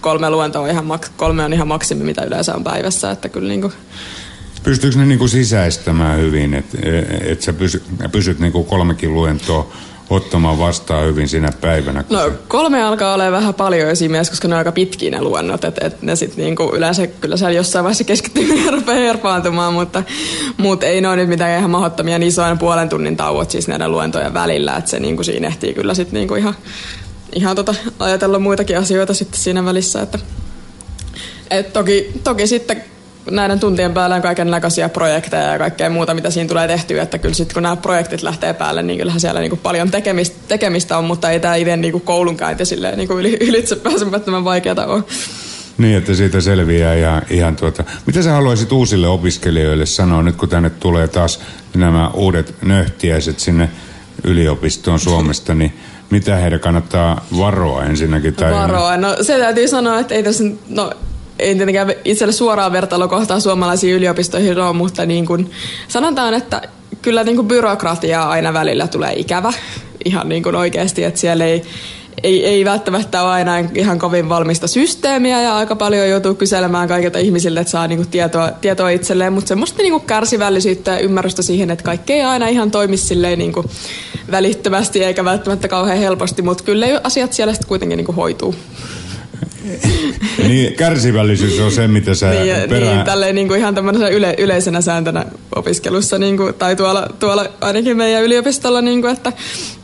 kolme 0.00 0.30
luentoa 0.30 0.68
ihan, 0.68 1.00
kolme 1.16 1.44
on 1.44 1.52
ihan 1.52 1.68
maksimi, 1.68 2.04
mitä 2.04 2.24
yleensä 2.24 2.54
on 2.54 2.64
päivässä, 2.64 3.10
että 3.10 3.28
kyllä 3.28 3.48
niinku, 3.48 3.72
Pystyykö 4.66 4.98
ne 4.98 5.06
niinku 5.06 5.28
sisäistämään 5.28 6.18
hyvin, 6.18 6.54
että 6.54 6.78
et 7.20 7.42
sä 7.42 7.52
pysy, 7.52 7.82
pysyt 8.12 8.38
niinku 8.38 8.64
kolmekin 8.64 9.14
luentoa 9.14 9.72
ottamaan 10.10 10.58
vastaan 10.58 11.06
hyvin 11.06 11.28
sinä 11.28 11.48
päivänä? 11.60 12.04
No 12.10 12.24
se- 12.24 12.32
kolme 12.48 12.82
alkaa 12.82 13.14
olla 13.14 13.30
vähän 13.32 13.54
paljon 13.54 13.90
esimies, 13.90 14.30
koska 14.30 14.48
ne 14.48 14.54
on 14.54 14.58
aika 14.58 14.72
pitkiä 14.72 15.10
ne 15.10 15.22
luennot, 15.22 15.64
että 15.64 15.86
et 15.86 16.02
ne 16.02 16.16
sitten 16.16 16.44
niinku 16.44 16.72
yleensä 16.74 17.06
kyllä 17.06 17.36
siellä 17.36 17.52
jossain 17.52 17.82
vaiheessa 17.84 18.04
keskittyminen 18.04 18.72
rupeaa 18.72 18.98
herpaantumaan, 18.98 19.72
mutta, 19.72 20.02
mutta 20.56 20.86
ei 20.86 21.00
ne 21.00 21.08
ole 21.08 21.16
nyt 21.16 21.28
mitään 21.28 21.58
ihan 21.58 21.70
mahdottomia, 21.70 22.18
niin 22.18 22.28
isoinen 22.28 22.58
puolen 22.58 22.88
tunnin 22.88 23.16
tauot 23.16 23.50
siis 23.50 23.68
näiden 23.68 23.92
luentojen 23.92 24.34
välillä, 24.34 24.76
että 24.76 24.90
se 24.90 25.00
niinku 25.00 25.22
siinä 25.22 25.48
ehtii 25.48 25.74
kyllä 25.74 25.94
sitten 25.94 26.14
niinku 26.14 26.34
ihan, 26.34 26.54
ihan 27.34 27.56
tota, 27.56 27.74
ajatella 27.98 28.38
muitakin 28.38 28.78
asioita 28.78 29.14
sitten 29.14 29.40
siinä 29.40 29.64
välissä, 29.64 30.02
että 30.02 30.18
et 31.50 31.72
toki, 31.72 32.10
toki 32.24 32.46
sitten 32.46 32.84
näiden 33.30 33.60
tuntien 33.60 33.94
päällä 33.94 34.16
on 34.16 34.22
kaikenlaisia 34.22 34.88
projekteja 34.88 35.52
ja 35.52 35.58
kaikkea 35.58 35.90
muuta, 35.90 36.14
mitä 36.14 36.30
siinä 36.30 36.48
tulee 36.48 36.68
tehtyä, 36.68 37.02
että 37.02 37.18
kyllä 37.18 37.34
sitten 37.34 37.54
kun 37.54 37.62
nämä 37.62 37.76
projektit 37.76 38.22
lähtee 38.22 38.54
päälle, 38.54 38.82
niin 38.82 38.98
kyllähän 38.98 39.20
siellä 39.20 39.40
niinku 39.40 39.56
paljon 39.56 39.90
tekemistä, 39.90 40.36
tekemistä 40.48 40.98
on, 40.98 41.04
mutta 41.04 41.30
ei 41.30 41.40
tämä 41.40 41.54
itse 41.54 41.76
niinku 41.76 42.00
koulunkäynti 42.00 42.64
silleen 42.64 42.98
niinku 42.98 43.18
yli, 43.18 43.36
ylitse 43.48 43.76
pääsemättömän 43.76 44.44
vaikeata 44.44 44.86
ole. 44.86 45.02
Niin, 45.78 45.96
että 45.96 46.14
siitä 46.14 46.40
selviää 46.40 46.94
ja 46.94 47.22
ihan 47.30 47.56
tuota... 47.56 47.84
Mitä 48.06 48.22
sä 48.22 48.32
haluaisit 48.32 48.72
uusille 48.72 49.08
opiskelijoille 49.08 49.86
sanoa 49.86 50.22
nyt, 50.22 50.36
kun 50.36 50.48
tänne 50.48 50.70
tulee 50.70 51.08
taas 51.08 51.40
nämä 51.74 52.08
uudet 52.08 52.54
nöhtiäiset 52.62 53.40
sinne 53.40 53.70
yliopistoon 54.24 54.98
Suomesta, 55.00 55.54
niin 55.54 55.72
mitä 56.10 56.36
heidän 56.36 56.60
kannattaa 56.60 57.26
varoa 57.38 57.84
ensinnäkin? 57.84 58.34
Tai 58.34 58.52
Varoa. 58.52 58.96
No 58.96 59.16
se 59.22 59.38
täytyy 59.38 59.68
sanoa, 59.68 59.98
että 59.98 60.14
ei 60.14 60.22
tässä, 60.22 60.44
no 60.68 60.92
ei 61.38 61.54
tietenkään 61.54 61.92
itselle 62.04 62.32
suoraan 62.32 62.72
vertailukohtaa 62.72 63.40
suomalaisiin 63.40 63.94
yliopistoihin 63.94 64.58
ole, 64.58 64.72
mutta 64.72 65.06
niin 65.06 65.26
kuin 65.26 65.50
sanotaan, 65.88 66.34
että 66.34 66.62
kyllä 67.02 67.24
niin 67.24 67.36
kuin 67.36 67.48
byrokratiaa 67.48 68.30
aina 68.30 68.52
välillä 68.52 68.86
tulee 68.86 69.12
ikävä. 69.16 69.52
Ihan 70.04 70.28
niin 70.28 70.42
kuin 70.42 70.54
oikeasti, 70.54 71.04
että 71.04 71.20
siellä 71.20 71.44
ei, 71.44 71.62
ei, 72.22 72.46
ei 72.46 72.64
välttämättä 72.64 73.22
ole 73.22 73.30
aina 73.30 73.52
ihan 73.74 73.98
kovin 73.98 74.28
valmista 74.28 74.66
systeemiä 74.66 75.42
ja 75.42 75.56
aika 75.56 75.76
paljon 75.76 76.08
joutuu 76.08 76.34
kyselemään 76.34 76.88
kaikilta 76.88 77.18
ihmisiltä, 77.18 77.60
että 77.60 77.70
saa 77.70 77.86
niinku 77.86 78.06
tietoa, 78.10 78.50
tietoa 78.50 78.90
itselleen, 78.90 79.32
mutta 79.32 79.48
semmoista 79.48 79.82
niinku 79.82 80.00
kärsivällisyyttä 80.00 80.90
ja 80.90 80.98
ymmärrystä 80.98 81.42
siihen, 81.42 81.70
että 81.70 81.84
kaikki 81.84 82.12
ei 82.12 82.22
aina 82.22 82.48
ihan 82.48 82.70
toimi 82.70 82.96
silleen 82.96 83.38
niinku 83.38 83.64
välittömästi 84.30 85.04
eikä 85.04 85.24
välttämättä 85.24 85.68
kauhean 85.68 85.98
helposti, 85.98 86.42
mutta 86.42 86.64
kyllä 86.64 86.86
asiat 87.04 87.32
siellä 87.32 87.52
sitten 87.52 87.68
kuitenkin 87.68 87.96
niinku 87.96 88.12
hoituu. 88.12 88.54
Niin, 90.48 90.74
kärsivällisyys 90.74 91.60
on 91.60 91.72
se, 91.72 91.88
mitä 91.88 92.14
sä 92.14 92.30
Niin, 92.30 92.68
perään... 92.68 92.94
niin 92.94 93.04
tälleen 93.04 93.34
niinku 93.34 93.54
ihan 93.54 93.74
tämmöisenä 93.74 94.08
yle, 94.08 94.34
yleisenä 94.38 94.80
sääntönä 94.80 95.24
opiskelussa, 95.54 96.18
niinku, 96.18 96.52
tai 96.52 96.76
tuolla, 96.76 97.06
tuolla 97.18 97.46
ainakin 97.60 97.96
meidän 97.96 98.22
yliopistolla, 98.22 98.80
niinku, 98.80 99.06
että 99.06 99.32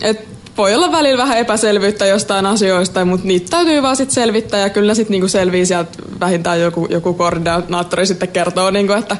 et 0.01 0.33
voi 0.59 0.75
olla 0.75 0.93
välillä 0.93 1.23
vähän 1.23 1.39
epäselvyyttä 1.39 2.07
jostain 2.07 2.47
asioista, 2.47 3.05
mutta 3.05 3.27
niitä 3.27 3.51
täytyy 3.51 3.83
vaan 3.83 3.97
sitten 3.97 4.15
selvittää 4.15 4.61
ja 4.61 4.71
kyllä 4.71 4.95
sitten 4.95 5.13
niinku 5.13 5.29
selvii 5.29 5.67
sieltä 5.67 5.91
vähintään 6.21 6.61
joku, 6.61 6.87
joku 6.91 7.15
koordinaattori 7.15 8.07
sitten 8.07 8.29
kertoo, 8.29 8.71
niinku, 8.71 8.93
että, 8.93 9.17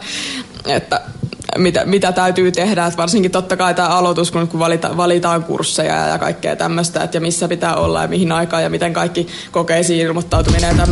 että 0.67 1.01
mitä, 1.59 1.85
mitä 1.85 2.13
täytyy 2.13 2.53
tehdä, 2.53 2.87
että 2.87 2.97
varsinkin 2.97 3.31
totta 3.31 3.57
kai 3.57 3.75
tämä 3.75 3.89
aloitus, 3.89 4.31
kun, 4.31 4.49
kun 4.49 4.61
valita, 4.61 4.97
valitaan 4.97 5.45
kursseja 5.45 6.07
ja 6.07 6.19
kaikkea 6.19 6.57
tämmöistä, 6.57 7.05
että 7.05 7.17
ja 7.17 7.21
missä 7.21 7.49
pitää 7.49 7.75
olla 7.75 8.03
ja 8.03 8.09
mihin 8.09 8.33
aikaan 8.33 8.63
ja 8.63 8.71
miten 8.71 8.93
kaikki 8.93 9.27
kokeisiin 9.51 10.07
ilmoittautuminen 10.07 10.77
ja 10.77 10.87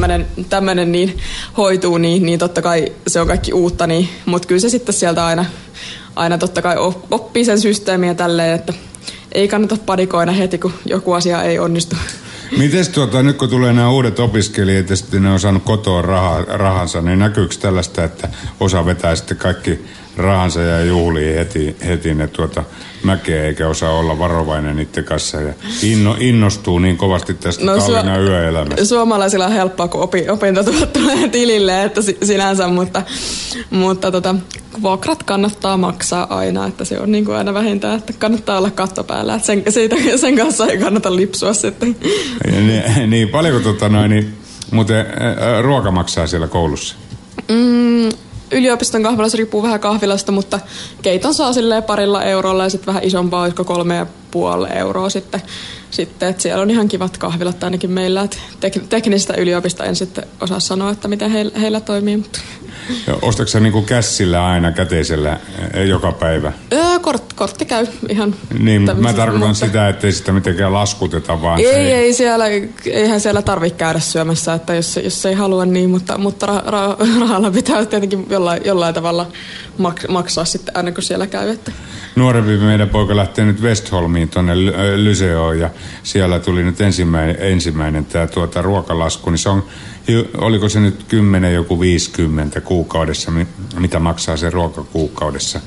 tämmöinen, 0.49 0.93
niin 0.93 1.19
hoituu, 1.57 1.99
niin, 1.99 2.27
niin 2.27 2.39
totta 2.39 2.63
kai 2.63 2.93
se 3.07 3.21
on 3.21 3.27
kaikki 3.27 3.53
uutta, 3.53 3.87
niin, 3.87 4.09
mutta 4.27 4.49
kyllä 4.49 4.61
se 4.61 4.69
sitten 4.69 4.95
sieltä 4.95 5.27
aina, 5.27 5.45
aina 6.17 6.39
totta 6.39 6.63
kai 6.63 6.77
op- 6.77 7.13
oppii 7.13 7.45
sen 7.45 7.61
systeemiä 7.61 8.15
tälleen, 8.15 8.55
että 8.55 8.73
ei 9.33 9.49
kannata 9.49 9.77
padikoida 9.87 10.33
heti, 10.33 10.59
kun 10.59 10.73
joku 10.85 11.13
asia 11.13 11.43
ei 11.43 11.59
onnistu. 11.59 11.97
Mites 12.59 12.89
tuota, 12.89 13.23
nyt 13.23 13.37
kun 13.37 13.49
tulee 13.49 13.73
nämä 13.73 13.91
uudet 13.91 14.19
opiskelijat 14.19 14.91
ja 14.91 14.97
sitten 14.97 15.23
ne 15.23 15.31
on 15.31 15.41
saanut 15.41 15.63
kotoa 15.63 16.03
raha, 16.03 16.43
rahansa, 16.43 17.03
niin 17.03 17.19
näkyykö 17.19 17.55
tällaista, 17.61 18.05
että 18.05 18.29
osa 18.61 18.87
vetää 18.87 19.17
sitten 19.17 19.37
kaikki 19.37 19.85
rahansa 20.21 20.61
ja 20.62 20.85
juhlii 20.85 21.35
heti, 21.35 21.77
heti 21.87 22.14
ne 22.14 22.27
tuota 22.27 22.64
mäkeä 23.03 23.45
eikä 23.45 23.68
osaa 23.68 23.93
olla 23.93 24.18
varovainen 24.18 24.77
niiden 24.77 25.05
kanssa 25.05 25.41
ja 25.41 25.53
inno, 25.83 26.16
innostuu 26.21 26.79
niin 26.79 26.97
kovasti 26.97 27.35
tästä 27.35 27.64
no, 27.64 27.77
su- 27.77 27.81
Tallinnan 27.81 28.23
yöelämästä. 28.25 28.85
Suomalaisilla 28.85 29.47
on 29.47 29.53
helppoa, 29.53 29.89
kun 29.89 30.01
opi, 30.01 30.29
opintotulot 30.29 30.93
tulee 30.93 31.29
tilille, 31.29 31.85
että 31.85 32.03
si- 32.03 32.18
sinänsä, 32.23 32.68
mutta, 32.68 33.03
mutta 33.71 34.11
tota, 34.11 34.35
vuokrat 34.83 35.23
kannattaa 35.23 35.77
maksaa 35.77 36.37
aina, 36.37 36.66
että 36.66 36.85
se 36.85 37.01
on 37.01 37.12
niin 37.12 37.25
kuin 37.25 37.37
aina 37.37 37.55
vähintään, 37.55 37.99
että 37.99 38.12
kannattaa 38.18 38.59
olla 38.59 38.71
katto 38.71 39.05
päällä, 39.05 39.35
että 39.35 39.47
sen, 39.47 39.62
siitä, 39.68 39.97
sen 40.16 40.37
kanssa 40.37 40.66
ei 40.66 40.79
kannata 40.79 41.16
lipsua 41.16 41.53
sitten. 41.55 41.97
Ja 42.53 42.61
niin, 42.61 43.11
niin 43.11 43.29
paljonko 43.29 43.61
tota 43.61 43.89
noin, 43.89 44.11
niin, 44.11 44.35
muuten 44.71 45.07
ruoka 45.62 45.91
maksaa 45.91 46.27
siellä 46.27 46.49
koulussa? 46.49 46.97
Mm, 47.49 48.09
yliopiston 48.53 49.03
kahvilassa 49.03 49.36
riippuu 49.36 49.62
vähän 49.62 49.80
kahvilasta, 49.80 50.32
mutta 50.32 50.61
keiton 51.03 51.34
saa 51.34 51.53
silleen 51.53 51.82
parilla 51.82 52.24
eurolla 52.24 52.64
ja 52.64 52.70
sitten 52.70 52.86
vähän 52.86 53.05
isompaa, 53.05 53.42
olisiko 53.42 53.64
kolme 53.64 53.96
ja 53.96 54.07
puoli 54.30 54.68
euroa 54.74 55.11
sitten. 55.11 55.42
Sitten, 55.90 56.28
että 56.28 56.42
siellä 56.42 56.62
on 56.62 56.70
ihan 56.70 56.88
kivat 56.88 57.18
kahvilat 57.18 57.64
ainakin 57.64 57.90
meillä, 57.90 58.22
että 58.22 58.36
tek- 58.61 58.86
teknisestä 58.88 59.34
yliopistosta 59.34 59.84
en 59.84 59.96
sitten 59.96 60.24
osaa 60.40 60.61
sanoa, 60.61 60.90
että 60.90 61.09
miten 61.09 61.30
heillä, 61.30 61.59
heillä 61.59 61.80
toimii, 61.80 62.16
mutta 62.16 62.40
Ostatko 63.22 63.51
sä 63.51 63.61
niinku 63.61 63.82
kässillä 63.82 64.47
aina 64.47 64.72
käteisellä 64.72 65.38
eh, 65.74 65.86
joka 65.86 66.12
päivä? 66.12 66.53
Öö, 66.72 66.99
kort, 66.99 67.32
kortti 67.32 67.64
käy 67.64 67.86
ihan. 68.09 68.34
Niin, 68.59 68.82
mä 68.82 69.12
tarkoitan 69.12 69.49
mutta- 69.49 69.66
sitä, 69.66 69.88
ettei 69.88 70.12
sitä 70.12 70.32
mitenkään 70.32 70.72
laskuteta, 70.72 71.43
vaan 71.43 71.61
Ei, 71.61 71.64
se 71.64 71.99
ei 71.99 72.12
siellä, 72.14 72.45
eihän 72.86 73.20
siellä 73.20 73.43
tarvitse 73.43 73.76
käydä 73.78 74.01
syömässä, 74.01 74.55
että 74.55 74.74
jos, 74.74 75.01
jos 75.05 75.26
ei 75.26 75.34
halua 75.34 75.66
niin, 75.66 75.91
mutta, 75.91 76.18
mutta 76.18 76.47
rah, 76.47 76.62
rah, 76.66 76.97
rahalla 77.20 77.51
pitää 77.51 77.86
tietenkin 77.86 78.26
jollain, 78.30 78.62
jollain 78.64 78.95
tavalla 78.95 79.26
mak, 79.78 80.01
maksaa 80.09 80.45
sitten 80.45 80.76
aina 80.76 80.93
kun 80.93 81.03
siellä 81.03 81.26
käy. 81.26 81.49
Että. 81.51 81.72
Nuorempi 82.16 82.57
meidän 82.57 82.88
poika 82.88 83.16
lähtee 83.16 83.45
nyt 83.45 83.62
Westholmiin 83.62 84.28
tuonne 84.28 84.53
ö, 84.53 85.05
Lyseoon 85.05 85.59
ja 85.59 85.70
siellä 86.03 86.38
tuli 86.38 86.62
nyt 86.64 86.80
ensimmäinen, 86.80 87.36
ensimmäinen 87.38 88.05
tämä 88.05 88.26
tuota 88.26 88.62
ruokalasku, 88.62 89.30
niin 89.30 89.38
se 89.38 89.49
on, 89.49 89.64
oliko 90.38 90.68
se 90.68 90.80
nyt 90.80 91.05
10 91.09 91.55
joku 91.55 91.80
50 91.80 92.61
kuukaudessa, 92.81 93.31
mi- 93.31 93.47
mitä 93.78 93.99
maksaa 93.99 94.37
se 94.37 94.51
ruoka 94.51 94.83
kuukaudessa 94.83 95.61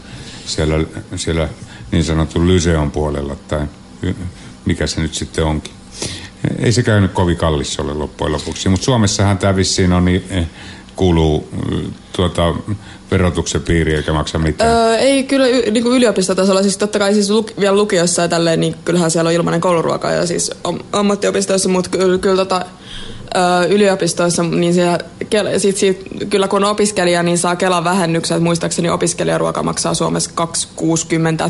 siellä, 0.46 0.86
siellä 1.16 1.50
niin 1.92 2.04
sanotun 2.04 2.48
Lyseon 2.48 2.92
puolella 2.92 3.36
tai 3.48 3.68
mikä 4.66 4.88
se 4.88 5.02
nyt 5.02 5.14
sitten 5.14 5.46
onkin. 5.46 5.74
Ei 6.60 6.72
se 6.72 6.84
käynyt 6.84 7.12
kovin 7.12 7.38
kallis 7.38 7.80
ole 7.80 7.94
loppujen 7.94 8.34
lopuksi, 8.34 8.70
mutta 8.70 8.86
Suomessahan 8.86 9.38
tämä 9.38 9.56
vissiin 9.56 9.94
on, 9.94 10.06
niin, 10.06 10.24
eh, 10.30 10.48
kuuluu 10.96 11.50
eh, 11.72 11.80
tuota, 12.16 12.54
verotuksen 13.12 13.62
piiriin 13.62 13.98
eikä 13.98 14.14
maksa 14.14 14.40
mitään. 14.40 14.72
Öö, 14.72 14.98
ei 14.98 15.24
kyllä 15.24 15.48
y, 15.48 15.72
niin 15.72 15.84
kuin 15.84 15.98
yliopistotasolla, 15.98 16.62
siis 16.62 16.78
totta 16.78 17.00
kai 17.00 17.14
siis 17.14 17.30
luk, 17.30 17.52
vielä 17.60 17.76
lukiossa 17.76 18.22
ja 18.22 18.28
tälleen, 18.28 18.60
niin 18.60 18.76
kyllähän 18.86 19.12
siellä 19.12 19.28
on 19.28 19.34
ilmainen 19.34 19.62
kouluruoka 19.62 20.12
ja 20.12 20.26
siis 20.26 20.52
am, 20.64 20.80
ammattiopistoissa, 20.92 21.70
mutta 21.70 21.90
kyllä, 21.90 22.18
kyllä 22.18 22.36
tota, 22.36 22.66
yliopistoissa, 23.70 24.44
niin 24.44 24.74
siellä, 24.74 25.00
sit, 25.58 25.78
sit, 25.78 26.04
kyllä 26.30 26.48
kun 26.48 26.64
on 26.64 26.70
opiskelija, 26.72 27.24
niin 27.24 27.38
saa 27.38 27.56
Kelan 27.56 27.84
vähennyksen, 27.84 28.36
että 28.36 28.44
muistaakseni 28.44 28.90
opiskelijaruoka 28.90 29.64
maksaa 29.64 29.94
Suomessa 29.94 30.32
2,60. 30.36 31.50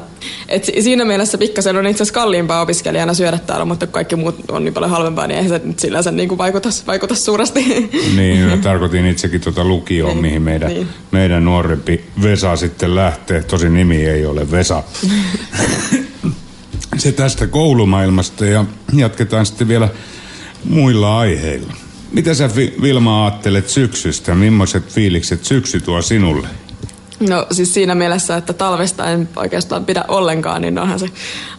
Et 0.50 0.64
si- 0.66 0.82
siinä 0.82 1.06
mielessä 1.06 1.38
pikkasen 1.38 1.78
on 1.78 1.88
itse 1.88 2.04
asiassa 2.04 2.14
kalliimpaa 2.14 2.62
opiskelijana 2.62 3.14
syödä 3.14 3.38
täällä, 3.38 3.66
mutta 3.66 3.88
kaikki 3.88 4.16
muut 4.16 4.36
on 4.52 4.64
niin 4.66 4.74
paljon 4.74 4.92
halvempaa, 4.92 5.28
niin 5.28 5.38
eihän 5.38 5.50
se 5.60 5.62
nyt 5.66 5.80
sillä 5.80 6.00
niin 6.12 6.30
kuin 6.30 6.38
vaikuta, 6.38 6.70
vaikuta 6.88 7.16
suuresti. 7.16 7.90
Niin, 8.16 8.40
mä 8.40 8.58
tarkoitin 8.70 9.06
itsekin 9.06 9.42
tuota 9.42 9.64
lukioon, 9.66 10.12
Niin, 10.12 10.22
mihin 10.22 10.42
meidän, 10.42 10.70
niin. 10.70 10.88
meidän 11.12 11.46
nuorempi 11.46 12.02
Vesa 12.22 12.56
sitten 12.56 12.96
lähtee. 12.96 13.44
Tosin 13.44 13.74
nimi 13.74 14.06
ei 14.06 14.26
ole 14.26 14.52
Vesa. 14.52 14.84
Se 16.98 17.12
tästä 17.12 17.48
koulumaailmasta 17.48 18.46
ja 18.46 18.66
jatketaan 18.94 19.46
sitten 19.46 19.68
vielä 19.68 19.90
muilla 20.64 21.20
aiheilla. 21.20 21.74
Mitä 22.12 22.34
sä 22.34 22.50
Vi- 22.56 22.76
Vilma 22.82 23.26
ajattelet 23.26 23.70
syksystä? 23.70 24.36
Millaiset 24.36 24.90
fiilikset 24.90 25.46
syksy 25.46 25.80
tuo 25.80 26.02
sinulle? 26.02 26.48
No 27.30 27.48
siis 27.52 27.74
siinä 27.74 27.96
mielessä, 27.96 28.38
että 28.38 28.54
talvesta 28.54 29.06
en 29.06 29.30
oikeastaan 29.36 29.86
pidä 29.86 30.06
ollenkaan, 30.08 30.62
niin 30.62 30.80
onhan 30.80 31.00
se 31.00 31.10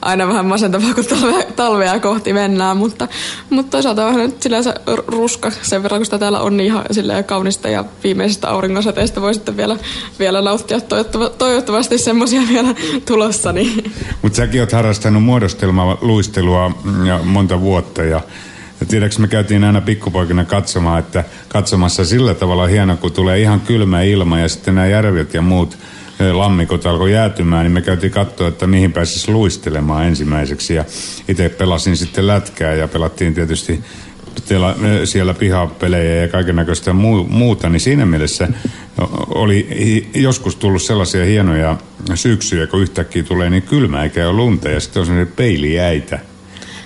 aina 0.02 0.28
vähän 0.28 0.46
masentavaa, 0.46 0.94
kun 0.94 1.04
talvea, 1.04 1.42
talvea 1.56 2.00
kohti 2.00 2.32
mennään, 2.32 2.76
mutta, 2.76 3.08
mutta 3.50 3.70
toisaalta 3.70 4.04
vähän 4.06 4.20
nyt 4.20 4.42
se 4.42 4.74
ruska 5.06 5.52
sen 5.62 5.82
verran, 5.82 5.98
kun 5.98 6.04
sitä 6.04 6.18
täällä 6.18 6.40
on 6.40 6.56
niin 6.56 6.66
ihan 6.66 6.84
silleen 6.90 7.24
kaunista 7.24 7.68
ja 7.68 7.84
viimeisestä 8.04 8.48
auringonsateesta 8.48 9.20
voi 9.20 9.34
sitten 9.34 9.56
vielä, 9.56 9.76
vielä 10.18 10.42
nauttia 10.42 10.80
toivottava, 10.80 11.28
toivottavasti 11.28 11.98
semmoisia 11.98 12.42
vielä 12.48 12.74
tulossa. 13.06 13.52
Niin. 13.52 13.92
Mutta 14.22 14.36
säkin 14.36 14.60
oot 14.60 14.72
harrastanut 14.72 15.24
muodostelmaluistelua 15.24 16.70
ja 17.06 17.20
monta 17.22 17.60
vuotta 17.60 18.02
ja 18.02 18.20
ja 18.84 18.88
tiedätkö, 18.88 19.20
me 19.20 19.28
käytiin 19.28 19.64
aina 19.64 19.80
pikkupoikina 19.80 20.44
katsomaan, 20.44 20.98
että 20.98 21.24
katsomassa 21.48 22.04
sillä 22.04 22.34
tavalla 22.34 22.66
hieno, 22.66 22.96
kun 22.96 23.12
tulee 23.12 23.40
ihan 23.40 23.60
kylmä 23.60 24.02
ilma 24.02 24.38
ja 24.38 24.48
sitten 24.48 24.74
nämä 24.74 24.86
järvet 24.86 25.34
ja 25.34 25.42
muut 25.42 25.78
eh, 26.20 26.32
lammikot 26.32 26.86
alkoi 26.86 27.12
jäätymään, 27.12 27.64
niin 27.64 27.72
me 27.72 27.82
käytiin 27.82 28.12
katsoa, 28.12 28.48
että 28.48 28.66
mihin 28.66 28.92
pääsisi 28.92 29.30
luistelemaan 29.30 30.06
ensimmäiseksi. 30.06 30.74
Ja 30.74 30.84
itse 31.28 31.48
pelasin 31.48 31.96
sitten 31.96 32.26
lätkää 32.26 32.74
ja 32.74 32.88
pelattiin 32.88 33.34
tietysti 33.34 33.72
eh, 33.72 34.60
siellä 35.04 35.34
pihapelejä 35.34 36.22
ja 36.22 36.28
kaiken 36.28 36.56
näköistä 36.56 36.92
muu, 36.92 37.24
muuta, 37.24 37.68
niin 37.68 37.80
siinä 37.80 38.06
mielessä 38.06 38.48
oli 39.28 39.66
joskus 40.14 40.56
tullut 40.56 40.82
sellaisia 40.82 41.24
hienoja 41.24 41.76
syksyjä, 42.14 42.66
kun 42.66 42.82
yhtäkkiä 42.82 43.22
tulee 43.22 43.50
niin 43.50 43.62
kylmä 43.62 44.02
eikä 44.02 44.28
ole 44.28 44.36
lunta 44.36 44.68
ja 44.68 44.80
sitten 44.80 45.00
on 45.00 45.06
sellainen 45.06 45.34
peiliäitä. 45.36 46.33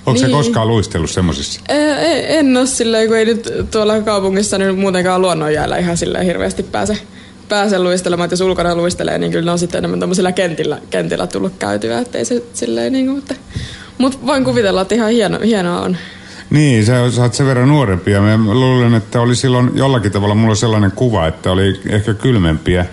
Onko 0.08 0.20
niin. 0.20 0.30
Se 0.30 0.32
koskaan 0.32 0.68
luistellut 0.68 1.10
semmoisissa? 1.10 1.60
E- 1.68 2.38
En 2.38 2.56
ole 2.56 2.66
silleen, 2.66 3.08
kun 3.08 3.16
ei 3.16 3.24
nyt 3.24 3.48
tuolla 3.70 4.00
kaupungissa 4.00 4.58
nyt 4.58 4.78
muutenkaan 4.78 5.22
luonnonjäällä 5.22 5.76
ihan 5.76 5.96
silleen 5.96 6.24
hirveästi 6.26 6.62
pääse, 6.62 6.98
pääse 7.48 7.78
luistelemaan. 7.78 8.24
Että 8.24 8.32
jos 8.32 8.40
ulkona 8.40 8.74
luistelee, 8.74 9.18
niin 9.18 9.32
kyllä 9.32 9.44
ne 9.44 9.50
on 9.50 9.58
sitten 9.58 9.78
enemmän 9.78 10.00
tämmöisillä 10.00 10.32
kentillä, 10.32 10.78
kentillä 10.90 11.26
tullut 11.26 11.52
käytyä. 11.58 11.98
Että 11.98 12.18
ei 12.18 12.24
se 12.24 12.42
silleen 12.52 12.92
niin 12.92 13.06
kuin, 13.06 13.16
mutta, 13.16 13.34
mutta 13.98 14.18
voin 14.26 14.44
kuvitella, 14.44 14.80
että 14.80 14.94
ihan 14.94 15.10
hieno, 15.10 15.38
hienoa 15.44 15.80
on. 15.80 15.96
Niin, 16.50 16.86
sä, 16.86 17.10
sä 17.10 17.22
oot 17.22 17.34
sen 17.34 17.46
verran 17.46 17.68
nuorempi 17.68 18.10
ja 18.10 18.20
mä 18.20 18.54
luulen, 18.54 18.94
että 18.94 19.20
oli 19.20 19.36
silloin 19.36 19.70
jollakin 19.74 20.12
tavalla 20.12 20.34
mulla 20.34 20.54
sellainen 20.54 20.92
kuva, 20.92 21.26
että 21.26 21.50
oli 21.50 21.80
ehkä 21.88 22.14
kylmempiä 22.14 22.86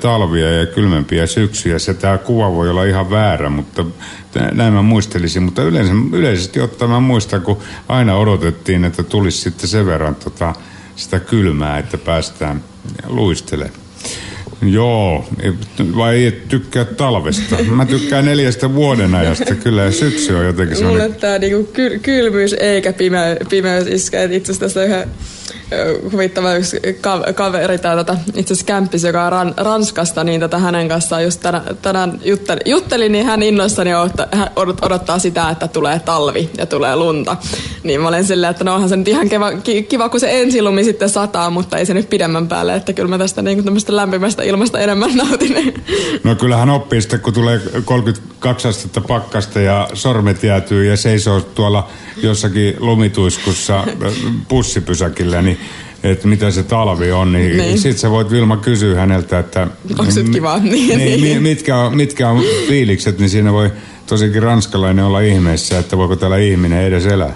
talvia 0.00 0.52
ja 0.52 0.66
kylmempiä 0.66 1.26
syksyjä. 1.26 1.78
Se 1.78 1.94
tämä 1.94 2.18
kuva 2.18 2.52
voi 2.52 2.70
olla 2.70 2.84
ihan 2.84 3.10
väärä, 3.10 3.48
mutta 3.48 3.84
näin 4.52 4.72
mä 4.72 4.82
muistelisin. 4.82 5.42
Mutta 5.42 5.62
yleensä, 5.62 5.92
yleisesti 6.12 6.60
ottaen 6.60 6.90
mä 6.90 7.00
muistan, 7.00 7.42
kun 7.42 7.58
aina 7.88 8.16
odotettiin, 8.16 8.84
että 8.84 9.02
tulisi 9.02 9.38
sitten 9.38 9.68
sen 9.68 9.86
verran 9.86 10.14
tota, 10.14 10.54
sitä 10.96 11.20
kylmää, 11.20 11.78
että 11.78 11.98
päästään 11.98 12.64
luistelemaan. 13.06 13.84
Joo, 14.62 15.28
vai 15.96 16.26
et 16.26 16.48
tykkää 16.48 16.84
talvesta? 16.84 17.56
Mä 17.62 17.86
tykkään 17.86 18.24
neljästä 18.24 18.74
vuoden 18.74 19.14
ajasta 19.14 19.54
kyllä 19.54 19.82
ja 19.82 19.92
syksy 19.92 20.34
on 20.34 20.44
jotenkin 20.44 20.76
Mulle 20.76 20.90
semmoinen... 20.90 21.20
tämä 21.20 21.38
niinku 21.38 21.72
kyl, 21.72 21.98
kylmyys 21.98 22.52
eikä 22.52 22.92
pimeys, 22.92 23.38
pimeys 23.50 23.86
iskee. 23.86 24.24
Et 24.24 24.32
Itse 24.32 24.52
asiassa 24.52 24.80
tässä 24.80 24.80
ö, 24.80 25.06
huvittava 26.12 26.54
yksi 26.54 26.80
ka- 27.00 27.32
kaveri 27.34 27.78
tai 27.78 27.96
tota, 27.96 28.16
itse 28.36 28.54
asiassa 28.54 28.66
kämppis, 28.66 29.02
joka 29.04 29.24
on 29.24 29.32
ran, 29.32 29.54
Ranskasta, 29.56 30.24
niin 30.24 30.40
tota, 30.40 30.58
hänen 30.58 30.88
kanssaan 30.88 31.24
just 31.24 31.40
tänä, 31.40 31.62
tänään 31.82 32.20
jutteli, 32.24 32.60
jutteli, 32.64 33.08
niin 33.08 33.26
hän 33.26 33.42
innoissani 33.42 33.94
odottaa, 33.94 34.26
odottaa 34.82 35.18
sitä, 35.18 35.50
että 35.50 35.68
tulee 35.68 36.00
talvi 36.00 36.50
ja 36.58 36.66
tulee 36.66 36.96
lunta. 36.96 37.36
Niin 37.82 38.00
mä 38.00 38.08
olen 38.08 38.24
silleen, 38.24 38.50
että 38.50 38.64
no 38.64 38.74
onhan 38.74 38.88
se 38.88 38.96
nyt 38.96 39.08
ihan 39.08 39.28
kiva, 39.28 39.52
ki- 39.52 39.82
kiva 39.82 40.08
kun 40.08 40.20
se 40.20 40.40
ensilumi 40.42 40.84
sitten 40.84 41.08
sataa, 41.08 41.50
mutta 41.50 41.78
ei 41.78 41.86
se 41.86 41.94
nyt 41.94 42.10
pidemmän 42.10 42.48
päälle, 42.48 42.74
että 42.74 42.92
kyllä 42.92 43.08
mä 43.08 43.18
tästä 43.18 43.42
niinku 43.42 43.62
tämmöistä 43.62 43.96
lämpimästä 43.96 44.42
ilmasta 44.42 44.78
enemmän 44.78 45.16
nautin. 45.16 45.82
No 46.24 46.34
kyllähän 46.34 46.70
oppii 46.70 47.00
sitten, 47.00 47.20
kun 47.20 47.32
tulee 47.32 47.60
32 48.44 48.68
astetta 48.68 49.00
pakkasta 49.00 49.60
ja 49.60 49.88
sormet 49.94 50.42
jäätyy 50.42 50.84
ja 50.84 50.96
seisoo 50.96 51.40
tuolla 51.40 51.88
jossakin 52.22 52.74
lumituiskussa 52.78 53.78
äh, 53.80 54.12
bussipysäkillä, 54.48 55.42
niin 55.42 55.58
että 56.02 56.28
mitä 56.28 56.50
se 56.50 56.62
talvi 56.62 57.12
on, 57.12 57.32
niin, 57.32 57.46
niin. 57.46 57.58
Niin. 57.58 57.78
sit 57.78 57.98
sä 57.98 58.10
voit 58.10 58.30
Vilma 58.30 58.56
kysyä 58.56 59.00
häneltä, 59.00 59.38
että... 59.38 59.66
Kivaa? 60.32 60.58
Niin, 60.62 60.98
niin, 60.98 60.98
niin. 60.98 61.20
mi- 61.20 61.48
mitkä, 61.48 61.78
on, 61.78 61.96
mitkä 61.96 62.28
on 62.28 62.44
fiilikset, 62.68 63.18
niin 63.18 63.30
siinä 63.30 63.52
voi 63.52 63.72
tosikin 64.06 64.42
ranskalainen 64.42 65.04
olla 65.04 65.20
ihmeessä, 65.20 65.78
että 65.78 65.96
voiko 65.96 66.16
täällä 66.16 66.38
ihminen 66.38 66.82
edes 66.82 67.06
elää. 67.06 67.34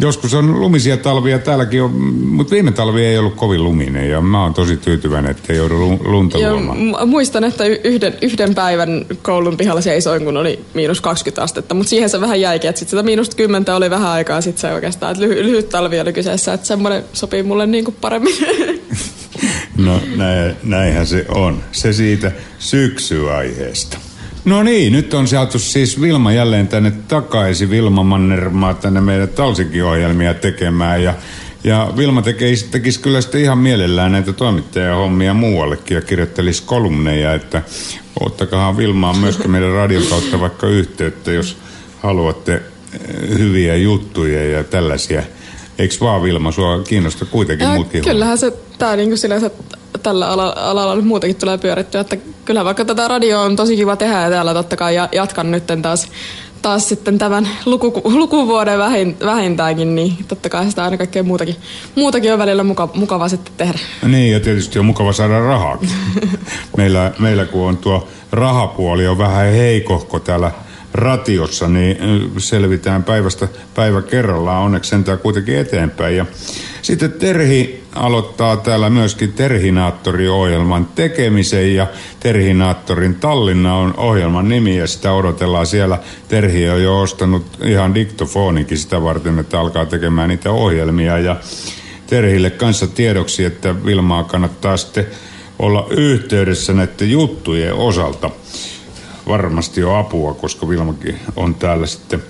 Joskus 0.00 0.34
on 0.34 0.60
lumisia 0.60 0.96
talvia 0.96 1.38
täälläkin, 1.38 1.82
on, 1.82 1.90
mutta 2.26 2.50
viime 2.54 2.72
talvi 2.72 3.04
ei 3.04 3.18
ollut 3.18 3.34
kovin 3.34 3.64
luminen 3.64 4.10
ja 4.10 4.20
mä 4.20 4.42
oon 4.42 4.54
tosi 4.54 4.76
tyytyväinen, 4.76 5.30
että 5.30 5.52
ei 5.52 5.58
joudu 5.58 5.78
lu- 5.78 6.00
lunta 6.04 6.38
Ja 6.38 6.52
luomaan. 6.52 7.08
muistan, 7.08 7.44
että 7.44 7.64
yhden, 7.64 8.14
yhden 8.22 8.54
päivän 8.54 9.06
koulun 9.22 9.56
pihalla 9.56 9.80
seisoin, 9.80 10.24
kun 10.24 10.36
oli 10.36 10.60
miinus 10.74 11.00
20 11.00 11.42
astetta, 11.42 11.74
mutta 11.74 11.90
siihen 11.90 12.10
se 12.10 12.20
vähän 12.20 12.40
jäikin, 12.40 12.68
että 12.70 12.78
sit 12.78 12.88
sitä 12.88 13.02
miinus 13.02 13.34
10 13.34 13.74
oli 13.74 13.90
vähän 13.90 14.08
aikaa 14.10 14.40
sitten 14.40 14.60
se 14.60 14.74
oikeastaan, 14.74 15.12
että 15.12 15.24
lyhy, 15.24 15.44
lyhyt 15.44 15.68
talvi 15.68 16.00
oli 16.00 16.12
kyseessä, 16.12 16.52
että 16.52 16.66
semmoinen 16.66 17.04
sopii 17.12 17.42
mulle 17.42 17.66
niinku 17.66 17.92
paremmin. 18.00 18.34
No 19.76 20.00
näin, 20.16 20.56
näinhän 20.62 21.06
se 21.06 21.26
on. 21.28 21.62
Se 21.72 21.92
siitä 21.92 22.32
syksyaiheesta. 22.58 23.98
No 24.46 24.62
niin, 24.62 24.92
nyt 24.92 25.14
on 25.14 25.28
saatu 25.28 25.58
siis 25.58 26.00
Vilma 26.00 26.32
jälleen 26.32 26.68
tänne 26.68 26.92
takaisin, 27.08 27.70
Vilma 27.70 28.02
Mannermaa 28.02 28.74
tänne 28.74 29.00
meidän 29.00 29.28
Talsikin-ohjelmia 29.28 30.34
tekemään. 30.34 31.02
Ja, 31.02 31.14
ja 31.64 31.92
Vilma 31.96 32.22
tekisi, 32.22 32.68
tekisi 32.70 33.00
kyllä 33.00 33.20
sitten 33.20 33.40
ihan 33.40 33.58
mielellään 33.58 34.12
näitä 34.12 34.32
toimittajahommia 34.32 35.34
muuallekin 35.34 35.94
ja 35.94 36.02
kirjoittelisi 36.02 36.62
kolumneja, 36.66 37.34
että 37.34 37.62
ottakahan 38.20 38.76
Vilmaan 38.76 39.18
myöskin 39.18 39.50
meidän 39.50 39.72
radion 39.72 40.06
kautta 40.10 40.40
vaikka 40.40 40.66
yhteyttä, 40.66 41.32
jos 41.32 41.56
haluatte 41.98 42.54
eh, 42.54 43.38
hyviä 43.38 43.76
juttuja 43.76 44.50
ja 44.50 44.64
tällaisia. 44.64 45.22
Eikö 45.78 45.94
vaan 46.00 46.22
Vilma, 46.22 46.52
sua 46.52 46.82
kiinnosta 46.82 47.24
kuitenkin 47.24 47.66
Ja 47.68 47.74
muutkin 47.74 48.02
kyllähän 48.02 48.38
se 48.38 48.52
tää 48.78 48.96
niinku 48.96 49.16
sinänsä 49.16 49.50
tällä 49.98 50.28
ala- 50.28 50.54
alalla 50.56 50.94
nyt 50.94 51.04
muutenkin 51.04 51.40
tulee 51.40 51.58
pyörittyä, 51.58 52.00
että 52.00 52.16
kyllä 52.44 52.64
vaikka 52.64 52.84
tätä 52.84 53.08
radio 53.08 53.40
on 53.40 53.56
tosi 53.56 53.76
kiva 53.76 53.96
tehdä 53.96 54.22
ja 54.22 54.30
täällä 54.30 54.54
totta 54.54 54.76
kai 54.76 54.94
ja 54.94 55.08
jatkan 55.12 55.50
nyt 55.50 55.64
taas, 55.82 56.08
taas 56.62 56.88
sitten 56.88 57.18
tämän 57.18 57.48
luku, 57.64 58.02
lukuvuoden 58.04 58.78
vähin, 58.78 59.16
vähintäänkin, 59.24 59.94
niin 59.94 60.16
totta 60.28 60.48
kai 60.48 60.70
sitä 60.70 60.84
aina 60.84 60.96
kaikkea 60.96 61.22
muutakin, 61.22 61.56
muutakin 61.94 62.32
on 62.32 62.38
välillä 62.38 62.64
muka, 62.64 62.88
mukava 62.94 63.28
sitten 63.28 63.54
tehdä. 63.56 63.78
Niin, 64.02 64.32
ja 64.32 64.40
tietysti 64.40 64.78
on 64.78 64.86
mukava 64.86 65.12
saada 65.12 65.40
rahaa. 65.40 65.78
meillä, 66.76 67.12
meillä 67.18 67.44
kun 67.44 67.68
on 67.68 67.76
tuo 67.76 68.08
rahapuoli 68.32 69.06
on 69.06 69.18
vähän 69.18 69.52
heikohko 69.52 70.20
täällä 70.20 70.50
ratiossa, 70.96 71.68
niin 71.68 71.96
selvitään 72.38 73.04
päivästä 73.04 73.48
päivä 73.74 74.02
kerrallaan 74.02 74.62
onneksi 74.62 74.90
sentään 74.90 75.18
kuitenkin 75.18 75.58
eteenpäin. 75.58 76.16
Ja 76.16 76.26
sitten 76.82 77.12
Terhi 77.12 77.84
aloittaa 77.94 78.56
täällä 78.56 78.90
myöskin 78.90 79.32
Terhinaattori-ohjelman 79.32 80.88
tekemisen 80.94 81.74
ja 81.74 81.86
Terhinaattorin 82.20 83.14
Tallinna 83.14 83.76
on 83.76 83.94
ohjelman 83.96 84.48
nimi 84.48 84.78
ja 84.78 84.86
sitä 84.86 85.12
odotellaan 85.12 85.66
siellä. 85.66 85.98
Terhi 86.28 86.68
on 86.68 86.82
jo 86.82 87.00
ostanut 87.00 87.46
ihan 87.64 87.94
diktofonikin 87.94 88.78
sitä 88.78 89.02
varten, 89.02 89.38
että 89.38 89.60
alkaa 89.60 89.86
tekemään 89.86 90.28
niitä 90.28 90.50
ohjelmia 90.50 91.18
ja 91.18 91.36
Terhille 92.06 92.50
kanssa 92.50 92.86
tiedoksi, 92.86 93.44
että 93.44 93.84
Vilmaa 93.84 94.24
kannattaa 94.24 94.76
sitten 94.76 95.06
olla 95.58 95.86
yhteydessä 95.90 96.72
näiden 96.72 97.10
juttujen 97.10 97.74
osalta. 97.74 98.30
Varmasti 99.28 99.84
on 99.84 99.98
apua, 99.98 100.34
koska 100.34 100.68
Vilmakin 100.68 101.20
on 101.36 101.54
täällä 101.54 101.86
sitten 101.86 102.22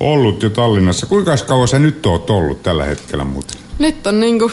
ollut 0.00 0.42
jo 0.42 0.50
Tallinnassa. 0.50 1.06
Kuinka 1.06 1.36
kauan 1.46 1.68
sä 1.68 1.78
nyt 1.78 2.06
oot 2.06 2.30
ollut 2.30 2.62
tällä 2.62 2.84
hetkellä 2.84 3.24
muuten? 3.24 3.56
Nyt 3.78 4.06
on 4.06 4.20
niinku... 4.20 4.50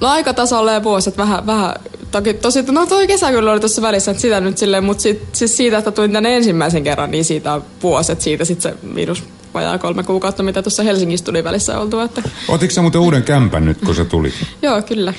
No 0.00 0.08
aika 0.08 0.34
tasalle 0.34 0.82
vuosi, 0.82 1.08
että 1.08 1.22
vähän, 1.22 1.46
vähän 1.46 1.74
toki 2.10 2.34
tosi, 2.34 2.62
no 2.62 2.86
toi 2.86 3.06
kesä 3.06 3.30
kyllä 3.30 3.52
oli 3.52 3.60
tuossa 3.60 3.82
välissä, 3.82 4.10
että 4.10 4.20
sitä 4.20 4.40
nyt 4.40 4.58
silleen, 4.58 4.84
mutta 4.84 5.02
sit, 5.02 5.22
siis 5.32 5.56
siitä, 5.56 5.78
että 5.78 5.90
tulin 5.90 6.12
tänne 6.12 6.36
ensimmäisen 6.36 6.84
kerran, 6.84 7.10
niin 7.10 7.24
siitä 7.24 7.52
on 7.52 7.64
vuosi, 7.82 8.12
että 8.12 8.24
siitä 8.24 8.44
sitten 8.44 8.72
se 8.72 8.78
miinus 8.82 9.24
vajaa 9.54 9.78
kolme 9.78 10.02
kuukautta, 10.02 10.42
mitä 10.42 10.62
tuossa 10.62 10.82
Helsingissä 10.82 11.24
tuli 11.24 11.44
välissä 11.44 11.78
oltua. 11.80 12.04
Että... 12.04 12.22
Otitko 12.48 12.74
sä 12.74 12.82
muuten 12.82 13.00
uuden 13.00 13.22
kämpän 13.22 13.64
nyt, 13.64 13.78
kun 13.84 13.94
sä 13.94 14.04
tulit? 14.04 14.34
Joo, 14.62 14.82
kyllä. 14.82 15.14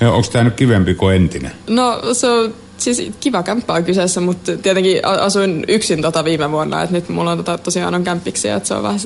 Onko 0.00 0.28
tämä 0.32 0.44
nyt 0.44 0.54
kivempi 0.54 0.94
kuin 0.94 1.16
entinen? 1.16 1.52
No 1.66 2.00
se 2.12 2.30
on 2.30 2.54
siis 2.78 3.10
kiva 3.20 3.42
kämppä 3.42 3.72
on 3.72 3.84
kyseessä, 3.84 4.20
mutta 4.20 4.56
tietenkin 4.56 5.04
asuin 5.04 5.64
yksin 5.68 6.02
tota 6.02 6.24
viime 6.24 6.50
vuonna, 6.50 6.82
että 6.82 6.96
nyt 6.96 7.08
mulla 7.08 7.30
on 7.30 7.38
tota 7.38 7.58
tosiaan 7.58 7.94
on 7.94 8.04
kämppiksi, 8.04 8.48
että 8.48 8.68
se 8.68 8.74
on 8.74 8.82
vähän 8.82 9.00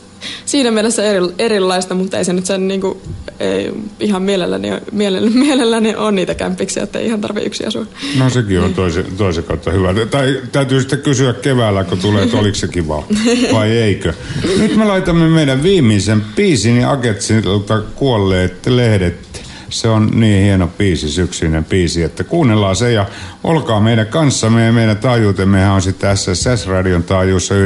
siinä 0.46 0.70
mielessä 0.70 1.02
eri, 1.02 1.20
erilaista, 1.38 1.94
mutta 1.94 2.18
ei 2.18 2.24
se 2.24 2.32
nyt 2.32 2.46
sen 2.46 2.68
niinku, 2.68 3.02
ei, 3.40 3.72
ihan 4.00 4.22
mielelläni, 4.22 4.68
mielelläni, 4.92 5.34
mielelläni 5.34 5.94
on 5.94 6.14
niitä 6.14 6.34
kämppiksi, 6.34 6.80
että 6.80 6.98
ei 6.98 7.06
ihan 7.06 7.20
tarvitse 7.20 7.46
yksin 7.46 7.68
asua. 7.68 7.86
No 8.18 8.30
sekin 8.30 8.60
on 8.60 8.74
toisen, 8.74 9.04
toisen 9.16 9.44
kautta 9.44 9.70
hyvä. 9.70 9.94
Tai 10.10 10.40
täytyy 10.52 10.80
sitten 10.80 11.02
kysyä 11.02 11.32
keväällä, 11.32 11.84
kun 11.84 11.98
tulee, 11.98 12.22
että 12.22 12.36
oliko 12.36 12.54
se 12.54 12.68
kiva 12.68 13.04
vai 13.52 13.70
eikö. 13.70 14.12
Nyt 14.58 14.76
me 14.76 14.84
laitamme 14.84 15.28
meidän 15.28 15.62
viimeisen 15.62 16.24
biisin 16.36 16.86
Aketsilta 16.86 17.82
kuolleet 17.94 18.66
lehdet 18.66 19.49
se 19.70 19.88
on 19.88 20.10
niin 20.14 20.44
hieno 20.44 20.66
biisi, 20.78 21.08
syksyinen 21.08 21.64
biisi, 21.64 22.02
että 22.02 22.24
kuunnellaan 22.24 22.76
se 22.76 22.92
ja 22.92 23.06
olkaa 23.44 23.80
meidän 23.80 24.06
kanssamme 24.06 24.66
ja 24.66 24.72
meidän 24.72 24.96
taajuutemmehan 24.96 25.74
on 25.74 25.82
sitten 25.82 26.16
SSS-radion 26.16 27.02
taajuussa 27.02 27.54
92,4 27.54 27.60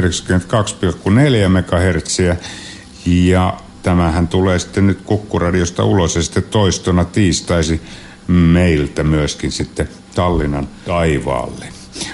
MHz 1.49 2.19
ja 3.05 3.57
tämähän 3.83 4.27
tulee 4.27 4.59
sitten 4.59 4.87
nyt 4.87 5.01
Kukkuradiosta 5.01 5.83
ulos 5.83 6.15
ja 6.15 6.23
sitten 6.23 6.43
toistona 6.43 7.05
tiistaisi 7.05 7.81
meiltä 8.27 9.03
myöskin 9.03 9.51
sitten 9.51 9.89
Tallinnan 10.15 10.67
taivaalle. 10.85 11.65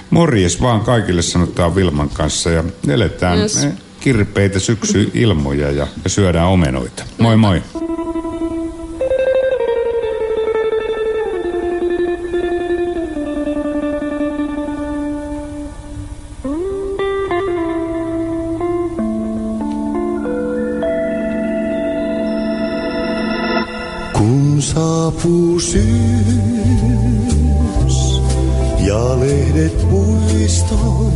Morjes 0.10 0.62
vaan 0.62 0.82
kaikille 0.82 1.22
sanotaan 1.22 1.76
Vilman 1.76 2.10
kanssa 2.10 2.50
ja 2.50 2.64
eletään 2.88 3.40
yes. 3.40 3.68
kirpeitä 4.00 4.60
syksy-ilmoja 4.60 5.72
ja, 5.72 5.88
ja 6.04 6.10
syödään 6.10 6.48
omenoita. 6.48 7.04
Moi 7.18 7.38
moi! 7.38 7.62
saapuu 7.82 8.01
syys 25.60 25.82
ja 28.80 29.20
lehdet 29.20 29.90
puiston 29.90 31.12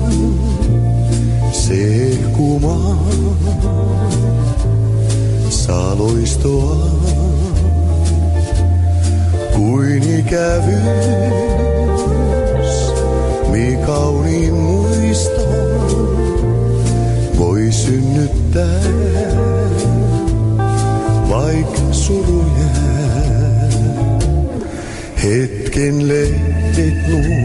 se 1.51 2.17
kumaa 2.37 3.05
saloistoa. 5.49 6.77
Kuin 9.55 10.19
ikävyys 10.19 11.65
mi 13.51 13.77
kauniin 13.85 14.53
muiston 14.53 15.45
voi 17.37 17.71
synnyttää. 17.71 18.83
Vaikka 21.29 21.81
ken 25.75 26.07
le 26.07 26.23
et 26.77 26.95
nou. 27.09 27.44